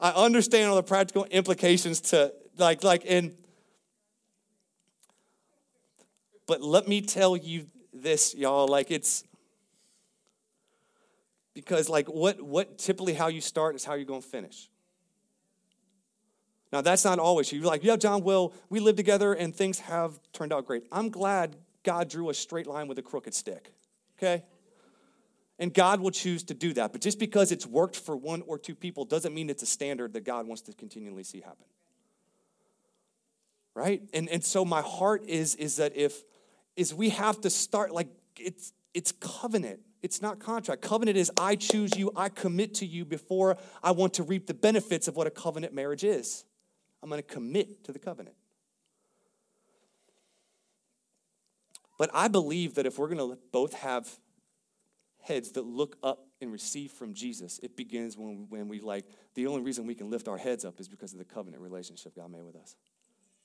I 0.00 0.10
understand 0.12 0.70
all 0.70 0.76
the 0.76 0.82
practical 0.82 1.26
implications 1.26 2.00
to, 2.12 2.32
like, 2.56 2.82
like, 2.82 3.04
in, 3.04 3.36
but 6.46 6.62
let 6.62 6.88
me 6.88 7.02
tell 7.02 7.36
you 7.36 7.66
this, 7.92 8.34
y'all, 8.34 8.68
like, 8.68 8.90
it's, 8.90 9.22
because, 11.52 11.90
like, 11.90 12.06
what, 12.06 12.40
what 12.40 12.78
typically 12.78 13.12
how 13.12 13.28
you 13.28 13.42
start 13.42 13.74
is 13.74 13.84
how 13.84 13.92
you're 13.92 14.06
going 14.06 14.22
to 14.22 14.28
finish. 14.28 14.70
Now, 16.72 16.80
that's 16.80 17.04
not 17.04 17.18
always. 17.18 17.50
You're 17.52 17.64
like, 17.64 17.82
yeah, 17.82 17.96
John, 17.96 18.22
well, 18.22 18.52
we 18.68 18.80
live 18.80 18.96
together 18.96 19.32
and 19.32 19.54
things 19.54 19.80
have 19.80 20.20
turned 20.32 20.52
out 20.52 20.66
great. 20.66 20.84
I'm 20.92 21.08
glad 21.08 21.56
God 21.82 22.08
drew 22.08 22.28
a 22.28 22.34
straight 22.34 22.66
line 22.66 22.88
with 22.88 22.98
a 22.98 23.02
crooked 23.02 23.34
stick, 23.34 23.72
okay? 24.18 24.44
And 25.58 25.72
God 25.72 26.00
will 26.00 26.10
choose 26.10 26.42
to 26.44 26.54
do 26.54 26.74
that. 26.74 26.92
But 26.92 27.00
just 27.00 27.18
because 27.18 27.52
it's 27.52 27.66
worked 27.66 27.96
for 27.96 28.16
one 28.16 28.42
or 28.42 28.58
two 28.58 28.74
people 28.74 29.04
doesn't 29.04 29.34
mean 29.34 29.48
it's 29.48 29.62
a 29.62 29.66
standard 29.66 30.12
that 30.12 30.24
God 30.24 30.46
wants 30.46 30.62
to 30.62 30.72
continually 30.74 31.24
see 31.24 31.40
happen. 31.40 31.64
Right? 33.74 34.02
And, 34.12 34.28
and 34.28 34.44
so 34.44 34.64
my 34.64 34.82
heart 34.82 35.24
is, 35.26 35.54
is 35.54 35.76
that 35.76 35.96
if 35.96 36.22
is 36.78 36.94
we 36.94 37.10
have 37.10 37.40
to 37.40 37.50
start 37.50 37.92
like 37.92 38.08
it's 38.38 38.72
it's 38.94 39.12
covenant. 39.12 39.80
It's 40.00 40.22
not 40.22 40.38
contract. 40.38 40.80
Covenant 40.80 41.16
is 41.16 41.30
I 41.36 41.56
choose 41.56 41.96
you, 41.96 42.12
I 42.14 42.28
commit 42.28 42.74
to 42.74 42.86
you 42.86 43.04
before 43.04 43.58
I 43.82 43.90
want 43.90 44.14
to 44.14 44.22
reap 44.22 44.46
the 44.46 44.54
benefits 44.54 45.08
of 45.08 45.16
what 45.16 45.26
a 45.26 45.30
covenant 45.30 45.74
marriage 45.74 46.04
is. 46.04 46.44
I'm 47.02 47.08
going 47.08 47.22
to 47.22 47.26
commit 47.26 47.84
to 47.84 47.92
the 47.92 47.98
covenant. 47.98 48.36
But 51.98 52.10
I 52.14 52.28
believe 52.28 52.76
that 52.76 52.86
if 52.86 52.98
we're 52.98 53.08
going 53.08 53.18
to 53.18 53.38
both 53.50 53.74
have 53.74 54.08
heads 55.22 55.52
that 55.52 55.66
look 55.66 55.96
up 56.02 56.26
and 56.40 56.52
receive 56.52 56.92
from 56.92 57.12
Jesus, 57.12 57.58
it 57.62 57.76
begins 57.76 58.16
when, 58.16 58.46
when 58.48 58.68
we 58.68 58.80
like, 58.80 59.04
the 59.34 59.46
only 59.46 59.62
reason 59.62 59.86
we 59.86 59.94
can 59.94 60.08
lift 60.08 60.28
our 60.28 60.38
heads 60.38 60.64
up 60.64 60.80
is 60.80 60.88
because 60.88 61.12
of 61.12 61.18
the 61.18 61.24
covenant 61.24 61.62
relationship 61.62 62.14
God 62.14 62.30
made 62.30 62.44
with 62.44 62.56
us. 62.56 62.76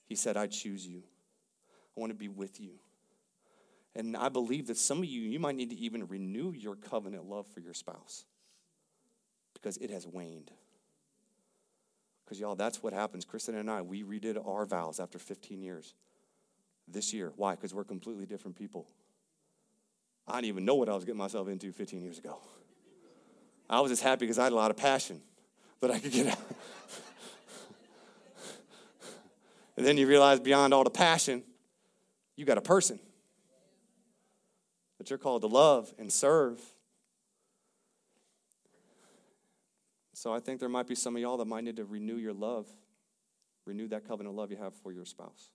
He 0.05 0.15
said, 0.15 0.37
I 0.37 0.47
choose 0.47 0.85
you. 0.85 1.03
I 1.97 1.99
want 1.99 2.11
to 2.11 2.15
be 2.15 2.27
with 2.27 2.59
you. 2.59 2.73
And 3.95 4.17
I 4.17 4.29
believe 4.29 4.67
that 4.67 4.77
some 4.77 4.99
of 4.99 5.05
you, 5.05 5.21
you 5.21 5.39
might 5.39 5.55
need 5.55 5.69
to 5.69 5.77
even 5.77 6.07
renew 6.07 6.51
your 6.51 6.75
covenant 6.75 7.25
love 7.25 7.47
for 7.47 7.59
your 7.59 7.73
spouse 7.73 8.25
because 9.53 9.77
it 9.77 9.89
has 9.91 10.07
waned. 10.07 10.51
Because, 12.33 12.41
y'all, 12.41 12.55
that's 12.55 12.81
what 12.81 12.93
happens. 12.93 13.25
Kristen 13.25 13.53
and 13.53 13.69
I, 13.69 13.83
we 13.83 14.01
redid 14.01 14.43
our 14.43 14.65
vows 14.65 14.99
after 14.99 15.19
15 15.19 15.61
years 15.61 15.93
this 16.87 17.13
year. 17.13 17.31
Why? 17.35 17.53
Because 17.53 17.75
we're 17.75 17.83
completely 17.83 18.25
different 18.25 18.57
people. 18.57 18.87
I 20.27 20.37
didn't 20.37 20.47
even 20.47 20.65
know 20.65 20.73
what 20.73 20.89
I 20.89 20.95
was 20.95 21.05
getting 21.05 21.19
myself 21.19 21.47
into 21.47 21.71
15 21.71 22.01
years 22.01 22.17
ago. 22.17 22.39
I 23.69 23.81
was 23.81 23.91
just 23.91 24.01
happy 24.01 24.21
because 24.21 24.39
I 24.39 24.45
had 24.45 24.51
a 24.51 24.55
lot 24.55 24.71
of 24.71 24.77
passion 24.77 25.21
that 25.81 25.91
I 25.91 25.99
could 25.99 26.11
get 26.11 26.25
out. 26.25 26.39
and 29.77 29.85
then 29.85 29.97
you 29.97 30.07
realize 30.07 30.39
beyond 30.39 30.73
all 30.73 30.83
the 30.83 30.89
passion, 30.89 31.43
you 32.35 32.45
got 32.45 32.57
a 32.57 32.61
person 32.61 32.97
that 34.97 35.11
you're 35.11 35.19
called 35.19 35.43
to 35.43 35.47
love 35.47 35.93
and 35.99 36.11
serve 36.11 36.59
So 40.23 40.31
I 40.31 40.39
think 40.39 40.61
there 40.61 40.69
might 40.69 40.87
be 40.87 40.95
some 40.95 41.17
of 41.17 41.21
y'all 41.21 41.35
that 41.35 41.47
might 41.47 41.65
need 41.65 41.75
to 41.75 41.83
renew 41.83 42.15
your 42.15 42.31
love, 42.31 42.65
renew 43.65 43.89
that 43.89 44.07
covenant 44.07 44.37
love 44.37 44.51
you 44.51 44.55
have 44.55 44.73
for 44.73 44.93
your 44.93 45.03
spouse. 45.03 45.49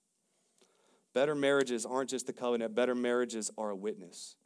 Better 1.14 1.34
marriages 1.34 1.86
aren't 1.86 2.10
just 2.10 2.26
the 2.26 2.34
covenant, 2.34 2.74
better 2.74 2.94
marriages 2.94 3.50
are 3.56 3.70
a 3.70 3.74
witness. 3.74 4.36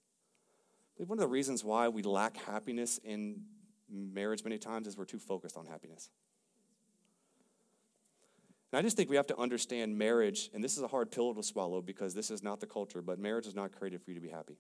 One 0.97 1.19
of 1.19 1.23
the 1.23 1.27
reasons 1.27 1.65
why 1.65 1.89
we 1.89 2.05
lack 2.05 2.37
happiness 2.37 3.01
in 3.03 3.43
marriage 3.91 4.45
many 4.45 4.59
times 4.59 4.87
is 4.87 4.97
we're 4.97 5.07
too 5.07 5.19
focused 5.19 5.57
on 5.57 5.67
happiness. 5.67 6.09
And 8.71 8.79
I 8.79 8.83
just 8.83 8.97
think 8.97 9.11
we 9.11 9.17
have 9.17 9.27
to 9.27 9.37
understand 9.37 9.99
marriage, 9.99 10.51
and 10.55 10.63
this 10.63 10.77
is 10.77 10.85
a 10.85 10.89
hard 10.89 11.11
pill 11.11 11.35
to 11.35 11.43
swallow 11.43 11.83
because 11.83 12.15
this 12.15 12.31
is 12.31 12.45
not 12.45 12.61
the 12.61 12.69
culture, 12.69 13.03
but 13.03 13.19
marriage 13.19 13.49
is 13.49 13.57
not 13.57 13.73
created 13.77 14.01
for 14.01 14.13
you 14.13 14.15
to 14.15 14.23
be 14.23 14.31
happy. 14.31 14.55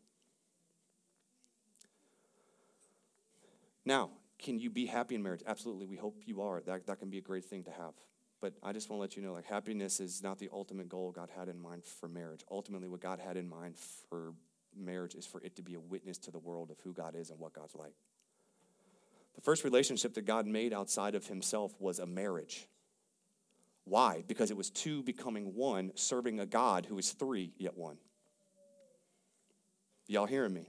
Now, 3.84 4.10
can 4.42 4.58
you 4.58 4.70
be 4.70 4.86
happy 4.86 5.14
in 5.14 5.22
marriage? 5.22 5.42
Absolutely. 5.46 5.86
We 5.86 5.96
hope 5.96 6.16
you 6.24 6.42
are. 6.42 6.60
That, 6.66 6.86
that 6.86 6.98
can 6.98 7.10
be 7.10 7.18
a 7.18 7.22
great 7.22 7.44
thing 7.44 7.62
to 7.64 7.70
have. 7.70 7.94
But 8.40 8.54
I 8.62 8.72
just 8.72 8.90
want 8.90 8.98
to 8.98 9.00
let 9.00 9.16
you 9.16 9.22
know 9.22 9.32
like 9.32 9.46
happiness 9.46 10.00
is 10.00 10.22
not 10.22 10.38
the 10.38 10.48
ultimate 10.52 10.88
goal 10.88 11.12
God 11.12 11.30
had 11.34 11.48
in 11.48 11.60
mind 11.60 11.84
for 11.84 12.08
marriage. 12.08 12.44
Ultimately, 12.50 12.88
what 12.88 13.00
God 13.00 13.20
had 13.20 13.36
in 13.36 13.48
mind 13.48 13.76
for 14.08 14.34
marriage 14.76 15.14
is 15.14 15.24
for 15.26 15.40
it 15.42 15.54
to 15.56 15.62
be 15.62 15.74
a 15.74 15.80
witness 15.80 16.18
to 16.18 16.30
the 16.32 16.40
world 16.40 16.70
of 16.70 16.78
who 16.80 16.92
God 16.92 17.14
is 17.14 17.30
and 17.30 17.38
what 17.38 17.52
God's 17.52 17.76
like. 17.76 17.94
The 19.36 19.40
first 19.40 19.64
relationship 19.64 20.14
that 20.14 20.26
God 20.26 20.46
made 20.46 20.72
outside 20.72 21.14
of 21.14 21.26
himself 21.26 21.72
was 21.78 22.00
a 22.00 22.06
marriage. 22.06 22.66
Why? 23.84 24.24
Because 24.26 24.50
it 24.50 24.56
was 24.56 24.70
two 24.70 25.02
becoming 25.02 25.54
one, 25.54 25.92
serving 25.94 26.40
a 26.40 26.46
God 26.46 26.86
who 26.86 26.98
is 26.98 27.12
three 27.12 27.52
yet 27.58 27.76
one. 27.76 27.98
Y'all 30.08 30.26
hearing 30.26 30.52
me? 30.52 30.68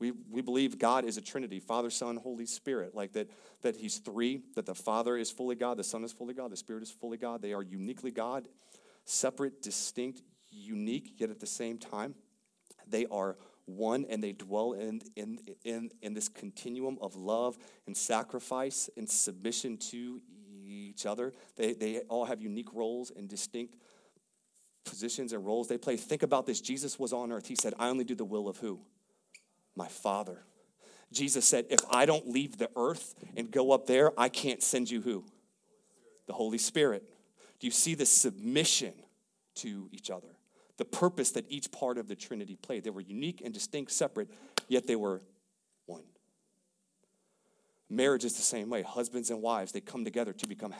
We, 0.00 0.12
we 0.30 0.42
believe 0.42 0.78
God 0.78 1.04
is 1.04 1.16
a 1.16 1.20
Trinity 1.20 1.60
Father, 1.60 1.90
Son, 1.90 2.16
Holy 2.16 2.46
Spirit. 2.46 2.94
Like 2.94 3.12
that, 3.12 3.30
that 3.62 3.76
He's 3.76 3.98
three, 3.98 4.42
that 4.54 4.66
the 4.66 4.74
Father 4.74 5.16
is 5.16 5.30
fully 5.30 5.56
God, 5.56 5.76
the 5.76 5.84
Son 5.84 6.04
is 6.04 6.12
fully 6.12 6.34
God, 6.34 6.50
the 6.50 6.56
Spirit 6.56 6.82
is 6.82 6.90
fully 6.90 7.16
God. 7.16 7.42
They 7.42 7.52
are 7.52 7.62
uniquely 7.62 8.10
God, 8.10 8.48
separate, 9.04 9.62
distinct, 9.62 10.22
unique, 10.50 11.14
yet 11.18 11.30
at 11.30 11.40
the 11.40 11.46
same 11.46 11.78
time, 11.78 12.14
they 12.86 13.06
are 13.06 13.36
one 13.66 14.06
and 14.08 14.22
they 14.22 14.32
dwell 14.32 14.72
in, 14.72 15.02
in, 15.14 15.38
in, 15.64 15.90
in 16.00 16.14
this 16.14 16.28
continuum 16.28 16.98
of 17.02 17.16
love 17.16 17.58
and 17.86 17.96
sacrifice 17.96 18.88
and 18.96 19.08
submission 19.08 19.76
to 19.76 20.22
each 20.64 21.06
other. 21.06 21.34
They, 21.56 21.74
they 21.74 21.98
all 22.08 22.24
have 22.24 22.40
unique 22.40 22.72
roles 22.72 23.12
and 23.14 23.28
distinct 23.28 23.76
positions 24.84 25.32
and 25.32 25.44
roles 25.44 25.68
they 25.68 25.76
play. 25.76 25.96
Think 25.96 26.22
about 26.22 26.46
this 26.46 26.60
Jesus 26.60 26.98
was 26.98 27.12
on 27.12 27.30
earth. 27.30 27.46
He 27.46 27.56
said, 27.56 27.74
I 27.78 27.88
only 27.88 28.04
do 28.04 28.14
the 28.14 28.24
will 28.24 28.48
of 28.48 28.56
who? 28.58 28.80
My 29.78 29.88
Father. 29.88 30.42
Jesus 31.10 31.46
said, 31.46 31.64
If 31.70 31.80
I 31.90 32.04
don't 32.04 32.28
leave 32.28 32.58
the 32.58 32.68
earth 32.76 33.14
and 33.34 33.50
go 33.50 33.72
up 33.72 33.86
there, 33.86 34.12
I 34.20 34.28
can't 34.28 34.62
send 34.62 34.90
you 34.90 35.00
who? 35.00 35.24
The 36.26 36.34
Holy 36.34 36.58
Spirit. 36.58 37.04
Do 37.60 37.66
you 37.66 37.70
see 37.70 37.94
the 37.94 38.04
submission 38.04 38.92
to 39.56 39.88
each 39.90 40.10
other? 40.10 40.28
The 40.76 40.84
purpose 40.84 41.30
that 41.32 41.46
each 41.48 41.72
part 41.72 41.96
of 41.96 42.08
the 42.08 42.14
Trinity 42.14 42.56
played. 42.56 42.84
They 42.84 42.90
were 42.90 43.00
unique 43.00 43.40
and 43.42 43.54
distinct, 43.54 43.92
separate, 43.92 44.28
yet 44.68 44.86
they 44.86 44.96
were 44.96 45.22
one. 45.86 46.04
Marriage 47.88 48.24
is 48.24 48.36
the 48.36 48.42
same 48.42 48.68
way. 48.68 48.82
Husbands 48.82 49.30
and 49.30 49.40
wives, 49.40 49.72
they 49.72 49.80
come 49.80 50.04
together 50.04 50.32
to 50.34 50.46
become 50.46 50.74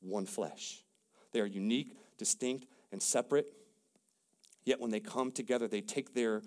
one 0.00 0.26
flesh. 0.26 0.82
They 1.32 1.40
are 1.40 1.46
unique, 1.46 1.96
distinct, 2.18 2.66
and 2.92 3.02
separate. 3.02 3.46
Yet 4.64 4.78
when 4.78 4.90
they 4.90 5.00
come 5.00 5.32
together, 5.32 5.66
they 5.66 5.80
take 5.80 6.14
their 6.14 6.42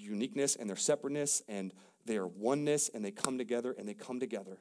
uniqueness 0.00 0.56
and 0.56 0.68
their 0.68 0.76
separateness 0.76 1.42
and 1.48 1.72
their 2.06 2.26
oneness, 2.26 2.90
and 2.92 3.04
they 3.04 3.10
come 3.10 3.38
together 3.38 3.74
and 3.78 3.88
they 3.88 3.94
come 3.94 4.20
together 4.20 4.58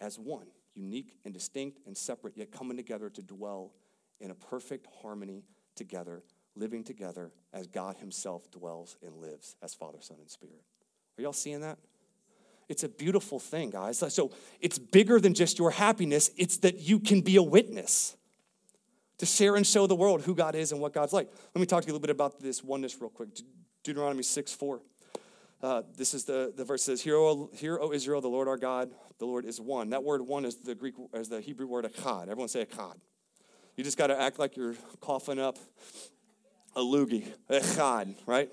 as 0.00 0.18
one, 0.18 0.46
unique 0.74 1.16
and 1.24 1.32
distinct 1.32 1.80
and 1.86 1.96
separate, 1.96 2.36
yet 2.36 2.50
coming 2.50 2.76
together 2.76 3.08
to 3.10 3.22
dwell 3.22 3.72
in 4.20 4.30
a 4.30 4.34
perfect 4.34 4.86
harmony 5.02 5.44
together, 5.76 6.22
living 6.56 6.84
together 6.84 7.32
as 7.52 7.66
God 7.66 7.96
Himself 7.96 8.50
dwells 8.50 8.96
and 9.02 9.16
lives 9.16 9.56
as 9.62 9.74
Father, 9.74 9.98
Son, 10.00 10.16
and 10.20 10.30
Spirit. 10.30 10.62
Are 11.18 11.22
y'all 11.22 11.32
seeing 11.32 11.60
that? 11.60 11.78
It's 12.68 12.84
a 12.84 12.88
beautiful 12.88 13.40
thing, 13.40 13.70
guys. 13.70 13.98
So 13.98 14.30
it's 14.60 14.78
bigger 14.78 15.20
than 15.20 15.34
just 15.34 15.58
your 15.58 15.70
happiness, 15.70 16.30
it's 16.36 16.58
that 16.58 16.78
you 16.78 17.00
can 17.00 17.20
be 17.20 17.36
a 17.36 17.42
witness 17.42 18.16
to 19.18 19.26
share 19.26 19.56
and 19.56 19.66
show 19.66 19.86
the 19.86 19.94
world 19.94 20.22
who 20.22 20.34
God 20.34 20.54
is 20.54 20.72
and 20.72 20.80
what 20.80 20.94
God's 20.94 21.12
like. 21.12 21.28
Let 21.54 21.60
me 21.60 21.66
talk 21.66 21.82
to 21.82 21.86
you 21.88 21.92
a 21.92 21.94
little 21.94 22.00
bit 22.00 22.10
about 22.10 22.40
this 22.40 22.64
oneness 22.64 22.98
real 23.00 23.10
quick. 23.10 23.28
Deuteronomy 23.82 24.22
6 24.22 24.52
4. 24.52 24.80
Uh, 25.62 25.82
this 25.96 26.14
is 26.14 26.24
the, 26.24 26.52
the 26.56 26.64
verse 26.64 26.82
says, 26.82 27.02
hear 27.02 27.16
o, 27.16 27.50
hear, 27.52 27.78
o 27.78 27.92
Israel, 27.92 28.20
the 28.20 28.28
Lord 28.28 28.48
our 28.48 28.56
God, 28.56 28.90
the 29.18 29.26
Lord 29.26 29.44
is 29.44 29.60
one. 29.60 29.90
That 29.90 30.02
word 30.02 30.22
one 30.22 30.46
is 30.46 30.56
the 30.56 30.74
Greek, 30.74 30.94
is 31.12 31.28
the 31.28 31.40
Hebrew 31.40 31.66
word 31.66 31.84
echad. 31.84 32.22
Everyone 32.22 32.48
say 32.48 32.64
echad. 32.64 32.94
You 33.76 33.84
just 33.84 33.98
got 33.98 34.06
to 34.06 34.18
act 34.18 34.38
like 34.38 34.56
you're 34.56 34.74
coughing 35.00 35.38
up 35.38 35.58
a 36.74 36.80
loogie. 36.80 37.26
Echad, 37.50 38.14
right? 38.26 38.50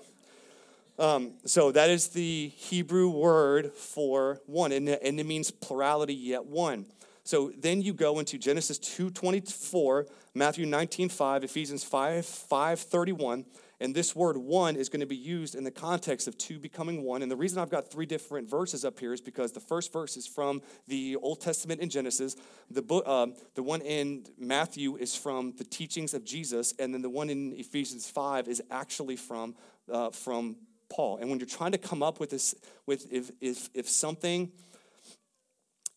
Um, 0.98 1.34
so 1.44 1.72
that 1.72 1.90
is 1.90 2.08
the 2.08 2.48
Hebrew 2.56 3.08
word 3.08 3.72
for 3.72 4.40
one, 4.46 4.72
and, 4.72 4.88
and 4.88 5.20
it 5.20 5.26
means 5.26 5.50
plurality 5.50 6.14
yet 6.14 6.44
one. 6.44 6.86
So 7.22 7.52
then 7.56 7.82
you 7.82 7.92
go 7.92 8.18
into 8.18 8.36
Genesis 8.36 8.78
2.24, 8.78 10.08
Matthew 10.34 10.66
19.5, 10.66 11.44
Ephesians 11.44 11.84
5, 11.84 12.24
5.31, 12.24 13.44
and 13.80 13.94
this 13.94 14.14
word 14.14 14.36
one 14.36 14.74
is 14.74 14.88
going 14.88 15.00
to 15.00 15.06
be 15.06 15.16
used 15.16 15.54
in 15.54 15.62
the 15.62 15.70
context 15.70 16.26
of 16.26 16.36
two 16.36 16.58
becoming 16.58 17.04
one. 17.04 17.22
And 17.22 17.30
the 17.30 17.36
reason 17.36 17.60
I've 17.60 17.70
got 17.70 17.90
three 17.90 18.06
different 18.06 18.50
verses 18.50 18.84
up 18.84 18.98
here 18.98 19.12
is 19.12 19.20
because 19.20 19.52
the 19.52 19.60
first 19.60 19.92
verse 19.92 20.16
is 20.16 20.26
from 20.26 20.62
the 20.88 21.16
Old 21.16 21.40
Testament 21.40 21.80
in 21.80 21.88
Genesis. 21.88 22.34
The, 22.70 22.82
book, 22.82 23.04
uh, 23.06 23.28
the 23.54 23.62
one 23.62 23.80
in 23.82 24.24
Matthew 24.36 24.96
is 24.96 25.14
from 25.14 25.54
the 25.56 25.64
teachings 25.64 26.12
of 26.12 26.24
Jesus. 26.24 26.74
And 26.80 26.92
then 26.92 27.02
the 27.02 27.10
one 27.10 27.30
in 27.30 27.52
Ephesians 27.52 28.10
5 28.10 28.48
is 28.48 28.60
actually 28.70 29.16
from, 29.16 29.54
uh, 29.90 30.10
from 30.10 30.56
Paul. 30.88 31.18
And 31.18 31.30
when 31.30 31.38
you're 31.38 31.46
trying 31.46 31.72
to 31.72 31.78
come 31.78 32.02
up 32.02 32.18
with 32.18 32.30
this, 32.30 32.56
with 32.86 33.06
if, 33.12 33.30
if, 33.40 33.70
if 33.74 33.88
something 33.88 34.50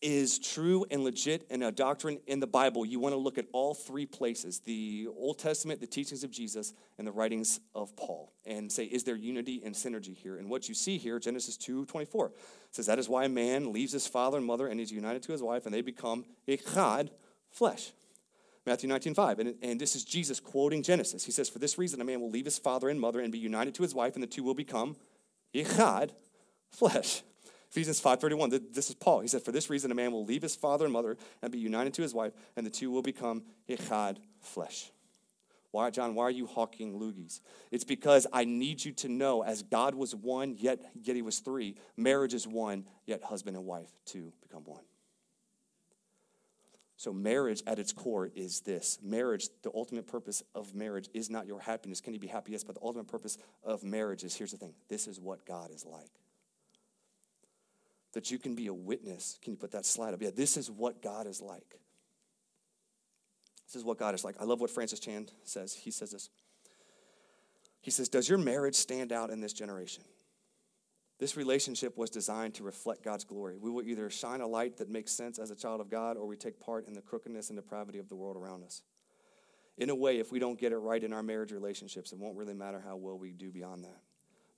is 0.02 0.38
true 0.38 0.84
and 0.90 1.04
legit 1.04 1.46
and 1.48 1.62
a 1.62 1.70
doctrine 1.70 2.18
in 2.26 2.40
the 2.40 2.46
Bible, 2.46 2.84
you 2.84 2.98
want 2.98 3.14
to 3.14 3.18
look 3.18 3.38
at 3.38 3.46
all 3.52 3.72
three 3.72 4.04
places 4.04 4.60
the 4.60 5.06
Old 5.16 5.38
Testament, 5.38 5.80
the 5.80 5.86
teachings 5.86 6.24
of 6.24 6.30
Jesus, 6.30 6.74
and 6.98 7.06
the 7.06 7.12
writings 7.12 7.60
of 7.74 7.94
Paul, 7.96 8.32
and 8.44 8.70
say, 8.70 8.84
is 8.84 9.04
there 9.04 9.16
unity 9.16 9.62
and 9.64 9.74
synergy 9.74 10.14
here? 10.14 10.36
And 10.36 10.50
what 10.50 10.68
you 10.68 10.74
see 10.74 10.98
here, 10.98 11.18
Genesis 11.18 11.56
2 11.56 11.86
24, 11.86 12.32
says, 12.72 12.86
That 12.86 12.98
is 12.98 13.08
why 13.08 13.24
a 13.24 13.28
man 13.28 13.72
leaves 13.72 13.92
his 13.92 14.06
father 14.06 14.36
and 14.36 14.46
mother 14.46 14.66
and 14.66 14.80
is 14.80 14.90
united 14.90 15.22
to 15.24 15.32
his 15.32 15.42
wife, 15.42 15.64
and 15.64 15.74
they 15.74 15.80
become 15.80 16.24
echad, 16.48 17.10
flesh. 17.50 17.92
Matthew 18.66 18.88
19, 18.88 19.14
5. 19.14 19.38
And, 19.40 19.54
and 19.62 19.80
this 19.80 19.96
is 19.96 20.04
Jesus 20.04 20.38
quoting 20.38 20.82
Genesis. 20.82 21.24
He 21.24 21.32
says, 21.32 21.48
For 21.48 21.58
this 21.58 21.78
reason, 21.78 22.00
a 22.00 22.04
man 22.04 22.20
will 22.20 22.30
leave 22.30 22.44
his 22.44 22.58
father 22.58 22.88
and 22.88 23.00
mother 23.00 23.20
and 23.20 23.32
be 23.32 23.38
united 23.38 23.74
to 23.74 23.82
his 23.82 23.94
wife, 23.94 24.14
and 24.14 24.22
the 24.22 24.28
two 24.28 24.42
will 24.42 24.54
become 24.54 24.96
echad, 25.54 26.10
flesh. 26.70 27.22
Ephesians 27.72 28.02
5.31, 28.02 28.74
this 28.74 28.90
is 28.90 28.94
Paul. 28.94 29.20
He 29.20 29.28
said, 29.28 29.42
For 29.42 29.50
this 29.50 29.70
reason, 29.70 29.90
a 29.90 29.94
man 29.94 30.12
will 30.12 30.26
leave 30.26 30.42
his 30.42 30.54
father 30.54 30.84
and 30.84 30.92
mother 30.92 31.16
and 31.40 31.50
be 31.50 31.58
united 31.58 31.94
to 31.94 32.02
his 32.02 32.12
wife, 32.12 32.34
and 32.54 32.66
the 32.66 32.70
two 32.70 32.90
will 32.90 33.00
become 33.00 33.44
echad 33.66 34.18
flesh. 34.40 34.90
Why, 35.70 35.88
John, 35.88 36.14
why 36.14 36.24
are 36.24 36.30
you 36.30 36.46
hawking 36.46 37.00
loogies? 37.00 37.40
It's 37.70 37.84
because 37.84 38.26
I 38.30 38.44
need 38.44 38.84
you 38.84 38.92
to 38.92 39.08
know, 39.08 39.42
as 39.42 39.62
God 39.62 39.94
was 39.94 40.14
one, 40.14 40.54
yet, 40.58 40.80
yet 41.02 41.16
he 41.16 41.22
was 41.22 41.38
three, 41.38 41.76
marriage 41.96 42.34
is 42.34 42.46
one, 42.46 42.84
yet 43.06 43.24
husband 43.24 43.56
and 43.56 43.64
wife, 43.64 43.88
two 44.04 44.34
become 44.42 44.64
one. 44.66 44.84
So, 46.98 47.10
marriage 47.10 47.62
at 47.66 47.78
its 47.78 47.94
core 47.94 48.30
is 48.34 48.60
this 48.60 48.98
marriage, 49.02 49.48
the 49.62 49.70
ultimate 49.74 50.06
purpose 50.06 50.42
of 50.54 50.74
marriage 50.74 51.08
is 51.14 51.30
not 51.30 51.46
your 51.46 51.60
happiness. 51.60 52.02
Can 52.02 52.12
you 52.12 52.20
be 52.20 52.26
happy? 52.26 52.52
Yes, 52.52 52.64
but 52.64 52.74
the 52.74 52.82
ultimate 52.82 53.08
purpose 53.08 53.38
of 53.64 53.82
marriage 53.82 54.24
is 54.24 54.36
here's 54.36 54.52
the 54.52 54.58
thing 54.58 54.74
this 54.90 55.06
is 55.06 55.18
what 55.18 55.46
God 55.46 55.70
is 55.70 55.86
like 55.86 56.10
that 58.12 58.30
you 58.30 58.38
can 58.38 58.54
be 58.54 58.66
a 58.66 58.74
witness. 58.74 59.38
Can 59.42 59.52
you 59.52 59.56
put 59.56 59.72
that 59.72 59.86
slide 59.86 60.14
up? 60.14 60.22
Yeah, 60.22 60.30
this 60.34 60.56
is 60.56 60.70
what 60.70 61.02
God 61.02 61.26
is 61.26 61.40
like. 61.40 61.78
This 63.66 63.76
is 63.76 63.84
what 63.84 63.98
God 63.98 64.14
is 64.14 64.24
like. 64.24 64.36
I 64.38 64.44
love 64.44 64.60
what 64.60 64.70
Francis 64.70 65.00
Chan 65.00 65.28
says. 65.44 65.72
He 65.72 65.90
says 65.90 66.10
this. 66.10 66.28
He 67.80 67.90
says, 67.90 68.08
Does 68.08 68.28
your 68.28 68.38
marriage 68.38 68.74
stand 68.74 69.12
out 69.12 69.30
in 69.30 69.40
this 69.40 69.52
generation? 69.52 70.04
This 71.18 71.36
relationship 71.36 71.96
was 71.96 72.10
designed 72.10 72.54
to 72.54 72.64
reflect 72.64 73.04
God's 73.04 73.24
glory. 73.24 73.56
We 73.56 73.70
will 73.70 73.84
either 73.84 74.10
shine 74.10 74.40
a 74.40 74.46
light 74.46 74.78
that 74.78 74.90
makes 74.90 75.12
sense 75.12 75.38
as 75.38 75.50
a 75.50 75.56
child 75.56 75.80
of 75.80 75.88
God 75.88 76.16
or 76.16 76.26
we 76.26 76.36
take 76.36 76.58
part 76.58 76.86
in 76.86 76.94
the 76.94 77.00
crookedness 77.00 77.48
and 77.48 77.56
depravity 77.56 77.98
of 77.98 78.08
the 78.08 78.16
world 78.16 78.36
around 78.36 78.64
us. 78.64 78.82
In 79.78 79.88
a 79.88 79.94
way, 79.94 80.18
if 80.18 80.32
we 80.32 80.38
don't 80.38 80.58
get 80.58 80.72
it 80.72 80.78
right 80.78 81.02
in 81.02 81.12
our 81.12 81.22
marriage 81.22 81.52
relationships, 81.52 82.12
it 82.12 82.18
won't 82.18 82.36
really 82.36 82.54
matter 82.54 82.82
how 82.84 82.96
well 82.96 83.16
we 83.16 83.32
do 83.32 83.50
beyond 83.50 83.84
that. 83.84 84.00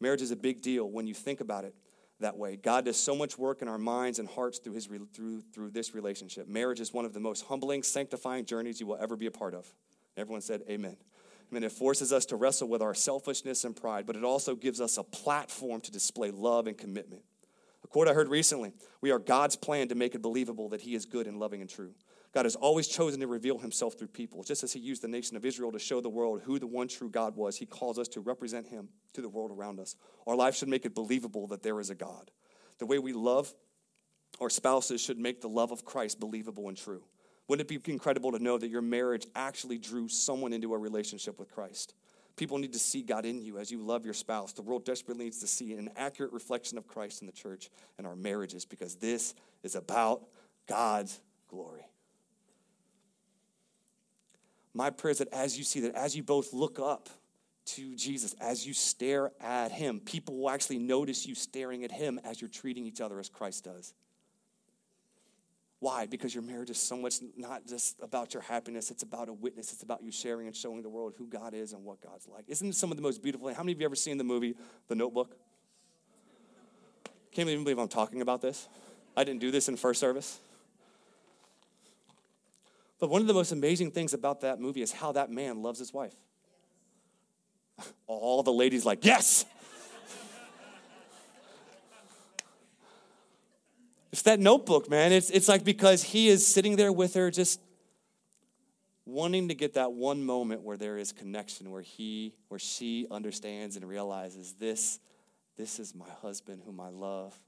Marriage 0.00 0.22
is 0.22 0.30
a 0.30 0.36
big 0.36 0.62
deal 0.62 0.90
when 0.90 1.06
you 1.06 1.14
think 1.14 1.40
about 1.40 1.64
it 1.64 1.74
that 2.20 2.36
way. 2.36 2.56
God 2.56 2.84
does 2.84 2.96
so 2.96 3.14
much 3.14 3.38
work 3.38 3.62
in 3.62 3.68
our 3.68 3.78
minds 3.78 4.18
and 4.18 4.28
hearts 4.28 4.58
through, 4.58 4.74
his, 4.74 4.86
through, 5.12 5.42
through 5.52 5.70
this 5.70 5.94
relationship. 5.94 6.48
Marriage 6.48 6.80
is 6.80 6.92
one 6.92 7.04
of 7.04 7.12
the 7.12 7.20
most 7.20 7.46
humbling, 7.46 7.82
sanctifying 7.82 8.44
journeys 8.44 8.80
you 8.80 8.86
will 8.86 8.98
ever 9.00 9.16
be 9.16 9.26
a 9.26 9.30
part 9.30 9.54
of. 9.54 9.72
Everyone 10.16 10.40
said, 10.40 10.62
Amen. 10.68 10.96
I 10.98 11.54
mean, 11.54 11.64
it 11.64 11.72
forces 11.72 12.12
us 12.12 12.26
to 12.26 12.36
wrestle 12.36 12.68
with 12.68 12.82
our 12.82 12.94
selfishness 12.94 13.64
and 13.64 13.76
pride, 13.76 14.06
but 14.06 14.16
it 14.16 14.24
also 14.24 14.54
gives 14.54 14.80
us 14.80 14.96
a 14.96 15.02
platform 15.02 15.80
to 15.82 15.92
display 15.92 16.30
love 16.30 16.66
and 16.66 16.76
commitment. 16.76 17.22
A 17.84 17.86
quote 17.86 18.08
I 18.08 18.14
heard 18.14 18.28
recently 18.28 18.72
We 19.00 19.10
are 19.10 19.18
God's 19.18 19.56
plan 19.56 19.88
to 19.88 19.94
make 19.94 20.14
it 20.14 20.22
believable 20.22 20.68
that 20.70 20.80
He 20.80 20.94
is 20.94 21.04
good 21.04 21.26
and 21.26 21.38
loving 21.38 21.60
and 21.60 21.70
true. 21.70 21.92
God 22.34 22.46
has 22.46 22.56
always 22.56 22.88
chosen 22.88 23.20
to 23.20 23.28
reveal 23.28 23.58
himself 23.58 23.94
through 23.94 24.08
people. 24.08 24.42
Just 24.42 24.64
as 24.64 24.72
he 24.72 24.80
used 24.80 25.02
the 25.02 25.08
nation 25.08 25.36
of 25.36 25.44
Israel 25.44 25.70
to 25.70 25.78
show 25.78 26.00
the 26.00 26.08
world 26.08 26.42
who 26.44 26.58
the 26.58 26.66
one 26.66 26.88
true 26.88 27.08
God 27.08 27.36
was, 27.36 27.56
he 27.56 27.64
calls 27.64 27.96
us 27.96 28.08
to 28.08 28.20
represent 28.20 28.66
him 28.66 28.88
to 29.12 29.22
the 29.22 29.28
world 29.28 29.52
around 29.52 29.78
us. 29.78 29.94
Our 30.26 30.34
life 30.34 30.56
should 30.56 30.68
make 30.68 30.84
it 30.84 30.96
believable 30.96 31.46
that 31.48 31.62
there 31.62 31.78
is 31.78 31.90
a 31.90 31.94
God. 31.94 32.32
The 32.78 32.86
way 32.86 32.98
we 32.98 33.12
love 33.12 33.54
our 34.40 34.50
spouses 34.50 35.00
should 35.00 35.16
make 35.16 35.40
the 35.40 35.48
love 35.48 35.70
of 35.70 35.84
Christ 35.84 36.18
believable 36.18 36.66
and 36.66 36.76
true. 36.76 37.04
Wouldn't 37.46 37.70
it 37.70 37.84
be 37.84 37.92
incredible 37.92 38.32
to 38.32 38.40
know 38.40 38.58
that 38.58 38.68
your 38.68 38.82
marriage 38.82 39.28
actually 39.36 39.78
drew 39.78 40.08
someone 40.08 40.52
into 40.52 40.74
a 40.74 40.78
relationship 40.78 41.38
with 41.38 41.52
Christ? 41.52 41.94
People 42.34 42.58
need 42.58 42.72
to 42.72 42.80
see 42.80 43.02
God 43.02 43.26
in 43.26 43.40
you 43.40 43.58
as 43.58 43.70
you 43.70 43.78
love 43.80 44.04
your 44.04 44.14
spouse. 44.14 44.52
The 44.52 44.62
world 44.62 44.84
desperately 44.84 45.26
needs 45.26 45.38
to 45.38 45.46
see 45.46 45.74
an 45.74 45.90
accurate 45.94 46.32
reflection 46.32 46.78
of 46.78 46.88
Christ 46.88 47.20
in 47.20 47.26
the 47.26 47.32
church 47.32 47.70
and 47.96 48.08
our 48.08 48.16
marriages 48.16 48.64
because 48.64 48.96
this 48.96 49.34
is 49.62 49.76
about 49.76 50.24
God's 50.66 51.20
glory 51.46 51.84
my 54.74 54.90
prayer 54.90 55.12
is 55.12 55.18
that 55.18 55.32
as 55.32 55.56
you 55.56 55.64
see 55.64 55.80
that, 55.80 55.94
as 55.94 56.16
you 56.16 56.22
both 56.22 56.52
look 56.52 56.78
up 56.78 57.08
to 57.66 57.94
Jesus, 57.94 58.34
as 58.40 58.66
you 58.66 58.74
stare 58.74 59.30
at 59.40 59.72
him, 59.72 60.00
people 60.00 60.36
will 60.36 60.50
actually 60.50 60.78
notice 60.78 61.26
you 61.26 61.34
staring 61.34 61.84
at 61.84 61.92
him 61.92 62.20
as 62.24 62.40
you're 62.40 62.50
treating 62.50 62.84
each 62.84 63.00
other 63.00 63.18
as 63.18 63.28
Christ 63.28 63.64
does. 63.64 63.94
Why? 65.78 66.06
Because 66.06 66.34
your 66.34 66.42
marriage 66.42 66.70
is 66.70 66.78
so 66.78 66.96
much 66.96 67.16
not 67.36 67.66
just 67.66 68.00
about 68.02 68.34
your 68.34 68.42
happiness, 68.42 68.90
it's 68.90 69.02
about 69.02 69.28
a 69.28 69.32
witness. 69.32 69.72
It's 69.72 69.82
about 69.82 70.02
you 70.02 70.10
sharing 70.10 70.46
and 70.46 70.56
showing 70.56 70.82
the 70.82 70.88
world 70.88 71.14
who 71.16 71.26
God 71.26 71.54
is 71.54 71.72
and 71.72 71.84
what 71.84 72.00
God's 72.00 72.26
like. 72.26 72.44
Isn't 72.48 72.72
some 72.74 72.90
of 72.90 72.96
the 72.96 73.02
most 73.02 73.22
beautiful? 73.22 73.52
How 73.52 73.62
many 73.62 73.72
of 73.72 73.80
you 73.80 73.84
ever 73.84 73.94
seen 73.94 74.18
the 74.18 74.24
movie 74.24 74.56
The 74.88 74.94
Notebook? 74.94 75.36
Can't 77.32 77.48
even 77.48 77.64
believe 77.64 77.78
I'm 77.78 77.88
talking 77.88 78.22
about 78.22 78.40
this. 78.40 78.68
I 79.16 79.24
didn't 79.24 79.40
do 79.40 79.50
this 79.50 79.68
in 79.68 79.76
first 79.76 80.00
service. 80.00 80.38
But 83.04 83.10
one 83.10 83.20
of 83.20 83.28
the 83.28 83.34
most 83.34 83.52
amazing 83.52 83.90
things 83.90 84.14
about 84.14 84.40
that 84.40 84.58
movie 84.58 84.80
is 84.80 84.90
how 84.90 85.12
that 85.12 85.30
man 85.30 85.60
loves 85.62 85.78
his 85.78 85.92
wife. 85.92 86.14
All 88.06 88.42
the 88.42 88.50
ladies 88.50 88.86
like, 88.86 89.04
yes. 89.04 89.44
it's 94.10 94.22
that 94.22 94.40
notebook, 94.40 94.88
man. 94.88 95.12
It's, 95.12 95.28
it's 95.28 95.48
like 95.48 95.64
because 95.64 96.02
he 96.02 96.28
is 96.28 96.46
sitting 96.46 96.76
there 96.76 96.90
with 96.90 97.12
her 97.12 97.30
just 97.30 97.60
wanting 99.04 99.48
to 99.48 99.54
get 99.54 99.74
that 99.74 99.92
one 99.92 100.24
moment 100.24 100.62
where 100.62 100.78
there 100.78 100.96
is 100.96 101.12
connection, 101.12 101.70
where 101.70 101.82
he, 101.82 102.32
where 102.48 102.58
she 102.58 103.06
understands 103.10 103.76
and 103.76 103.86
realizes 103.86 104.54
this, 104.54 104.98
this 105.58 105.78
is 105.78 105.94
my 105.94 106.08
husband 106.22 106.62
whom 106.64 106.80
I 106.80 106.88
love. 106.88 107.38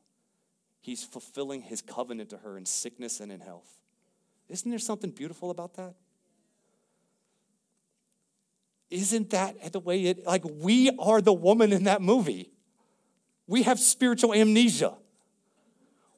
He's 0.83 1.03
fulfilling 1.03 1.63
his 1.63 1.81
covenant 1.81 2.29
to 2.29 2.37
her 2.37 2.59
in 2.59 2.67
sickness 2.67 3.21
and 3.21 3.33
in 3.33 3.41
health. 3.41 3.73
Isn't 4.49 4.71
there 4.71 4.79
something 4.79 5.11
beautiful 5.11 5.51
about 5.51 5.75
that? 5.75 5.95
Isn't 8.91 9.31
that 9.31 9.73
the 9.73 9.81
way 9.81 10.05
it, 10.05 10.25
like, 10.25 10.45
we 10.45 10.91
are 10.99 11.21
the 11.21 11.33
woman 11.33 11.73
in 11.73 11.85
that 11.85 12.01
movie? 12.01 12.51
We 13.49 13.63
have 13.63 13.81
spiritual 13.81 14.33
amnesia. 14.33 14.95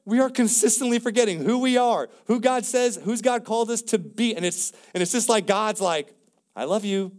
We 0.05 0.19
are 0.19 0.29
consistently 0.29 0.97
forgetting 0.99 1.43
who 1.43 1.59
we 1.59 1.77
are, 1.77 2.09
who 2.25 2.39
God 2.39 2.65
says, 2.65 2.99
who's 3.03 3.21
God 3.21 3.45
called 3.45 3.69
us 3.69 3.81
to 3.83 3.99
be. 3.99 4.35
And 4.35 4.43
it's, 4.43 4.71
and 4.93 5.01
it's 5.01 5.11
just 5.11 5.29
like 5.29 5.45
God's 5.45 5.81
like, 5.81 6.13
I 6.55 6.65
love 6.65 6.85
you. 6.85 7.11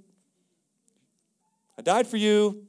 I 1.79 1.83
died 1.83 2.07
for 2.07 2.17
you. 2.17 2.65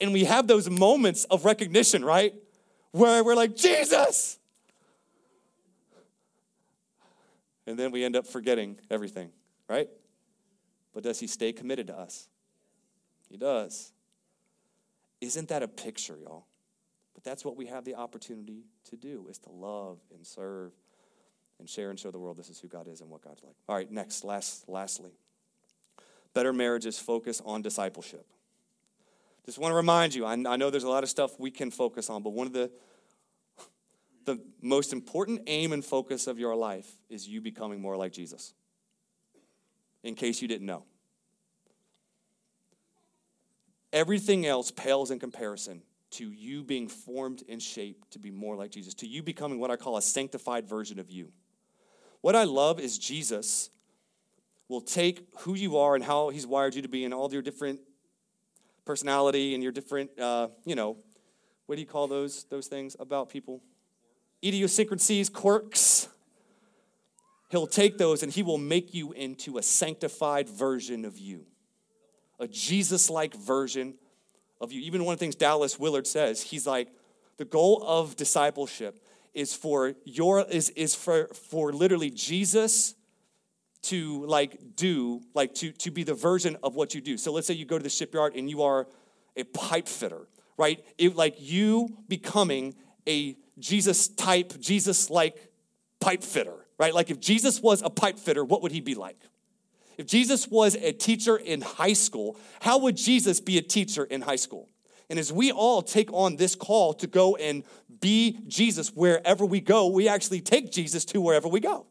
And 0.00 0.12
we 0.12 0.24
have 0.24 0.46
those 0.46 0.68
moments 0.68 1.24
of 1.24 1.44
recognition, 1.44 2.04
right? 2.04 2.34
Where 2.90 3.22
we're 3.22 3.36
like, 3.36 3.54
Jesus, 3.54 4.38
and 7.70 7.78
then 7.78 7.90
we 7.92 8.04
end 8.04 8.16
up 8.16 8.26
forgetting 8.26 8.78
everything, 8.90 9.30
right? 9.68 9.88
But 10.92 11.04
does 11.04 11.20
he 11.20 11.26
stay 11.26 11.52
committed 11.52 11.86
to 11.86 11.96
us? 11.96 12.28
He 13.28 13.36
does. 13.36 13.92
Isn't 15.20 15.48
that 15.48 15.62
a 15.62 15.68
picture, 15.68 16.18
y'all? 16.20 16.46
But 17.14 17.22
that's 17.22 17.44
what 17.44 17.56
we 17.56 17.66
have 17.66 17.84
the 17.84 17.94
opportunity 17.94 18.64
to 18.90 18.96
do 18.96 19.26
is 19.30 19.38
to 19.40 19.50
love 19.50 19.98
and 20.12 20.26
serve 20.26 20.72
and 21.58 21.68
share 21.68 21.90
and 21.90 21.98
show 21.98 22.10
the 22.10 22.18
world 22.18 22.36
this 22.36 22.48
is 22.48 22.58
who 22.58 22.66
God 22.66 22.88
is 22.88 23.00
and 23.02 23.10
what 23.10 23.22
God's 23.22 23.44
like. 23.44 23.54
All 23.68 23.76
right, 23.76 23.90
next, 23.90 24.24
last, 24.24 24.68
lastly. 24.68 25.12
Better 26.34 26.52
marriages 26.52 26.98
focus 26.98 27.40
on 27.44 27.62
discipleship. 27.62 28.26
Just 29.46 29.58
want 29.58 29.72
to 29.72 29.76
remind 29.76 30.14
you, 30.14 30.24
I, 30.24 30.32
I 30.32 30.56
know 30.56 30.70
there's 30.70 30.84
a 30.84 30.88
lot 30.88 31.02
of 31.02 31.08
stuff 31.08 31.38
we 31.38 31.50
can 31.50 31.70
focus 31.70 32.10
on, 32.10 32.22
but 32.22 32.30
one 32.30 32.46
of 32.46 32.52
the 32.52 32.70
the 34.30 34.40
most 34.62 34.92
important 34.92 35.42
aim 35.46 35.72
and 35.72 35.84
focus 35.84 36.26
of 36.26 36.38
your 36.38 36.54
life 36.54 36.88
is 37.08 37.26
you 37.26 37.40
becoming 37.40 37.80
more 37.80 37.96
like 37.96 38.12
Jesus. 38.12 38.54
In 40.02 40.14
case 40.14 40.40
you 40.40 40.48
didn't 40.48 40.66
know. 40.66 40.84
Everything 43.92 44.46
else 44.46 44.70
pales 44.70 45.10
in 45.10 45.18
comparison 45.18 45.82
to 46.12 46.30
you 46.30 46.62
being 46.62 46.88
formed 46.88 47.42
and 47.48 47.60
shaped 47.60 48.12
to 48.12 48.18
be 48.18 48.30
more 48.30 48.56
like 48.56 48.70
Jesus, 48.70 48.94
to 48.94 49.06
you 49.06 49.22
becoming 49.22 49.58
what 49.58 49.70
I 49.70 49.76
call 49.76 49.96
a 49.96 50.02
sanctified 50.02 50.66
version 50.66 50.98
of 50.98 51.10
you. 51.10 51.32
What 52.20 52.36
I 52.36 52.44
love 52.44 52.78
is 52.78 52.98
Jesus 52.98 53.70
will 54.68 54.80
take 54.80 55.26
who 55.40 55.54
you 55.54 55.76
are 55.78 55.96
and 55.96 56.04
how 56.04 56.28
he's 56.28 56.46
wired 56.46 56.74
you 56.74 56.82
to 56.82 56.88
be 56.88 57.04
and 57.04 57.12
all 57.12 57.32
your 57.32 57.42
different 57.42 57.80
personality 58.84 59.54
and 59.54 59.62
your 59.62 59.72
different, 59.72 60.16
uh, 60.18 60.48
you 60.64 60.76
know, 60.76 60.96
what 61.66 61.76
do 61.76 61.80
you 61.80 61.86
call 61.86 62.06
those, 62.06 62.44
those 62.44 62.68
things 62.68 62.96
about 62.98 63.28
people? 63.28 63.62
Idiosyncrasies, 64.44 65.28
quirks. 65.28 66.08
He'll 67.50 67.66
take 67.66 67.98
those 67.98 68.22
and 68.22 68.32
he 68.32 68.42
will 68.42 68.58
make 68.58 68.94
you 68.94 69.12
into 69.12 69.58
a 69.58 69.62
sanctified 69.62 70.48
version 70.48 71.04
of 71.04 71.18
you, 71.18 71.46
a 72.38 72.46
Jesus 72.46 73.10
like 73.10 73.34
version 73.34 73.94
of 74.60 74.72
you. 74.72 74.80
Even 74.82 75.04
one 75.04 75.14
of 75.14 75.18
the 75.18 75.24
things 75.24 75.34
Dallas 75.34 75.78
Willard 75.78 76.06
says, 76.06 76.42
he's 76.42 76.66
like, 76.66 76.88
the 77.38 77.44
goal 77.44 77.82
of 77.86 78.16
discipleship 78.16 79.04
is 79.32 79.54
for 79.54 79.94
your 80.04 80.42
is 80.42 80.70
is 80.70 80.94
for 80.94 81.28
for 81.28 81.72
literally 81.72 82.10
Jesus 82.10 82.94
to 83.82 84.26
like 84.26 84.58
do 84.76 85.22
like 85.34 85.54
to 85.54 85.72
to 85.72 85.90
be 85.90 86.02
the 86.02 86.14
version 86.14 86.56
of 86.62 86.74
what 86.74 86.94
you 86.94 87.00
do. 87.00 87.16
So 87.16 87.32
let's 87.32 87.46
say 87.46 87.54
you 87.54 87.64
go 87.64 87.78
to 87.78 87.82
the 87.82 87.88
shipyard 87.88 88.34
and 88.36 88.50
you 88.50 88.62
are 88.62 88.86
a 89.36 89.44
pipe 89.44 89.88
fitter, 89.88 90.28
right? 90.58 90.84
It, 90.98 91.16
like 91.16 91.36
you 91.38 91.96
becoming 92.08 92.74
a 93.08 93.36
Jesus 93.60 94.08
type, 94.08 94.58
Jesus 94.58 95.10
like 95.10 95.36
pipe 96.00 96.22
fitter, 96.22 96.66
right? 96.78 96.94
Like 96.94 97.10
if 97.10 97.20
Jesus 97.20 97.60
was 97.60 97.82
a 97.82 97.90
pipe 97.90 98.18
fitter, 98.18 98.44
what 98.44 98.62
would 98.62 98.72
he 98.72 98.80
be 98.80 98.94
like? 98.94 99.18
If 99.98 100.06
Jesus 100.06 100.48
was 100.48 100.76
a 100.76 100.92
teacher 100.92 101.36
in 101.36 101.60
high 101.60 101.92
school, 101.92 102.38
how 102.60 102.78
would 102.78 102.96
Jesus 102.96 103.40
be 103.40 103.58
a 103.58 103.62
teacher 103.62 104.04
in 104.04 104.22
high 104.22 104.36
school? 104.36 104.68
And 105.10 105.18
as 105.18 105.32
we 105.32 105.52
all 105.52 105.82
take 105.82 106.10
on 106.12 106.36
this 106.36 106.54
call 106.54 106.94
to 106.94 107.06
go 107.06 107.36
and 107.36 107.64
be 108.00 108.38
Jesus 108.46 108.94
wherever 108.94 109.44
we 109.44 109.60
go, 109.60 109.88
we 109.88 110.08
actually 110.08 110.40
take 110.40 110.70
Jesus 110.70 111.04
to 111.06 111.20
wherever 111.20 111.48
we 111.48 111.60
go. 111.60 111.86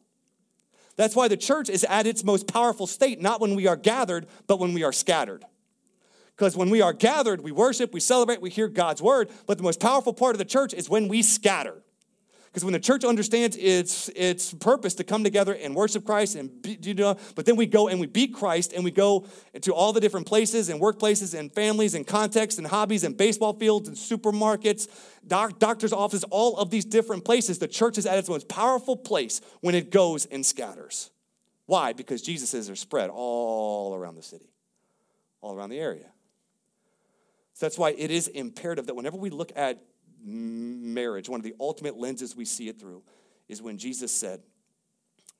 That's 0.96 1.14
why 1.14 1.28
the 1.28 1.36
church 1.36 1.68
is 1.68 1.84
at 1.84 2.06
its 2.06 2.24
most 2.24 2.46
powerful 2.46 2.86
state, 2.86 3.20
not 3.20 3.40
when 3.40 3.54
we 3.54 3.66
are 3.66 3.76
gathered, 3.76 4.26
but 4.46 4.58
when 4.58 4.74
we 4.74 4.82
are 4.82 4.92
scattered. 4.92 5.44
Because 6.40 6.56
when 6.56 6.70
we 6.70 6.80
are 6.80 6.94
gathered, 6.94 7.42
we 7.42 7.52
worship, 7.52 7.92
we 7.92 8.00
celebrate, 8.00 8.40
we 8.40 8.48
hear 8.48 8.66
God's 8.66 9.02
word, 9.02 9.28
but 9.46 9.58
the 9.58 9.62
most 9.62 9.78
powerful 9.78 10.14
part 10.14 10.34
of 10.34 10.38
the 10.38 10.46
church 10.46 10.72
is 10.72 10.88
when 10.88 11.06
we 11.06 11.20
scatter. 11.20 11.82
Because 12.46 12.64
when 12.64 12.72
the 12.72 12.80
church 12.80 13.04
understands 13.04 13.58
its, 13.58 14.08
its 14.16 14.54
purpose 14.54 14.94
to 14.94 15.04
come 15.04 15.22
together 15.22 15.52
and 15.52 15.74
worship 15.74 16.02
Christ, 16.06 16.36
and 16.36 16.62
be, 16.62 16.78
you 16.80 16.94
know, 16.94 17.18
but 17.34 17.44
then 17.44 17.56
we 17.56 17.66
go 17.66 17.88
and 17.88 18.00
we 18.00 18.06
beat 18.06 18.32
Christ 18.32 18.72
and 18.72 18.82
we 18.82 18.90
go 18.90 19.26
to 19.60 19.74
all 19.74 19.92
the 19.92 20.00
different 20.00 20.26
places 20.26 20.70
and 20.70 20.80
workplaces 20.80 21.38
and 21.38 21.52
families 21.52 21.94
and 21.94 22.06
contexts 22.06 22.56
and 22.56 22.66
hobbies 22.66 23.04
and 23.04 23.18
baseball 23.18 23.52
fields 23.52 23.86
and 23.86 23.94
supermarkets, 23.98 24.88
doc, 25.26 25.58
doctor's 25.58 25.92
offices, 25.92 26.24
all 26.30 26.56
of 26.56 26.70
these 26.70 26.86
different 26.86 27.22
places. 27.22 27.58
The 27.58 27.68
church 27.68 27.98
is 27.98 28.06
at 28.06 28.16
its 28.16 28.30
most 28.30 28.48
powerful 28.48 28.96
place 28.96 29.42
when 29.60 29.74
it 29.74 29.90
goes 29.90 30.24
and 30.24 30.44
scatters. 30.44 31.10
Why? 31.66 31.92
Because 31.92 32.22
Jesus 32.22 32.70
are 32.70 32.76
spread 32.76 33.10
all 33.12 33.94
around 33.94 34.14
the 34.14 34.22
city, 34.22 34.48
all 35.42 35.54
around 35.54 35.68
the 35.68 35.78
area. 35.78 36.06
So 37.60 37.66
that's 37.66 37.76
why 37.76 37.90
it 37.90 38.10
is 38.10 38.26
imperative 38.26 38.86
that 38.86 38.94
whenever 38.94 39.18
we 39.18 39.28
look 39.28 39.52
at 39.54 39.82
marriage, 40.24 41.28
one 41.28 41.38
of 41.38 41.44
the 41.44 41.54
ultimate 41.60 41.94
lenses 41.94 42.34
we 42.34 42.46
see 42.46 42.70
it 42.70 42.80
through 42.80 43.02
is 43.50 43.60
when 43.60 43.76
Jesus 43.76 44.10
said, 44.10 44.40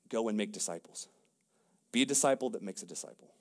Go 0.07 0.29
and 0.29 0.37
make 0.37 0.51
disciples. 0.51 1.07
Be 1.91 2.03
a 2.03 2.05
disciple 2.05 2.51
that 2.51 2.61
makes 2.61 2.83
a 2.83 2.85
disciple. 2.85 3.33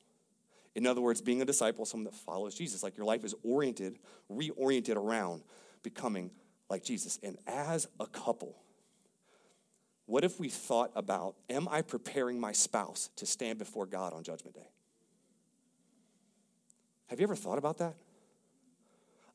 In 0.75 0.87
other 0.87 1.03
words, 1.03 1.21
being 1.21 1.43
a 1.43 1.45
disciple, 1.45 1.85
someone 1.85 2.05
that 2.05 2.15
follows 2.15 2.55
Jesus, 2.55 2.83
like 2.83 2.97
your 2.97 3.05
life 3.05 3.23
is 3.23 3.35
oriented, 3.43 3.99
reoriented 4.33 4.97
around 4.97 5.43
becoming 5.83 6.31
like 6.71 6.83
Jesus. 6.83 7.19
And 7.23 7.37
as 7.47 7.87
a 7.99 8.07
couple, 8.07 8.57
what 10.07 10.25
if 10.25 10.41
we 10.41 10.49
thought 10.49 10.91
about, 10.97 11.35
am 11.51 11.69
I 11.69 11.83
preparing 11.83 12.41
my 12.41 12.53
spouse 12.53 13.11
to 13.17 13.27
stand 13.27 13.59
before 13.59 13.85
God 13.85 14.15
on 14.15 14.23
Judgment 14.23 14.55
Day? 14.55 14.71
Have 17.09 17.21
you 17.21 17.25
ever 17.25 17.37
thought 17.37 17.59
about 17.59 17.77
that? 17.77 17.95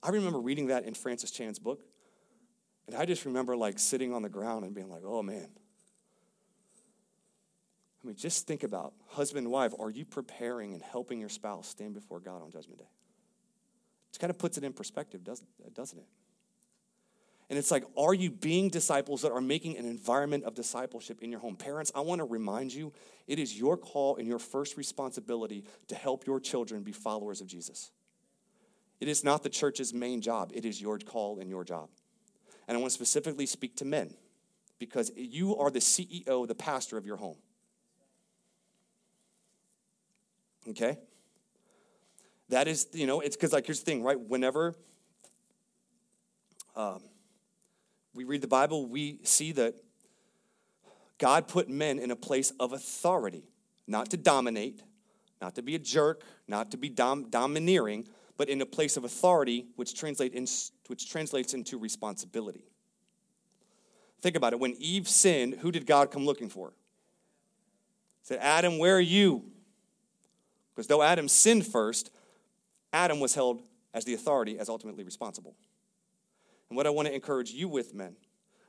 I 0.05 0.09
remember 0.09 0.39
reading 0.39 0.67
that 0.67 0.83
in 0.83 0.93
Francis 0.93 1.31
Chan's 1.31 1.57
book, 1.57 1.81
and 2.85 2.95
I 2.95 3.05
just 3.05 3.25
remember 3.25 3.57
like 3.57 3.79
sitting 3.79 4.13
on 4.13 4.21
the 4.21 4.29
ground 4.29 4.63
and 4.63 4.75
being 4.75 4.89
like, 4.89 5.01
oh 5.03 5.23
man. 5.23 5.49
I 8.03 8.07
mean, 8.07 8.15
just 8.15 8.45
think 8.45 8.61
about 8.61 8.93
husband 9.07 9.45
and 9.45 9.51
wife, 9.51 9.73
are 9.79 9.89
you 9.89 10.05
preparing 10.05 10.73
and 10.73 10.83
helping 10.83 11.19
your 11.19 11.29
spouse 11.29 11.67
stand 11.67 11.95
before 11.95 12.19
God 12.19 12.43
on 12.43 12.51
Judgment 12.51 12.77
Day? 12.77 12.89
It 14.13 14.19
kind 14.19 14.29
of 14.29 14.37
puts 14.37 14.59
it 14.59 14.63
in 14.63 14.73
perspective, 14.73 15.23
doesn't, 15.23 15.47
doesn't 15.73 15.97
it? 15.97 16.05
And 17.49 17.57
it's 17.57 17.71
like, 17.71 17.83
are 17.97 18.13
you 18.13 18.29
being 18.29 18.69
disciples 18.69 19.23
that 19.23 19.31
are 19.31 19.41
making 19.41 19.77
an 19.77 19.85
environment 19.85 20.43
of 20.43 20.53
discipleship 20.53 21.21
in 21.21 21.31
your 21.31 21.39
home? 21.39 21.55
Parents, 21.55 21.91
I 21.95 22.01
want 22.01 22.19
to 22.19 22.25
remind 22.25 22.73
you 22.73 22.93
it 23.27 23.39
is 23.39 23.57
your 23.57 23.75
call 23.75 24.17
and 24.17 24.27
your 24.27 24.39
first 24.39 24.77
responsibility 24.77 25.63
to 25.87 25.95
help 25.95 26.27
your 26.27 26.39
children 26.39 26.83
be 26.83 26.91
followers 26.91 27.41
of 27.41 27.47
Jesus. 27.47 27.91
It 28.99 29.07
is 29.07 29.23
not 29.23 29.43
the 29.43 29.49
church's 29.49 29.93
main 29.93 30.21
job, 30.21 30.51
it 30.53 30.65
is 30.65 30.81
your 30.81 30.97
call 30.99 31.39
and 31.39 31.49
your 31.49 31.63
job. 31.63 31.89
And 32.67 32.77
I 32.77 32.81
want 32.81 32.91
to 32.91 32.95
specifically 32.95 33.45
speak 33.45 33.75
to 33.77 33.85
men 33.85 34.13
because 34.79 35.11
you 35.15 35.55
are 35.57 35.69
the 35.69 35.79
CEO, 35.79 36.47
the 36.47 36.55
pastor 36.55 36.97
of 36.97 37.05
your 37.05 37.17
home. 37.17 37.37
Okay? 40.69 40.97
That 42.49 42.67
is, 42.67 42.87
you 42.93 43.07
know, 43.07 43.21
it's 43.21 43.35
because, 43.35 43.53
like, 43.53 43.65
here's 43.65 43.79
the 43.79 43.85
thing, 43.85 44.03
right? 44.03 44.19
Whenever 44.19 44.75
um, 46.75 47.01
we 48.13 48.23
read 48.23 48.41
the 48.41 48.47
Bible, 48.47 48.87
we 48.87 49.19
see 49.23 49.51
that 49.53 49.75
God 51.17 51.47
put 51.47 51.69
men 51.69 51.99
in 51.99 52.11
a 52.11 52.15
place 52.15 52.51
of 52.59 52.73
authority, 52.73 53.43
not 53.87 54.09
to 54.11 54.17
dominate, 54.17 54.81
not 55.41 55.55
to 55.55 55.61
be 55.61 55.75
a 55.75 55.79
jerk, 55.79 56.23
not 56.47 56.71
to 56.71 56.77
be 56.77 56.89
dom- 56.89 57.29
domineering, 57.29 58.07
but 58.37 58.49
in 58.49 58.61
a 58.61 58.65
place 58.65 58.97
of 58.97 59.03
authority, 59.03 59.67
which, 59.75 59.93
translate 59.93 60.33
in, 60.33 60.45
which 60.87 61.09
translates 61.09 61.53
into 61.53 61.77
responsibility. 61.77 62.65
Think 64.21 64.35
about 64.35 64.53
it. 64.53 64.59
When 64.59 64.75
Eve 64.79 65.07
sinned, 65.07 65.55
who 65.55 65.71
did 65.71 65.85
God 65.85 66.11
come 66.11 66.25
looking 66.25 66.49
for? 66.49 66.73
He 68.21 68.27
said, 68.27 68.39
Adam, 68.41 68.77
where 68.77 68.95
are 68.95 69.01
you? 69.01 69.43
Because 70.73 70.87
though 70.87 71.01
Adam 71.01 71.27
sinned 71.27 71.65
first, 71.65 72.11
Adam 72.91 73.19
was 73.19 73.35
held 73.35 73.61
as 73.93 74.03
the 74.03 74.13
authority, 74.13 74.59
as 74.59 74.67
ultimately 74.67 75.03
responsible. 75.03 75.55
And 76.69 76.75
what 76.75 76.87
I 76.87 76.89
want 76.89 77.07
to 77.07 77.13
encourage 77.13 77.51
you 77.51 77.69
with, 77.69 77.93
men, 77.93 78.15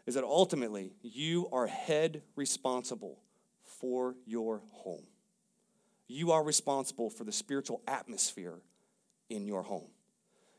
is 0.07 0.15
that 0.15 0.23
ultimately 0.23 0.93
you 1.03 1.49
are 1.53 1.67
head 1.67 2.23
responsible 2.37 3.19
for 3.65 4.15
your 4.25 4.63
home. 4.71 5.07
You 6.07 6.31
are 6.31 6.45
responsible 6.45 7.11
for 7.11 7.25
the 7.25 7.33
spiritual 7.33 7.83
atmosphere 7.89 8.61
in 9.29 9.47
your 9.47 9.63
home. 9.63 9.89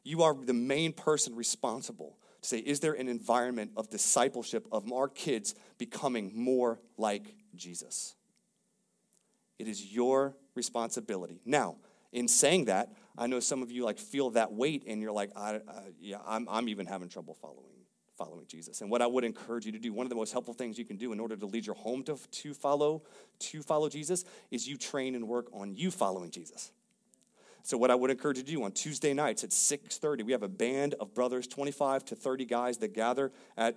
You 0.03 0.23
are 0.23 0.33
the 0.33 0.53
main 0.53 0.93
person 0.93 1.35
responsible 1.35 2.17
to 2.41 2.47
say, 2.47 2.59
is 2.59 2.79
there 2.79 2.93
an 2.93 3.09
environment 3.09 3.71
of 3.75 3.89
discipleship 3.89 4.67
of 4.71 4.91
our 4.91 5.07
kids 5.07 5.55
becoming 5.77 6.31
more 6.33 6.79
like 6.97 7.35
Jesus? 7.55 8.15
It 9.59 9.67
is 9.67 9.93
your 9.93 10.35
responsibility. 10.55 11.41
Now, 11.45 11.77
in 12.11 12.27
saying 12.27 12.65
that, 12.65 12.93
I 13.17 13.27
know 13.27 13.39
some 13.39 13.61
of 13.61 13.71
you 13.71 13.83
like 13.83 13.99
feel 13.99 14.29
that 14.31 14.53
weight 14.53 14.83
and 14.87 15.01
you're 15.01 15.11
like, 15.11 15.31
I, 15.35 15.55
uh, 15.55 15.61
yeah, 15.99 16.19
I'm, 16.25 16.47
I'm 16.49 16.69
even 16.69 16.85
having 16.85 17.09
trouble 17.09 17.33
following 17.33 17.77
following 18.17 18.47
Jesus. 18.47 18.81
And 18.81 18.89
what 18.89 19.01
I 19.01 19.07
would 19.07 19.23
encourage 19.23 19.65
you 19.65 19.71
to 19.73 19.79
do, 19.79 19.93
one 19.93 20.05
of 20.05 20.09
the 20.09 20.15
most 20.15 20.31
helpful 20.31 20.55
things 20.55 20.77
you 20.79 20.85
can 20.85 20.97
do 20.97 21.13
in 21.13 21.19
order 21.19 21.35
to 21.35 21.45
lead 21.45 21.65
your 21.65 21.75
home 21.75 22.03
to, 22.05 22.17
to 22.17 22.53
follow 22.53 23.03
to 23.39 23.61
follow 23.61 23.89
Jesus 23.89 24.25
is 24.49 24.67
you 24.67 24.75
train 24.75 25.13
and 25.13 25.27
work 25.27 25.47
on 25.53 25.75
you 25.75 25.91
following 25.91 26.31
Jesus. 26.31 26.71
So 27.67 27.77
what 27.77 27.91
I 27.91 27.95
would 27.95 28.09
encourage 28.09 28.37
you 28.37 28.43
to 28.45 28.49
do 28.49 28.63
on 28.63 28.71
Tuesday 28.71 29.13
nights 29.13 29.43
at 29.43 29.51
6:30, 29.51 30.23
we 30.23 30.31
have 30.31 30.41
a 30.41 30.47
band 30.47 30.93
of 31.01 31.13
brothers, 31.13 31.47
25 31.47 32.05
to 32.05 32.15
30 32.15 32.45
guys 32.45 32.77
that 32.77 32.93
gather 32.93 33.33
at 33.57 33.75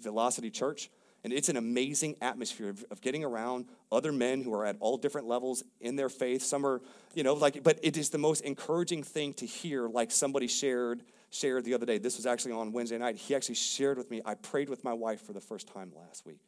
Velocity 0.00 0.50
Church. 0.50 0.90
And 1.24 1.32
it's 1.32 1.48
an 1.48 1.56
amazing 1.56 2.16
atmosphere 2.20 2.68
of, 2.68 2.84
of, 2.90 3.00
getting 3.00 3.24
around 3.24 3.68
other 3.90 4.12
men 4.12 4.42
who 4.42 4.52
are 4.52 4.66
at 4.66 4.76
all 4.80 4.98
different 4.98 5.28
levels 5.28 5.64
in 5.80 5.96
their 5.96 6.10
faith. 6.10 6.42
Some 6.42 6.66
are, 6.66 6.82
you 7.14 7.22
know, 7.22 7.32
like, 7.32 7.62
but 7.62 7.78
it 7.82 7.96
is 7.96 8.10
the 8.10 8.18
most 8.18 8.42
encouraging 8.42 9.02
thing 9.02 9.32
to 9.34 9.46
hear, 9.46 9.88
like 9.88 10.10
somebody 10.10 10.46
shared 10.46 11.02
shared 11.30 11.64
the 11.64 11.72
other 11.72 11.86
day. 11.86 11.96
This 11.96 12.18
was 12.18 12.26
actually 12.26 12.52
on 12.52 12.72
Wednesday 12.72 12.98
night. 12.98 13.16
He 13.16 13.34
actually 13.34 13.54
shared 13.54 13.96
with 13.96 14.10
me, 14.10 14.20
I 14.26 14.34
prayed 14.34 14.68
with 14.68 14.84
my 14.84 14.92
wife 14.92 15.22
for 15.22 15.32
the 15.32 15.40
first 15.40 15.68
time 15.68 15.90
last 15.96 16.26
week. 16.26 16.40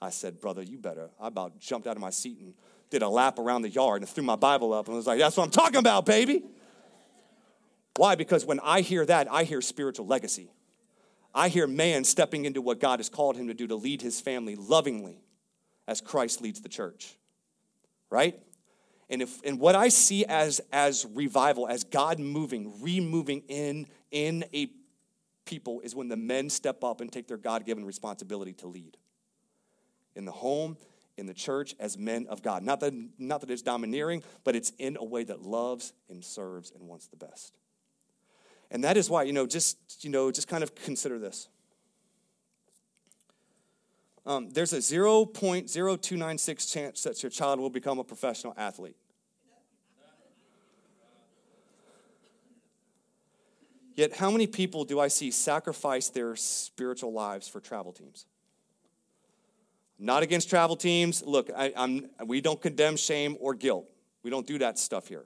I 0.00 0.10
said, 0.10 0.40
Brother, 0.40 0.62
you 0.62 0.78
better. 0.78 1.10
I 1.20 1.28
about 1.28 1.58
jumped 1.58 1.86
out 1.86 1.96
of 1.96 2.02
my 2.02 2.10
seat 2.10 2.38
and 2.40 2.54
did 2.90 3.02
a 3.02 3.08
lap 3.08 3.38
around 3.38 3.62
the 3.62 3.70
yard 3.70 4.02
and 4.02 4.08
threw 4.08 4.22
my 4.22 4.36
Bible 4.36 4.72
up 4.72 4.86
and 4.86 4.96
was 4.96 5.06
like, 5.06 5.18
That's 5.18 5.36
what 5.36 5.44
I'm 5.44 5.50
talking 5.50 5.78
about, 5.78 6.06
baby. 6.06 6.42
Why? 7.96 8.14
Because 8.14 8.44
when 8.44 8.60
I 8.60 8.82
hear 8.82 9.06
that, 9.06 9.30
I 9.30 9.44
hear 9.44 9.60
spiritual 9.60 10.06
legacy. 10.06 10.50
I 11.34 11.48
hear 11.48 11.66
man 11.66 12.04
stepping 12.04 12.44
into 12.44 12.62
what 12.62 12.80
God 12.80 12.98
has 12.98 13.08
called 13.08 13.36
him 13.36 13.48
to 13.48 13.54
do 13.54 13.66
to 13.66 13.74
lead 13.74 14.02
his 14.02 14.20
family 14.20 14.54
lovingly 14.54 15.20
as 15.88 16.00
Christ 16.00 16.40
leads 16.42 16.60
the 16.60 16.68
church. 16.68 17.16
Right? 18.10 18.38
And 19.08 19.22
if 19.22 19.42
and 19.44 19.58
what 19.58 19.74
I 19.74 19.88
see 19.88 20.24
as 20.24 20.60
as 20.72 21.06
revival, 21.14 21.68
as 21.68 21.84
God 21.84 22.18
moving, 22.18 22.72
removing 22.82 23.42
in 23.48 23.86
in 24.10 24.44
a 24.52 24.68
people 25.44 25.80
is 25.80 25.94
when 25.94 26.08
the 26.08 26.16
men 26.16 26.50
step 26.50 26.82
up 26.84 27.00
and 27.00 27.10
take 27.10 27.28
their 27.28 27.36
God-given 27.36 27.84
responsibility 27.84 28.52
to 28.54 28.66
lead. 28.66 28.96
In 30.16 30.24
the 30.24 30.32
home, 30.32 30.76
in 31.16 31.26
the 31.26 31.34
church, 31.34 31.74
as 31.78 31.96
men 31.96 32.26
of 32.28 32.42
God. 32.42 32.62
Not 32.62 32.80
that, 32.80 32.92
not 33.18 33.40
that 33.42 33.50
it's 33.50 33.62
domineering, 33.62 34.22
but 34.44 34.56
it's 34.56 34.72
in 34.78 34.96
a 34.98 35.04
way 35.04 35.24
that 35.24 35.42
loves 35.42 35.92
and 36.08 36.24
serves 36.24 36.72
and 36.72 36.88
wants 36.88 37.06
the 37.06 37.16
best. 37.16 37.56
And 38.70 38.82
that 38.84 38.96
is 38.96 39.08
why, 39.08 39.22
you 39.22 39.32
know, 39.32 39.46
just, 39.46 40.04
you 40.04 40.10
know, 40.10 40.32
just 40.32 40.48
kind 40.48 40.62
of 40.62 40.74
consider 40.74 41.18
this. 41.18 41.48
Um, 44.26 44.50
there's 44.50 44.72
a 44.72 44.78
0.0296 44.78 46.72
chance 46.72 47.02
that 47.04 47.22
your 47.22 47.30
child 47.30 47.60
will 47.60 47.70
become 47.70 48.00
a 48.00 48.04
professional 48.04 48.54
athlete. 48.56 48.96
Yet, 53.94 54.14
how 54.14 54.30
many 54.30 54.46
people 54.46 54.84
do 54.84 55.00
I 55.00 55.08
see 55.08 55.30
sacrifice 55.30 56.10
their 56.10 56.36
spiritual 56.36 57.14
lives 57.14 57.48
for 57.48 57.60
travel 57.60 57.92
teams? 57.92 58.26
Not 59.98 60.22
against 60.22 60.50
travel 60.50 60.76
teams. 60.76 61.22
Look, 61.22 61.50
I, 61.56 62.02
we 62.24 62.40
don't 62.40 62.60
condemn 62.60 62.96
shame 62.96 63.36
or 63.40 63.54
guilt. 63.54 63.86
We 64.22 64.30
don't 64.30 64.46
do 64.46 64.58
that 64.58 64.78
stuff 64.78 65.08
here. 65.08 65.24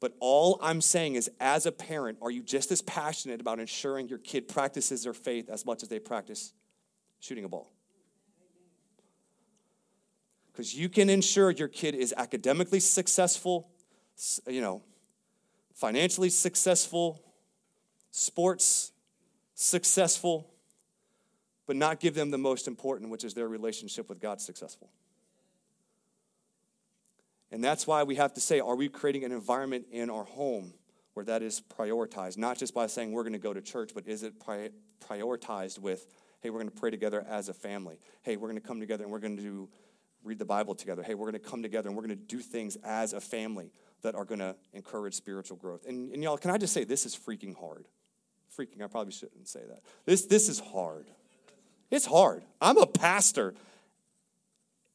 But 0.00 0.14
all 0.20 0.58
I'm 0.62 0.80
saying 0.80 1.16
is, 1.16 1.30
as 1.40 1.66
a 1.66 1.72
parent, 1.72 2.18
are 2.22 2.30
you 2.30 2.42
just 2.42 2.70
as 2.70 2.82
passionate 2.82 3.40
about 3.40 3.58
ensuring 3.58 4.08
your 4.08 4.18
kid 4.18 4.48
practices 4.48 5.04
their 5.04 5.12
faith 5.12 5.48
as 5.48 5.66
much 5.66 5.82
as 5.82 5.88
they 5.88 5.98
practice 5.98 6.52
shooting 7.20 7.44
a 7.44 7.48
ball? 7.48 7.72
Because 10.52 10.74
you 10.74 10.88
can 10.88 11.08
ensure 11.08 11.50
your 11.50 11.68
kid 11.68 11.94
is 11.94 12.14
academically 12.16 12.80
successful, 12.80 13.68
you 14.46 14.60
know, 14.60 14.82
financially 15.74 16.30
successful, 16.30 17.22
sports 18.10 18.92
successful, 19.54 20.50
but 21.68 21.76
not 21.76 22.00
give 22.00 22.14
them 22.14 22.30
the 22.30 22.38
most 22.38 22.66
important, 22.66 23.10
which 23.10 23.22
is 23.22 23.34
their 23.34 23.46
relationship 23.46 24.08
with 24.08 24.18
God 24.18 24.40
successful. 24.40 24.90
And 27.52 27.62
that's 27.62 27.86
why 27.86 28.02
we 28.04 28.16
have 28.16 28.32
to 28.34 28.40
say, 28.40 28.58
are 28.58 28.74
we 28.74 28.88
creating 28.88 29.24
an 29.24 29.32
environment 29.32 29.84
in 29.92 30.08
our 30.08 30.24
home 30.24 30.72
where 31.12 31.26
that 31.26 31.42
is 31.42 31.60
prioritized? 31.78 32.38
Not 32.38 32.56
just 32.58 32.72
by 32.72 32.86
saying 32.86 33.12
we're 33.12 33.22
going 33.22 33.34
to 33.34 33.38
go 33.38 33.52
to 33.52 33.60
church, 33.60 33.90
but 33.94 34.08
is 34.08 34.22
it 34.22 34.32
prioritized 34.40 35.78
with, 35.78 36.06
hey, 36.40 36.48
we're 36.48 36.58
going 36.58 36.70
to 36.70 36.80
pray 36.80 36.90
together 36.90 37.24
as 37.28 37.50
a 37.50 37.54
family? 37.54 37.98
Hey, 38.22 38.36
we're 38.36 38.48
going 38.48 38.60
to 38.60 38.66
come 38.66 38.80
together 38.80 39.04
and 39.04 39.12
we're 39.12 39.18
going 39.18 39.36
to 39.36 39.68
read 40.24 40.38
the 40.38 40.46
Bible 40.46 40.74
together. 40.74 41.02
Hey, 41.02 41.14
we're 41.14 41.30
going 41.30 41.42
to 41.42 41.50
come 41.50 41.62
together 41.62 41.88
and 41.88 41.96
we're 41.96 42.04
going 42.04 42.18
to 42.18 42.24
do 42.24 42.38
things 42.38 42.78
as 42.82 43.12
a 43.12 43.20
family 43.20 43.72
that 44.00 44.14
are 44.14 44.24
going 44.24 44.40
to 44.40 44.56
encourage 44.72 45.12
spiritual 45.12 45.58
growth. 45.58 45.84
And, 45.86 46.12
and 46.14 46.22
y'all, 46.22 46.38
can 46.38 46.50
I 46.50 46.56
just 46.56 46.72
say, 46.72 46.84
this 46.84 47.04
is 47.04 47.14
freaking 47.14 47.54
hard. 47.54 47.88
Freaking, 48.58 48.82
I 48.82 48.86
probably 48.86 49.12
shouldn't 49.12 49.48
say 49.48 49.60
that. 49.68 49.82
This, 50.06 50.24
this 50.24 50.48
is 50.48 50.60
hard. 50.60 51.08
It's 51.90 52.06
hard. 52.06 52.42
I'm 52.60 52.76
a 52.78 52.86
pastor. 52.86 53.54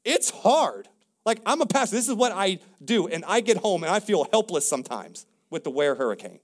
It's 0.04 0.30
hard. 0.30 0.88
Like, 1.26 1.42
I'm 1.46 1.62
a 1.62 1.66
pastor. 1.66 1.96
This 1.96 2.10
is 2.10 2.16
what 2.16 2.32
I 2.32 2.60
do. 2.84 3.08
And 3.08 3.24
I 3.26 3.40
get 3.40 3.58
home 3.58 3.84
and 3.84 3.92
I 3.92 4.00
feel 4.00 4.28
helpless 4.32 4.68
sometimes 4.68 5.26
with 5.50 5.64
the 5.64 5.70
Ware 5.70 5.96
hurricane. 5.96 6.40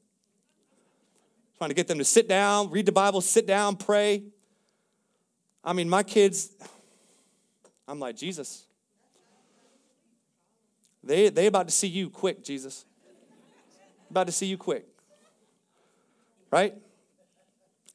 Trying 1.57 1.69
to 1.69 1.73
get 1.73 1.87
them 1.87 1.97
to 1.97 2.05
sit 2.05 2.29
down, 2.29 2.71
read 2.71 2.85
the 2.85 2.91
Bible, 2.91 3.19
sit 3.21 3.45
down, 3.45 3.75
pray. 3.75 4.23
I 5.63 5.73
mean, 5.73 5.89
my 5.89 6.03
kids, 6.03 6.51
I'm 7.87 7.99
like, 7.99 8.15
Jesus, 8.15 8.63
they, 11.03 11.29
they 11.29 11.47
about 11.47 11.67
to 11.67 11.73
see 11.73 11.87
you 11.87 12.09
quick, 12.09 12.43
Jesus. 12.43 12.85
About 14.09 14.27
to 14.27 14.33
see 14.33 14.45
you 14.45 14.57
quick. 14.57 14.87
Right? 16.49 16.75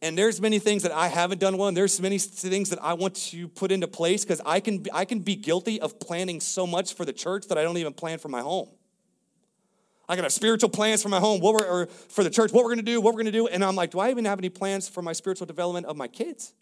And 0.05 0.19
there's 0.19 0.39
many 0.39 0.59
things 0.59 0.83
that 0.83 0.93
I 0.93 1.09
haven't 1.09 1.39
done 1.39 1.57
well, 1.57 1.69
and 1.69 1.77
there's 1.77 1.99
many 1.99 2.19
things 2.19 2.69
that 2.69 2.79
I 2.83 2.93
want 2.93 3.15
to 3.17 3.49
put 3.49 3.73
into 3.73 3.89
place 3.89 4.23
because 4.23 4.41
I 4.45 4.61
can 4.61 4.85
I 4.93 5.07
can 5.07 5.21
be 5.21 5.35
guilty 5.35 5.81
of 5.81 5.99
planning 5.99 6.41
so 6.41 6.67
much 6.67 6.95
for 6.95 7.07
the 7.07 7.13
church 7.13 7.49
that 7.49 7.57
I 7.57 7.63
don't 7.63 7.79
even 7.79 7.95
plan 7.95 8.19
for 8.19 8.29
my 8.29 8.43
home. 8.43 8.69
I 10.07 10.17
got 10.17 10.31
spiritual 10.31 10.69
plans 10.69 11.03
for 11.03 11.09
my 11.09 11.21
home, 11.21 11.41
what 11.41 11.55
we're, 11.55 11.65
or 11.65 11.87
for 11.87 12.23
the 12.23 12.29
church, 12.29 12.53
what 12.53 12.65
we're 12.65 12.75
going 12.75 12.85
to 12.85 12.93
do, 12.93 13.01
what 13.01 13.15
we're 13.15 13.23
going 13.23 13.33
to 13.33 13.39
do, 13.39 13.47
and 13.47 13.65
I'm 13.65 13.75
like, 13.75 13.93
do 13.93 13.99
I 13.99 14.11
even 14.11 14.27
have 14.27 14.39
any 14.39 14.51
plans 14.51 14.87
for 14.87 15.01
my 15.01 15.15
spiritual 15.15 15.47
development 15.47 15.87
of 15.87 15.97
my 15.97 16.07
kids? 16.07 16.53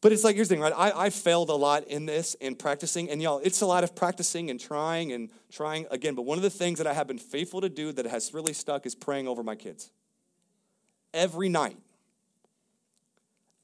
But 0.00 0.12
it's 0.12 0.22
like, 0.22 0.36
here's 0.36 0.48
the 0.48 0.54
thing, 0.54 0.62
right? 0.62 0.72
I, 0.76 1.06
I 1.06 1.10
failed 1.10 1.50
a 1.50 1.54
lot 1.54 1.88
in 1.88 2.06
this 2.06 2.36
and 2.40 2.56
practicing, 2.56 3.10
and 3.10 3.20
y'all, 3.20 3.40
it's 3.42 3.60
a 3.60 3.66
lot 3.66 3.82
of 3.82 3.96
practicing 3.96 4.50
and 4.50 4.60
trying 4.60 5.10
and 5.10 5.30
trying 5.50 5.86
again. 5.90 6.14
But 6.14 6.22
one 6.22 6.38
of 6.38 6.42
the 6.42 6.50
things 6.50 6.78
that 6.78 6.86
I 6.86 6.92
have 6.92 7.08
been 7.08 7.18
faithful 7.18 7.60
to 7.62 7.68
do 7.68 7.90
that 7.90 8.06
has 8.06 8.32
really 8.32 8.52
stuck 8.52 8.86
is 8.86 8.94
praying 8.94 9.26
over 9.26 9.42
my 9.42 9.56
kids 9.56 9.90
every 11.16 11.48
night. 11.48 11.76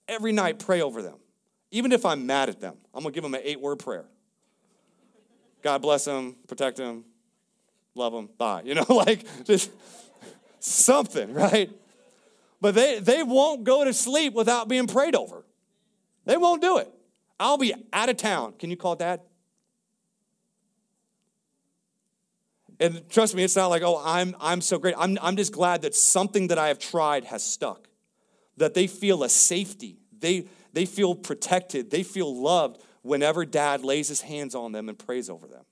Every 0.08 0.32
night, 0.32 0.58
pray 0.58 0.80
over 0.80 1.02
them. 1.02 1.18
Even 1.70 1.92
if 1.92 2.04
I'm 2.04 2.26
mad 2.26 2.48
at 2.48 2.60
them, 2.60 2.74
I'm 2.92 3.02
gonna 3.02 3.12
give 3.12 3.22
them 3.22 3.34
an 3.34 3.42
eight 3.44 3.60
word 3.60 3.78
prayer. 3.78 4.06
God 5.62 5.80
bless 5.80 6.04
them, 6.04 6.36
protect 6.48 6.78
them, 6.78 7.04
love 7.94 8.12
them, 8.12 8.28
bye. 8.36 8.62
You 8.64 8.74
know, 8.74 8.86
like 8.88 9.24
just 9.44 9.70
something, 10.58 11.32
right? 11.32 11.70
But 12.60 12.74
they, 12.74 13.00
they 13.00 13.22
won't 13.22 13.64
go 13.64 13.84
to 13.84 13.92
sleep 13.92 14.34
without 14.34 14.68
being 14.68 14.86
prayed 14.86 15.14
over. 15.14 15.44
They 16.24 16.36
won't 16.36 16.62
do 16.62 16.78
it. 16.78 16.92
I'll 17.38 17.58
be 17.58 17.74
out 17.92 18.08
of 18.08 18.16
town. 18.16 18.54
Can 18.58 18.70
you 18.70 18.76
call 18.76 18.94
dad? 18.94 19.20
And 22.82 23.08
trust 23.08 23.36
me, 23.36 23.44
it's 23.44 23.54
not 23.54 23.68
like, 23.68 23.82
oh, 23.82 24.02
I'm, 24.04 24.34
I'm 24.40 24.60
so 24.60 24.76
great. 24.76 24.96
I'm, 24.98 25.16
I'm 25.22 25.36
just 25.36 25.52
glad 25.52 25.82
that 25.82 25.94
something 25.94 26.48
that 26.48 26.58
I 26.58 26.66
have 26.66 26.80
tried 26.80 27.24
has 27.26 27.40
stuck, 27.44 27.86
that 28.56 28.74
they 28.74 28.88
feel 28.88 29.22
a 29.22 29.28
safety. 29.28 30.00
They, 30.18 30.48
they 30.72 30.84
feel 30.84 31.14
protected. 31.14 31.92
They 31.92 32.02
feel 32.02 32.34
loved 32.34 32.82
whenever 33.02 33.44
dad 33.44 33.84
lays 33.84 34.08
his 34.08 34.20
hands 34.22 34.56
on 34.56 34.72
them 34.72 34.88
and 34.88 34.98
prays 34.98 35.30
over 35.30 35.46
them. 35.46 35.64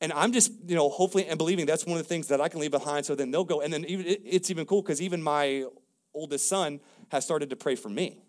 And 0.00 0.10
I'm 0.14 0.32
just, 0.32 0.52
you 0.66 0.74
know, 0.74 0.88
hopefully 0.88 1.26
and 1.26 1.36
believing 1.36 1.66
that's 1.66 1.84
one 1.84 1.98
of 1.98 2.02
the 2.02 2.08
things 2.08 2.28
that 2.28 2.40
I 2.40 2.48
can 2.48 2.60
leave 2.60 2.70
behind 2.70 3.04
so 3.04 3.14
then 3.14 3.30
they'll 3.30 3.44
go. 3.44 3.60
And 3.60 3.70
then 3.70 3.84
even, 3.84 4.06
it's 4.06 4.50
even 4.50 4.64
cool 4.64 4.80
because 4.80 5.02
even 5.02 5.22
my 5.22 5.66
oldest 6.14 6.48
son 6.48 6.80
has 7.10 7.26
started 7.26 7.50
to 7.50 7.56
pray 7.56 7.74
for 7.74 7.90
me. 7.90 8.22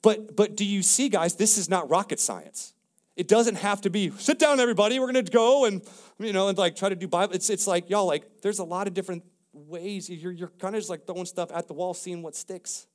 But, 0.00 0.36
but 0.36 0.56
do 0.56 0.64
you 0.64 0.82
see, 0.82 1.10
guys, 1.10 1.34
this 1.34 1.58
is 1.58 1.68
not 1.68 1.90
rocket 1.90 2.18
science. 2.18 2.72
It 3.16 3.28
doesn't 3.28 3.54
have 3.56 3.80
to 3.80 3.90
be, 3.90 4.10
sit 4.18 4.38
down, 4.38 4.60
everybody, 4.60 5.00
we're 5.00 5.06
gonna 5.06 5.22
go 5.22 5.64
and, 5.64 5.82
you 6.18 6.34
know, 6.34 6.48
and 6.48 6.58
like 6.58 6.76
try 6.76 6.90
to 6.90 6.94
do 6.94 7.08
Bible. 7.08 7.34
It's, 7.34 7.48
it's 7.48 7.66
like, 7.66 7.88
y'all, 7.88 8.06
like, 8.06 8.42
there's 8.42 8.58
a 8.58 8.64
lot 8.64 8.86
of 8.86 8.94
different 8.94 9.24
ways. 9.54 10.10
You're, 10.10 10.32
you're 10.32 10.52
kind 10.58 10.74
of 10.74 10.80
just 10.80 10.90
like 10.90 11.06
throwing 11.06 11.24
stuff 11.24 11.50
at 11.52 11.66
the 11.66 11.72
wall, 11.72 11.94
seeing 11.94 12.22
what 12.22 12.36
sticks. 12.36 12.86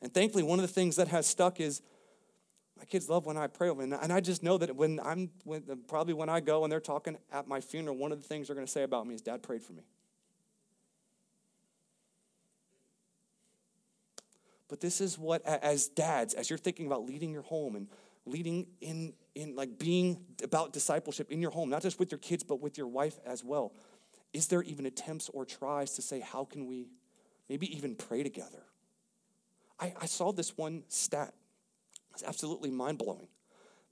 And 0.00 0.12
thankfully, 0.12 0.42
one 0.42 0.58
of 0.58 0.62
the 0.62 0.72
things 0.72 0.96
that 0.96 1.08
has 1.08 1.26
stuck 1.26 1.60
is 1.60 1.82
my 2.78 2.86
kids 2.86 3.10
love 3.10 3.26
when 3.26 3.36
I 3.36 3.46
pray 3.46 3.68
over 3.68 3.86
them. 3.86 3.98
And 4.00 4.10
I 4.10 4.20
just 4.20 4.42
know 4.42 4.56
that 4.56 4.74
when 4.74 4.98
I'm, 5.04 5.28
when, 5.44 5.64
probably 5.86 6.14
when 6.14 6.30
I 6.30 6.40
go 6.40 6.64
and 6.64 6.72
they're 6.72 6.80
talking 6.80 7.18
at 7.30 7.46
my 7.46 7.60
funeral, 7.60 7.98
one 7.98 8.10
of 8.10 8.22
the 8.22 8.26
things 8.26 8.46
they're 8.46 8.56
gonna 8.56 8.66
say 8.66 8.84
about 8.84 9.06
me 9.06 9.14
is, 9.14 9.20
Dad 9.20 9.42
prayed 9.42 9.62
for 9.62 9.74
me. 9.74 9.82
But 14.70 14.80
this 14.80 15.02
is 15.02 15.18
what, 15.18 15.44
as 15.44 15.88
dads, 15.88 16.32
as 16.32 16.48
you're 16.48 16.58
thinking 16.58 16.86
about 16.86 17.04
leading 17.04 17.32
your 17.32 17.42
home 17.42 17.76
and 17.76 17.88
leading 18.30 18.66
in 18.80 19.12
in 19.34 19.54
like 19.54 19.78
being 19.78 20.24
about 20.42 20.72
discipleship 20.72 21.30
in 21.30 21.40
your 21.40 21.50
home 21.50 21.70
not 21.70 21.82
just 21.82 21.98
with 21.98 22.10
your 22.10 22.18
kids 22.18 22.42
but 22.42 22.60
with 22.60 22.78
your 22.78 22.88
wife 22.88 23.18
as 23.24 23.44
well. 23.44 23.72
Is 24.32 24.46
there 24.46 24.62
even 24.62 24.86
attempts 24.86 25.28
or 25.28 25.44
tries 25.44 25.94
to 25.94 26.02
say 26.02 26.20
how 26.20 26.44
can 26.44 26.66
we 26.66 26.88
maybe 27.48 27.74
even 27.76 27.94
pray 27.94 28.22
together? 28.22 28.62
I, 29.78 29.92
I 30.00 30.06
saw 30.06 30.32
this 30.32 30.56
one 30.56 30.84
stat. 30.88 31.34
It's 32.12 32.22
absolutely 32.22 32.70
mind-blowing. 32.70 33.28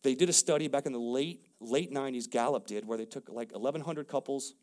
They 0.02 0.14
did 0.14 0.28
a 0.28 0.32
study 0.32 0.68
back 0.68 0.86
in 0.86 0.92
the 0.92 0.98
late 0.98 1.44
late 1.60 1.92
90s 1.92 2.30
gallup 2.30 2.66
did 2.66 2.86
where 2.86 2.98
they 2.98 3.04
took 3.04 3.28
like 3.28 3.52
1100 3.52 4.06
couples 4.06 4.54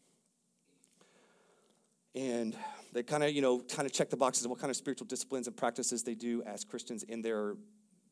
and 2.16 2.56
they 2.94 3.04
kind 3.04 3.24
of 3.24 3.32
you 3.32 3.42
know 3.42 3.60
kind 3.60 3.86
of 3.86 3.92
check 3.92 4.10
the 4.10 4.18
boxes 4.18 4.46
of 4.46 4.52
what 4.52 4.60
kind 4.60 4.72
of 4.72 4.78
spiritual 4.78 5.06
disciplines 5.06 5.48
and 5.48 5.56
practices 5.56 6.04
they 6.04 6.16
do 6.16 6.42
as 6.44 6.64
christians 6.64 7.04
in 7.04 7.22
their 7.22 7.56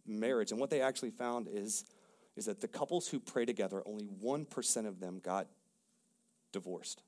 marriage. 0.06 0.52
And 0.52 0.60
what 0.60 0.70
they 0.70 0.82
actually 0.82 1.12
found 1.12 1.48
is, 1.52 1.86
is 2.36 2.46
that 2.46 2.62
the 2.62 2.68
couples 2.68 3.08
who 3.08 3.20
pray 3.20 3.46
together, 3.46 3.84
only 3.86 4.06
1% 4.06 4.88
of 4.88 5.00
them 5.00 5.20
got 5.24 5.48
divorced. 6.52 7.02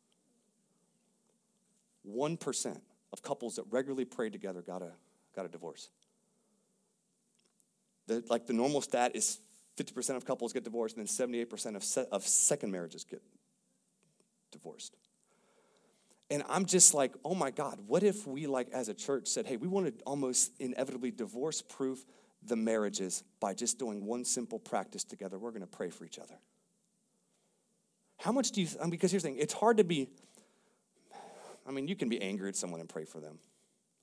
1% 2.08 2.82
of 3.14 3.22
couples 3.22 3.56
that 3.56 3.64
regularly 3.70 4.06
pray 4.06 4.30
together 4.30 4.62
got 4.62 4.82
a, 4.82 4.92
got 5.36 5.46
a 5.46 5.50
divorce. 5.50 5.90
The, 8.08 8.24
like 8.30 8.46
the 8.46 8.54
normal 8.54 8.82
stat 8.82 9.16
is 9.16 9.40
50% 9.78 10.16
of 10.16 10.26
couples 10.26 10.54
get 10.54 10.64
divorced, 10.64 10.98
and 10.98 11.08
then 11.08 11.30
78% 11.30 11.76
of, 11.76 11.84
se- 11.84 12.06
of 12.12 12.26
second 12.26 12.72
marriages 12.72 13.04
get 13.04 13.22
divorced. 14.52 14.96
And 16.30 16.44
I'm 16.50 16.66
just 16.66 16.94
like, 16.94 17.14
oh 17.24 17.36
my 17.36 17.52
God, 17.52 17.80
what 17.86 18.04
if 18.04 18.26
we, 18.26 18.48
like, 18.48 18.70
as 18.72 18.90
a 18.90 18.94
church 18.94 19.28
said, 19.28 19.46
hey, 19.46 19.58
we 19.58 19.68
want 19.68 19.86
to 19.86 20.04
almost 20.06 20.52
inevitably 20.60 21.12
divorce 21.12 21.62
proof 21.62 22.04
the 22.48 22.56
marriages 22.56 23.24
by 23.40 23.54
just 23.54 23.80
doing 23.80 24.06
one 24.06 24.26
simple 24.26 24.60
practice 24.60 25.04
together? 25.04 25.38
We're 25.38 25.52
going 25.52 25.62
to 25.62 25.68
pray 25.68 25.90
for 25.90 26.06
each 26.06 26.20
other. 26.20 26.36
How 28.18 28.32
much 28.32 28.52
do 28.52 28.62
you, 28.62 28.68
I 28.80 28.84
mean, 28.84 28.92
because 28.92 29.12
here's 29.12 29.24
the 29.24 29.30
thing, 29.30 29.38
it's 29.38 29.54
hard 29.54 29.78
to 29.78 29.84
be, 29.84 30.10
I 31.68 31.72
mean, 31.72 31.88
you 31.88 31.96
can 31.96 32.10
be 32.10 32.22
angry 32.22 32.50
at 32.50 32.56
someone 32.56 32.80
and 32.80 32.90
pray 32.90 33.06
for 33.06 33.20
them. 33.20 33.40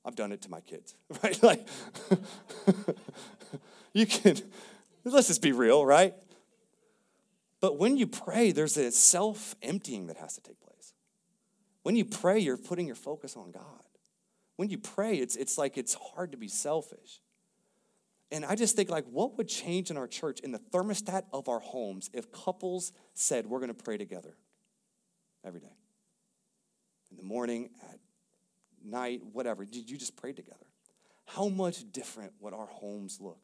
I've 0.05 0.17
done 0.17 0.33
it 0.33 0.43
to 0.43 0.51
my 0.51 0.61
kids, 0.61 0.95
right? 1.23 1.43
Like, 1.43 1.69
you 3.93 4.07
can, 4.07 4.37
let's 5.05 5.29
just 5.29 5.43
be 5.43 5.53
real, 5.53 5.85
right? 5.87 6.15
But 7.61 7.79
when 7.79 7.97
you 7.97 8.09
pray, 8.09 8.51
there's 8.51 8.77
a 8.77 8.91
self 8.91 9.55
emptying 9.63 10.09
that 10.09 10.17
has 10.17 10.35
to 10.35 10.41
take 10.41 10.61
place. 10.61 10.95
When 11.85 11.95
you 11.95 12.05
pray, 12.05 12.41
you're 12.41 12.57
putting 12.57 12.87
your 12.87 12.97
focus 12.97 13.37
on 13.37 13.53
God. 13.53 13.63
When 14.57 14.69
you 14.69 14.79
pray, 14.79 15.17
it's, 15.17 15.37
it's 15.37 15.57
like 15.57 15.79
it's 15.79 15.95
hard 15.95 16.33
to 16.33 16.39
be 16.39 16.49
selfish. 16.49 17.21
And 18.33 18.47
I 18.47 18.57
just 18.57 18.75
think, 18.75 18.91
like, 18.91 19.05
what 19.05 19.37
would 19.37 19.47
change 19.47 19.91
in 19.91 19.99
our 19.99 20.09
church, 20.09 20.41
in 20.41 20.53
the 20.53 20.59
thermostat 20.59 21.25
of 21.35 21.49
our 21.49 21.61
homes, 21.61 22.09
if 22.15 22.33
couples 22.33 22.93
said, 23.13 23.47
we're 23.47 23.59
going 23.59 23.69
to 23.73 23.85
pray 23.85 23.99
together 23.99 24.37
every 25.45 25.61
day? 25.61 25.77
In 27.11 27.19
the 27.19 27.23
morning, 27.23 27.69
at 27.91 27.99
night, 28.83 29.21
whatever. 29.33 29.67
Did 29.67 29.91
you 29.91 29.99
just 29.99 30.17
pray 30.17 30.33
together? 30.33 30.67
How 31.27 31.49
much 31.49 31.85
different 31.93 32.33
would 32.41 32.55
our 32.55 32.67
homes 32.67 33.19
look? 33.21 33.39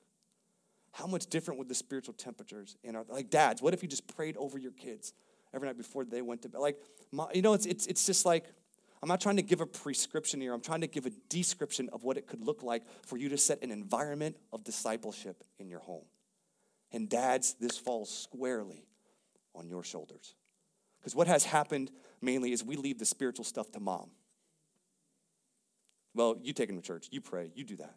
How 0.92 1.06
much 1.06 1.26
different 1.26 1.58
would 1.58 1.68
the 1.68 1.74
spiritual 1.74 2.14
temperatures 2.14 2.76
in 2.82 2.96
our 2.96 3.04
like 3.08 3.30
dads? 3.30 3.60
What 3.60 3.74
if 3.74 3.82
you 3.82 3.88
just 3.88 4.06
prayed 4.16 4.36
over 4.38 4.58
your 4.58 4.72
kids 4.72 5.12
every 5.54 5.68
night 5.68 5.76
before 5.76 6.04
they 6.04 6.22
went 6.22 6.42
to 6.42 6.48
bed? 6.48 6.60
Like, 6.60 6.78
my, 7.12 7.26
you 7.34 7.42
know, 7.42 7.52
it's 7.52 7.66
it's 7.66 7.86
it's 7.86 8.06
just 8.06 8.24
like 8.24 8.46
I'm 9.02 9.08
not 9.08 9.20
trying 9.20 9.36
to 9.36 9.42
give 9.42 9.60
a 9.60 9.66
prescription 9.66 10.40
here. 10.40 10.52
I'm 10.52 10.60
trying 10.60 10.80
to 10.80 10.86
give 10.86 11.06
a 11.06 11.10
description 11.28 11.88
of 11.92 12.02
what 12.04 12.16
it 12.16 12.26
could 12.26 12.42
look 12.42 12.62
like 12.62 12.82
for 13.06 13.16
you 13.16 13.28
to 13.28 13.38
set 13.38 13.62
an 13.62 13.70
environment 13.70 14.36
of 14.52 14.64
discipleship 14.64 15.44
in 15.58 15.68
your 15.68 15.80
home. 15.80 16.04
And 16.92 17.08
dads, 17.08 17.54
this 17.60 17.78
falls 17.78 18.10
squarely 18.10 18.84
on 19.54 19.68
your 19.68 19.84
shoulders. 19.84 20.34
Because 20.98 21.14
what 21.14 21.26
has 21.26 21.44
happened 21.44 21.90
mainly 22.20 22.52
is 22.52 22.64
we 22.64 22.76
leave 22.76 22.98
the 22.98 23.06
spiritual 23.06 23.44
stuff 23.44 23.70
to 23.72 23.80
mom. 23.80 24.10
Well, 26.14 26.36
you 26.42 26.52
take 26.52 26.68
him 26.68 26.76
to 26.76 26.82
church, 26.82 27.08
you 27.10 27.20
pray, 27.20 27.52
you 27.54 27.64
do 27.64 27.76
that. 27.76 27.94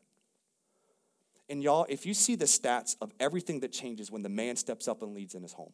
And 1.50 1.64
y'all, 1.64 1.86
if 1.90 2.06
you 2.06 2.14
see 2.14 2.36
the 2.36 2.46
stats 2.46 2.96
of 3.02 3.12
everything 3.20 3.62
that 3.62 3.72
changes 3.72 4.12
when 4.12 4.22
the 4.22 4.30
man 4.30 4.56
steps 4.56 4.88
up 4.88 5.02
and 5.02 5.14
leads 5.14 5.34
in 5.34 5.42
his 5.42 5.54
home, 5.54 5.74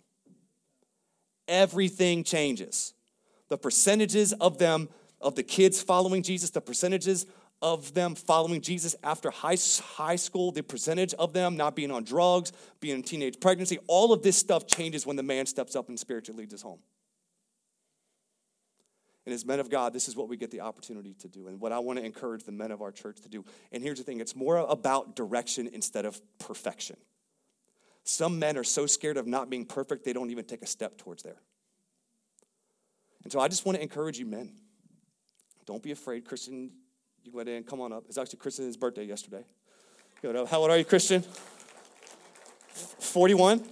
everything 1.47 2.23
changes. 2.23 2.93
The 3.49 3.57
percentages 3.57 4.33
of 4.33 4.57
them, 4.57 4.89
of 5.21 5.35
the 5.35 5.43
kids 5.43 5.81
following 5.81 6.23
Jesus, 6.23 6.49
the 6.49 6.61
percentages 6.61 7.25
of 7.61 7.93
them 7.93 8.15
following 8.15 8.61
Jesus 8.61 8.95
after 9.03 9.31
high, 9.31 9.57
high 9.95 10.15
school, 10.15 10.51
the 10.51 10.61
percentage 10.61 11.13
of 11.15 11.33
them 11.33 11.57
not 11.57 11.75
being 11.75 11.91
on 11.91 12.03
drugs, 12.03 12.51
being 12.79 12.97
in 12.97 13.03
teenage 13.03 13.39
pregnancy, 13.39 13.79
all 13.87 14.13
of 14.13 14.21
this 14.21 14.37
stuff 14.37 14.67
changes 14.67 15.05
when 15.05 15.15
the 15.15 15.23
man 15.23 15.45
steps 15.45 15.75
up 15.75 15.89
and 15.89 15.99
spiritually 15.99 16.41
leads 16.41 16.53
his 16.53 16.61
home. 16.61 16.79
And 19.25 19.33
as 19.33 19.45
men 19.45 19.59
of 19.59 19.69
God, 19.69 19.91
this 19.91 20.07
is 20.07 20.15
what 20.15 20.29
we 20.29 20.37
get 20.37 20.51
the 20.51 20.61
opportunity 20.61 21.13
to 21.15 21.27
do, 21.27 21.47
and 21.47 21.59
what 21.59 21.73
I 21.73 21.79
want 21.79 21.99
to 21.99 22.05
encourage 22.05 22.43
the 22.43 22.53
men 22.53 22.71
of 22.71 22.81
our 22.81 22.93
church 22.93 23.19
to 23.21 23.29
do. 23.29 23.43
And 23.73 23.83
here's 23.83 23.97
the 23.97 24.05
thing 24.05 24.21
it's 24.21 24.35
more 24.35 24.57
about 24.57 25.15
direction 25.15 25.67
instead 25.73 26.05
of 26.05 26.21
perfection. 26.39 26.95
Some 28.03 28.39
men 28.39 28.57
are 28.57 28.63
so 28.63 28.85
scared 28.85 29.17
of 29.17 29.27
not 29.27 29.49
being 29.49 29.65
perfect, 29.65 30.05
they 30.05 30.13
don't 30.13 30.29
even 30.29 30.45
take 30.45 30.61
a 30.61 30.67
step 30.67 30.97
towards 30.97 31.23
there. 31.23 31.41
And 33.23 33.33
so 33.33 33.41
I 33.41 33.49
just 33.49 33.65
want 33.65 33.75
to 33.75 33.81
encourage 33.81 34.17
you, 34.17 34.25
men. 34.25 34.53
Don't 35.67 35.83
be 35.83 35.91
afraid. 35.91 36.25
Christian, 36.25 36.71
you 37.23 37.31
went 37.33 37.49
in, 37.49 37.63
come 37.63 37.81
on 37.81 37.93
up. 37.93 38.05
It's 38.07 38.17
actually 38.17 38.39
Christian's 38.39 38.77
birthday 38.77 39.03
yesterday. 39.03 39.43
Good. 40.21 40.35
Uh, 40.35 40.45
how 40.45 40.61
old 40.61 40.71
are 40.71 40.77
you, 40.77 40.85
Christian? 40.85 41.23
41? 42.71 43.63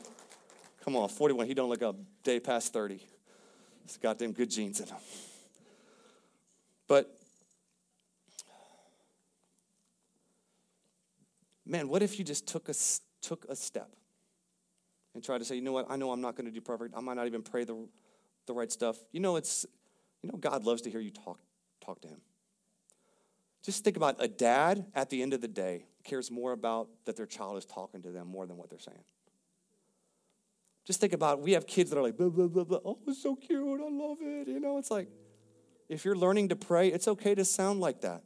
Come 0.83 0.97
on, 0.97 1.09
41. 1.09 1.47
He 1.47 1.55
don't 1.55 1.69
look 1.69 1.81
a 1.81 1.95
day 2.23 2.39
past 2.39 2.73
30. 2.73 2.99
He's 3.83 3.97
got 3.97 4.19
them 4.19 4.33
good 4.33 4.51
genes 4.51 4.79
in 4.79 4.87
him. 4.87 4.97
But 6.87 7.09
man, 11.65 11.87
what 11.87 12.03
if 12.03 12.19
you 12.19 12.25
just 12.25 12.47
took 12.47 12.69
a, 12.69 12.73
took 13.21 13.45
a 13.49 13.55
step 13.55 13.89
and 15.13 15.23
tried 15.23 15.39
to 15.39 15.45
say, 15.45 15.55
you 15.55 15.61
know 15.61 15.71
what, 15.71 15.87
I 15.89 15.95
know 15.95 16.11
I'm 16.11 16.21
not 16.21 16.35
going 16.35 16.45
to 16.45 16.51
do 16.51 16.61
perfect. 16.61 16.93
I 16.95 16.99
might 16.99 17.15
not 17.15 17.25
even 17.25 17.41
pray 17.41 17.63
the, 17.63 17.87
the 18.45 18.53
right 18.53 18.71
stuff. 18.71 18.97
You 19.11 19.21
know, 19.21 19.37
it's, 19.37 19.65
you 20.21 20.29
know, 20.29 20.37
God 20.37 20.65
loves 20.65 20.81
to 20.83 20.91
hear 20.91 20.99
you 20.99 21.11
talk, 21.11 21.39
talk 21.85 22.01
to 22.01 22.07
him. 22.07 22.21
Just 23.63 23.83
think 23.83 23.97
about 23.97 24.17
a 24.19 24.27
dad 24.27 24.85
at 24.93 25.09
the 25.09 25.21
end 25.21 25.33
of 25.33 25.41
the 25.41 25.47
day 25.47 25.85
cares 26.03 26.29
more 26.29 26.51
about 26.51 26.87
that 27.05 27.15
their 27.15 27.25
child 27.25 27.57
is 27.57 27.65
talking 27.65 28.01
to 28.03 28.11
them 28.11 28.27
more 28.27 28.45
than 28.45 28.57
what 28.57 28.69
they're 28.69 28.79
saying. 28.79 29.03
Just 30.85 31.01
think 31.01 31.13
about 31.13 31.41
we 31.41 31.53
have 31.53 31.65
kids 31.65 31.89
that 31.89 31.97
are 31.97 32.03
like, 32.03 32.15
blah, 32.15 32.29
blah, 32.29 32.47
blah, 32.47 32.63
blah. 32.63 32.79
oh, 32.85 32.99
it's 33.07 33.23
so 33.23 33.35
cute, 33.35 33.81
I 33.81 33.89
love 33.89 34.17
it. 34.21 34.47
You 34.47 34.59
know, 34.59 34.77
it's 34.77 34.91
like, 34.91 35.09
if 35.89 36.05
you're 36.05 36.15
learning 36.15 36.49
to 36.49 36.55
pray, 36.55 36.89
it's 36.89 37.07
okay 37.07 37.33
to 37.33 37.43
sound 37.43 37.79
like 37.79 38.01
that. 38.01 38.21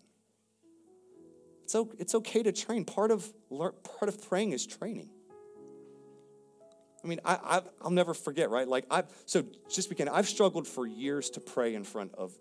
It's, 1.63 1.75
it's 1.99 2.15
okay 2.15 2.43
to 2.43 2.51
train. 2.51 2.83
Part 2.83 3.11
of, 3.11 3.31
part 3.49 4.09
of 4.09 4.21
praying 4.27 4.51
is 4.51 4.65
training. 4.65 5.09
I 7.03 7.07
mean, 7.07 7.21
I, 7.23 7.35
I, 7.35 7.61
will 7.83 7.91
never 7.91 8.13
forget, 8.13 8.49
right? 8.49 8.67
Like, 8.67 8.85
I 8.91 9.03
so 9.25 9.45
just 9.69 9.87
begin, 9.87 10.09
I've 10.09 10.27
struggled 10.27 10.67
for 10.67 10.85
years 10.85 11.29
to 11.31 11.39
pray 11.39 11.75
in 11.75 11.85
front 11.85 12.13
of 12.15 12.37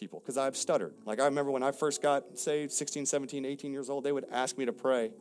people 0.00 0.20
because 0.20 0.38
I've 0.38 0.56
stuttered. 0.56 0.94
Like, 1.04 1.20
I 1.20 1.26
remember 1.26 1.52
when 1.52 1.62
I 1.62 1.70
first 1.70 2.02
got 2.02 2.38
saved, 2.38 2.72
16, 2.72 3.06
17, 3.06 3.44
18 3.44 3.72
years 3.72 3.90
old, 3.90 4.02
they 4.02 4.12
would 4.12 4.26
ask 4.32 4.58
me 4.58 4.64
to 4.64 4.72
pray. 4.72 5.12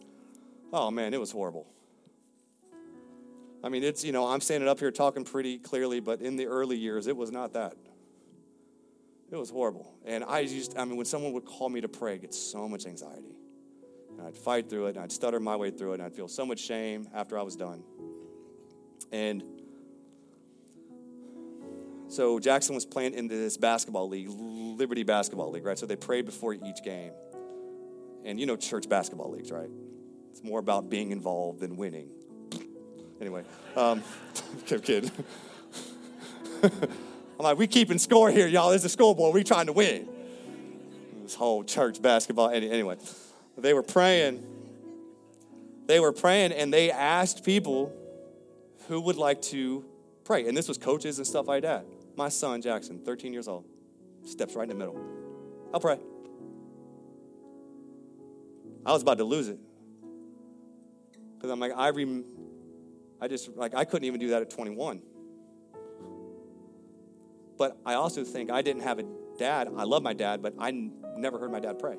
Oh, 0.72 0.90
man, 0.90 1.14
it 1.14 1.20
was 1.20 1.32
horrible. 1.32 1.68
I 3.62 3.70
mean, 3.70 3.84
it's, 3.84 4.06
you 4.06 4.14
know, 4.14 4.26
I'm 4.26 4.40
standing 4.40 4.70
up 4.70 4.80
here 4.80 4.90
talking 4.90 5.26
pretty 5.26 5.58
clearly, 5.58 6.00
but 6.00 6.22
in 6.22 6.38
the 6.38 6.46
early 6.46 6.78
years, 6.78 7.08
it 7.08 7.18
was 7.18 7.30
not 7.30 7.54
that. 7.54 7.76
It 9.32 9.36
was 9.36 9.50
horrible. 9.50 9.94
And 10.06 10.24
I 10.24 10.40
used, 10.40 10.78
I 10.78 10.86
mean, 10.86 10.96
when 10.96 11.06
someone 11.06 11.34
would 11.34 11.46
call 11.46 11.70
me 11.70 11.82
to 11.82 11.90
pray, 11.90 12.14
I'd 12.14 12.22
get 12.22 12.34
so 12.34 12.68
much 12.70 12.86
anxiety. 12.86 13.36
And 14.18 14.26
I'd 14.26 14.38
fight 14.38 14.70
through 14.70 14.88
it, 14.88 14.96
and 14.96 15.00
I'd 15.00 15.12
stutter 15.12 15.40
my 15.40 15.56
way 15.56 15.72
through 15.72 15.92
it, 15.92 15.94
and 15.96 16.04
I'd 16.04 16.14
feel 16.14 16.30
so 16.30 16.46
much 16.46 16.60
shame 16.60 17.08
after 17.14 17.38
I 17.38 17.42
was 17.42 17.56
done. 17.56 17.84
And 19.12 19.44
so 22.10 22.40
Jackson 22.40 22.74
was 22.74 22.86
playing 22.86 23.14
in 23.14 23.28
this 23.28 23.56
basketball 23.56 24.10
league, 24.10 24.28
Liberty 24.30 25.04
Basketball 25.04 25.52
League, 25.52 25.64
right? 25.64 25.78
So 25.78 25.86
they 25.86 25.96
prayed 25.96 26.26
before 26.26 26.54
each 26.54 26.84
game. 26.84 27.12
And 28.26 28.40
you 28.40 28.48
know 28.48 28.56
church 28.56 28.90
basketball 28.90 29.32
leagues, 29.32 29.52
right? 29.52 29.70
It's 30.32 30.44
more 30.44 30.60
about 30.60 30.90
being 30.90 31.12
involved 31.12 31.60
than 31.60 31.78
winning. 31.78 32.10
Anyway, 33.22 33.44
um, 33.76 34.04
kid. 34.66 35.12
I'm 36.64 36.72
like, 37.40 37.58
we 37.58 37.68
keeping 37.68 38.00
score 38.00 38.32
here, 38.32 38.48
y'all. 38.48 38.72
There's 38.72 38.86
a 38.86 38.90
scoreboard. 38.90 39.34
We 39.34 39.44
trying 39.44 39.68
to 39.68 39.74
win. 39.74 40.10
This 41.24 41.36
whole 41.36 41.64
church 41.64 42.02
basketball. 42.02 42.50
Anyway, 42.50 42.98
they 43.58 43.74
were 43.74 43.84
praying. 43.84 44.44
They 45.86 46.00
were 46.00 46.12
praying, 46.12 46.54
and 46.54 46.74
they 46.74 46.92
asked 46.92 47.44
people 47.44 47.94
who 48.88 49.00
would 49.02 49.16
like 49.16 49.42
to 49.44 49.86
pray. 50.24 50.48
And 50.48 50.58
this 50.58 50.68
was 50.68 50.78
coaches 50.78 51.18
and 51.18 51.26
stuff 51.26 51.48
like 51.48 51.64
that. 51.64 51.86
My 52.20 52.28
son, 52.28 52.62
Jackson, 52.62 53.00
13 53.00 53.32
years 53.32 53.48
old, 53.48 53.64
steps 54.26 54.54
right 54.54 54.64
in 54.64 54.70
the 54.70 54.76
middle. 54.76 55.00
I'll 55.74 55.80
pray. 55.80 55.98
I 58.86 58.92
was 58.92 59.02
about 59.02 59.20
to 59.20 59.24
lose 59.24 59.48
it. 59.48 59.58
Because 61.38 61.50
I'm 61.50 61.62
like, 61.62 61.72
I, 61.74 61.92
rem- 61.92 62.26
I 63.22 63.30
just, 63.30 63.56
like, 63.56 63.74
I 63.74 63.86
couldn't 63.86 64.04
even 64.04 64.20
do 64.20 64.32
that 64.32 64.42
at 64.42 64.50
21. 64.50 65.02
But 67.58 67.78
I 67.86 67.94
also 67.94 68.26
think 68.26 68.52
I 68.52 68.64
didn't 68.64 68.82
have 68.82 69.00
a 69.00 69.06
dad. 69.38 69.70
I 69.78 69.86
love 69.86 70.04
my 70.04 70.12
dad, 70.12 70.42
but 70.42 70.56
I 70.60 70.68
n- 70.68 70.92
never 71.16 71.40
heard 71.40 71.54
my 71.54 71.62
dad 71.62 71.80
pray. 71.80 71.96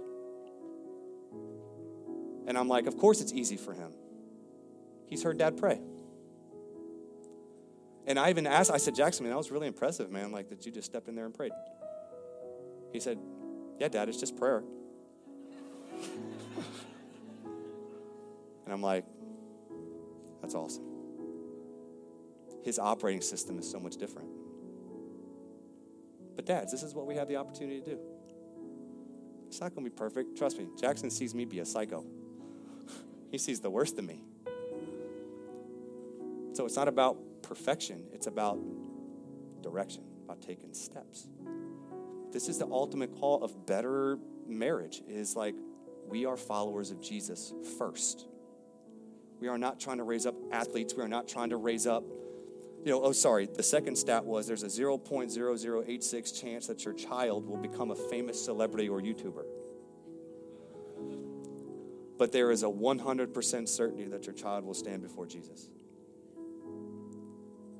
And 2.46 2.58
I'm 2.58 2.68
like, 2.68 2.86
of 2.86 2.98
course 2.98 3.22
it's 3.22 3.32
easy 3.32 3.56
for 3.56 3.72
him. 3.72 3.94
He's 5.06 5.22
heard 5.22 5.38
dad 5.38 5.56
pray. 5.56 5.80
And 8.06 8.18
I 8.18 8.30
even 8.30 8.46
asked, 8.46 8.70
I 8.70 8.78
said, 8.78 8.94
Jackson, 8.94 9.24
man, 9.24 9.30
that 9.32 9.36
was 9.36 9.50
really 9.50 9.66
impressive, 9.66 10.10
man, 10.10 10.32
like 10.32 10.48
that 10.48 10.64
you 10.64 10.72
just 10.72 10.86
stepped 10.86 11.08
in 11.08 11.14
there 11.14 11.26
and 11.26 11.34
prayed. 11.34 11.52
He 12.92 13.00
said, 13.00 13.18
Yeah, 13.78 13.88
dad, 13.88 14.08
it's 14.08 14.18
just 14.18 14.36
prayer. 14.36 14.62
and 18.64 18.72
I'm 18.72 18.82
like, 18.82 19.04
That's 20.40 20.54
awesome. 20.54 20.84
His 22.62 22.78
operating 22.78 23.22
system 23.22 23.58
is 23.58 23.70
so 23.70 23.78
much 23.78 23.96
different. 23.96 24.28
But, 26.36 26.46
dads, 26.46 26.72
this 26.72 26.82
is 26.82 26.94
what 26.94 27.06
we 27.06 27.14
have 27.16 27.28
the 27.28 27.36
opportunity 27.36 27.80
to 27.80 27.90
do. 27.90 27.98
It's 29.48 29.60
not 29.60 29.74
going 29.74 29.84
to 29.84 29.90
be 29.90 29.96
perfect. 29.96 30.38
Trust 30.38 30.58
me, 30.58 30.68
Jackson 30.80 31.10
sees 31.10 31.34
me 31.34 31.44
be 31.44 31.58
a 31.58 31.66
psycho. 31.66 32.04
he 33.30 33.38
sees 33.38 33.60
the 33.60 33.70
worst 33.70 33.98
in 33.98 34.06
me. 34.06 34.22
So 36.52 36.66
it's 36.66 36.76
not 36.76 36.88
about 36.88 37.18
perfection, 37.42 38.04
it's 38.12 38.26
about 38.26 38.58
direction, 39.62 40.02
about 40.24 40.40
taking 40.42 40.72
steps. 40.74 41.28
This 42.32 42.48
is 42.48 42.58
the 42.58 42.66
ultimate 42.66 43.18
call 43.18 43.42
of 43.42 43.66
better 43.66 44.18
marriage 44.46 45.02
is 45.08 45.36
like 45.36 45.54
we 46.08 46.26
are 46.26 46.36
followers 46.36 46.90
of 46.90 47.00
Jesus 47.00 47.52
first. 47.78 48.26
We 49.40 49.48
are 49.48 49.58
not 49.58 49.80
trying 49.80 49.98
to 49.98 50.04
raise 50.04 50.26
up 50.26 50.34
athletes. 50.52 50.94
We 50.94 51.02
are 51.02 51.08
not 51.08 51.26
trying 51.26 51.50
to 51.50 51.56
raise 51.56 51.86
up, 51.86 52.04
you 52.84 52.92
know, 52.92 53.02
oh, 53.02 53.12
sorry. 53.12 53.48
The 53.52 53.62
second 53.62 53.96
stat 53.96 54.24
was 54.24 54.46
there's 54.46 54.62
a 54.62 54.66
0.0086 54.66 56.40
chance 56.40 56.66
that 56.66 56.84
your 56.84 56.94
child 56.94 57.46
will 57.46 57.56
become 57.56 57.90
a 57.90 57.96
famous 57.96 58.44
celebrity 58.44 58.88
or 58.88 59.00
YouTuber. 59.00 59.44
But 62.18 62.32
there 62.32 62.50
is 62.50 62.62
a 62.62 62.66
100% 62.66 63.68
certainty 63.68 64.04
that 64.08 64.26
your 64.26 64.34
child 64.34 64.64
will 64.64 64.74
stand 64.74 65.02
before 65.02 65.26
Jesus. 65.26 65.70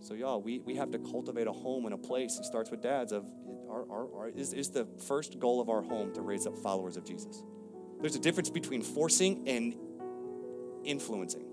So, 0.01 0.15
y'all, 0.15 0.41
we, 0.41 0.59
we 0.61 0.77
have 0.77 0.91
to 0.93 0.99
cultivate 0.99 1.47
a 1.47 1.53
home 1.53 1.85
and 1.85 1.95
a 1.95 1.99
place. 1.99 2.39
It 2.39 2.45
starts 2.45 2.71
with 2.71 2.83
dads. 2.83 3.13
Of 3.13 3.27
our, 3.69 3.85
our, 3.91 4.15
our, 4.15 4.29
is, 4.29 4.53
is 4.53 4.71
the 4.71 4.87
first 5.07 5.39
goal 5.39 5.61
of 5.61 5.69
our 5.69 5.83
home 5.83 6.13
to 6.15 6.23
raise 6.23 6.47
up 6.47 6.57
followers 6.59 6.97
of 6.97 7.05
Jesus. 7.05 7.43
There's 8.01 8.17
a 8.17 8.21
difference 8.21 8.51
between 8.51 8.83
forcing 8.83 9.47
and 9.47 9.77
influencing. 10.85 11.45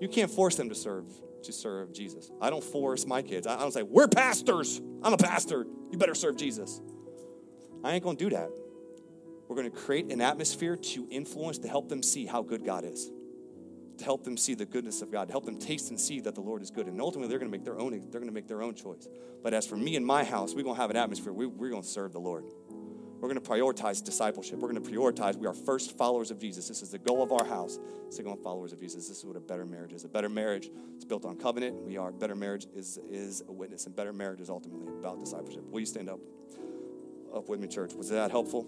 You 0.00 0.08
can't 0.08 0.30
force 0.30 0.56
them 0.56 0.68
to 0.68 0.74
serve 0.74 1.06
to 1.44 1.52
serve 1.52 1.92
Jesus. 1.92 2.30
I 2.40 2.50
don't 2.50 2.64
force 2.64 3.06
my 3.06 3.22
kids. 3.22 3.46
I 3.46 3.58
don't 3.58 3.72
say, 3.72 3.82
we're 3.82 4.08
pastors. 4.08 4.80
I'm 5.02 5.12
a 5.12 5.18
pastor. 5.18 5.66
You 5.90 5.98
better 5.98 6.14
serve 6.14 6.36
Jesus. 6.36 6.80
I 7.84 7.92
ain't 7.92 8.02
gonna 8.02 8.18
do 8.18 8.30
that. 8.30 8.50
We're 9.46 9.56
gonna 9.56 9.70
create 9.70 10.12
an 10.12 10.20
atmosphere 10.20 10.76
to 10.76 11.06
influence, 11.10 11.58
to 11.58 11.68
help 11.68 11.88
them 11.88 12.02
see 12.02 12.26
how 12.26 12.42
good 12.42 12.64
God 12.64 12.84
is, 12.84 13.10
to 13.98 14.04
help 14.04 14.24
them 14.24 14.36
see 14.36 14.54
the 14.54 14.66
goodness 14.66 15.02
of 15.02 15.10
God, 15.10 15.28
to 15.28 15.32
help 15.32 15.44
them 15.44 15.58
taste 15.58 15.90
and 15.90 16.00
see 16.00 16.20
that 16.20 16.34
the 16.34 16.40
Lord 16.40 16.62
is 16.62 16.70
good. 16.70 16.86
And 16.86 17.00
ultimately, 17.00 17.28
they're 17.28 17.38
gonna 17.38 17.50
make 17.50 17.64
their 17.64 17.78
own, 17.78 17.90
they're 18.10 18.20
gonna 18.20 18.32
make 18.32 18.48
their 18.48 18.62
own 18.62 18.74
choice. 18.74 19.06
But 19.42 19.54
as 19.54 19.66
for 19.66 19.76
me 19.76 19.96
and 19.96 20.04
my 20.04 20.24
house, 20.24 20.54
we're 20.54 20.64
gonna 20.64 20.80
have 20.80 20.90
an 20.90 20.96
atmosphere, 20.96 21.32
we, 21.32 21.46
we're 21.46 21.70
gonna 21.70 21.82
serve 21.82 22.12
the 22.12 22.20
Lord. 22.20 22.44
We're 23.20 23.28
going 23.28 23.40
to 23.40 23.50
prioritize 23.50 24.02
discipleship. 24.04 24.60
We're 24.60 24.70
going 24.70 24.82
to 24.82 24.90
prioritize 24.90 25.34
we 25.34 25.48
are 25.48 25.54
first 25.54 25.98
followers 25.98 26.30
of 26.30 26.38
Jesus. 26.38 26.68
This 26.68 26.82
is 26.82 26.90
the 26.90 26.98
goal 26.98 27.20
of 27.20 27.32
our 27.32 27.44
house. 27.44 27.78
Second 28.10 28.38
followers 28.44 28.72
of 28.72 28.78
Jesus. 28.78 29.08
This 29.08 29.18
is 29.18 29.24
what 29.24 29.36
a 29.36 29.40
better 29.40 29.66
marriage 29.66 29.92
is. 29.92 30.04
A 30.04 30.08
better 30.08 30.28
marriage 30.28 30.70
is 30.96 31.04
built 31.04 31.24
on 31.24 31.36
covenant. 31.36 31.82
We 31.82 31.96
are 31.96 32.12
better 32.12 32.36
marriage 32.36 32.66
is 32.74 32.98
is 33.10 33.42
a 33.48 33.52
witness, 33.52 33.86
and 33.86 33.96
better 33.96 34.12
marriage 34.12 34.40
is 34.40 34.48
ultimately 34.48 34.86
about 34.86 35.18
discipleship. 35.18 35.64
Will 35.68 35.80
you 35.80 35.86
stand 35.86 36.08
up 36.08 36.20
up 37.34 37.48
with 37.48 37.60
me, 37.60 37.66
church? 37.66 37.92
Was 37.94 38.08
that 38.10 38.30
helpful? 38.30 38.66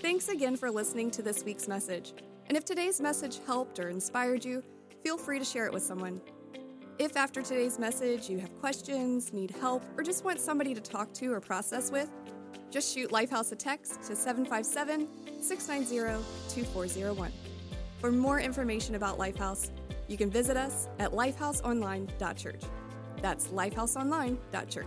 Thanks 0.00 0.28
again 0.28 0.56
for 0.56 0.70
listening 0.70 1.10
to 1.12 1.22
this 1.22 1.44
week's 1.44 1.68
message. 1.68 2.14
And 2.48 2.56
if 2.56 2.64
today's 2.64 3.00
message 3.00 3.40
helped 3.44 3.78
or 3.78 3.88
inspired 3.88 4.44
you, 4.44 4.62
feel 5.02 5.18
free 5.18 5.38
to 5.38 5.44
share 5.44 5.66
it 5.66 5.72
with 5.72 5.82
someone. 5.82 6.20
If 6.98 7.16
after 7.16 7.42
today's 7.42 7.78
message 7.78 8.30
you 8.30 8.38
have 8.38 8.58
questions, 8.60 9.32
need 9.32 9.50
help, 9.50 9.82
or 9.96 10.02
just 10.02 10.24
want 10.24 10.40
somebody 10.40 10.74
to 10.74 10.80
talk 10.80 11.12
to 11.14 11.32
or 11.32 11.40
process 11.40 11.90
with, 11.90 12.10
just 12.70 12.94
shoot 12.94 13.10
Lifehouse 13.10 13.52
a 13.52 13.56
text 13.56 14.02
to 14.04 14.16
757 14.16 15.42
690 15.42 16.24
2401. 16.48 17.32
For 17.98 18.12
more 18.12 18.40
information 18.40 18.94
about 18.94 19.18
Lifehouse, 19.18 19.70
you 20.08 20.16
can 20.16 20.30
visit 20.30 20.56
us 20.56 20.88
at 20.98 21.12
lifehouseonline.church. 21.12 22.62
That's 23.20 23.48
lifehouseonline.church. 23.48 24.86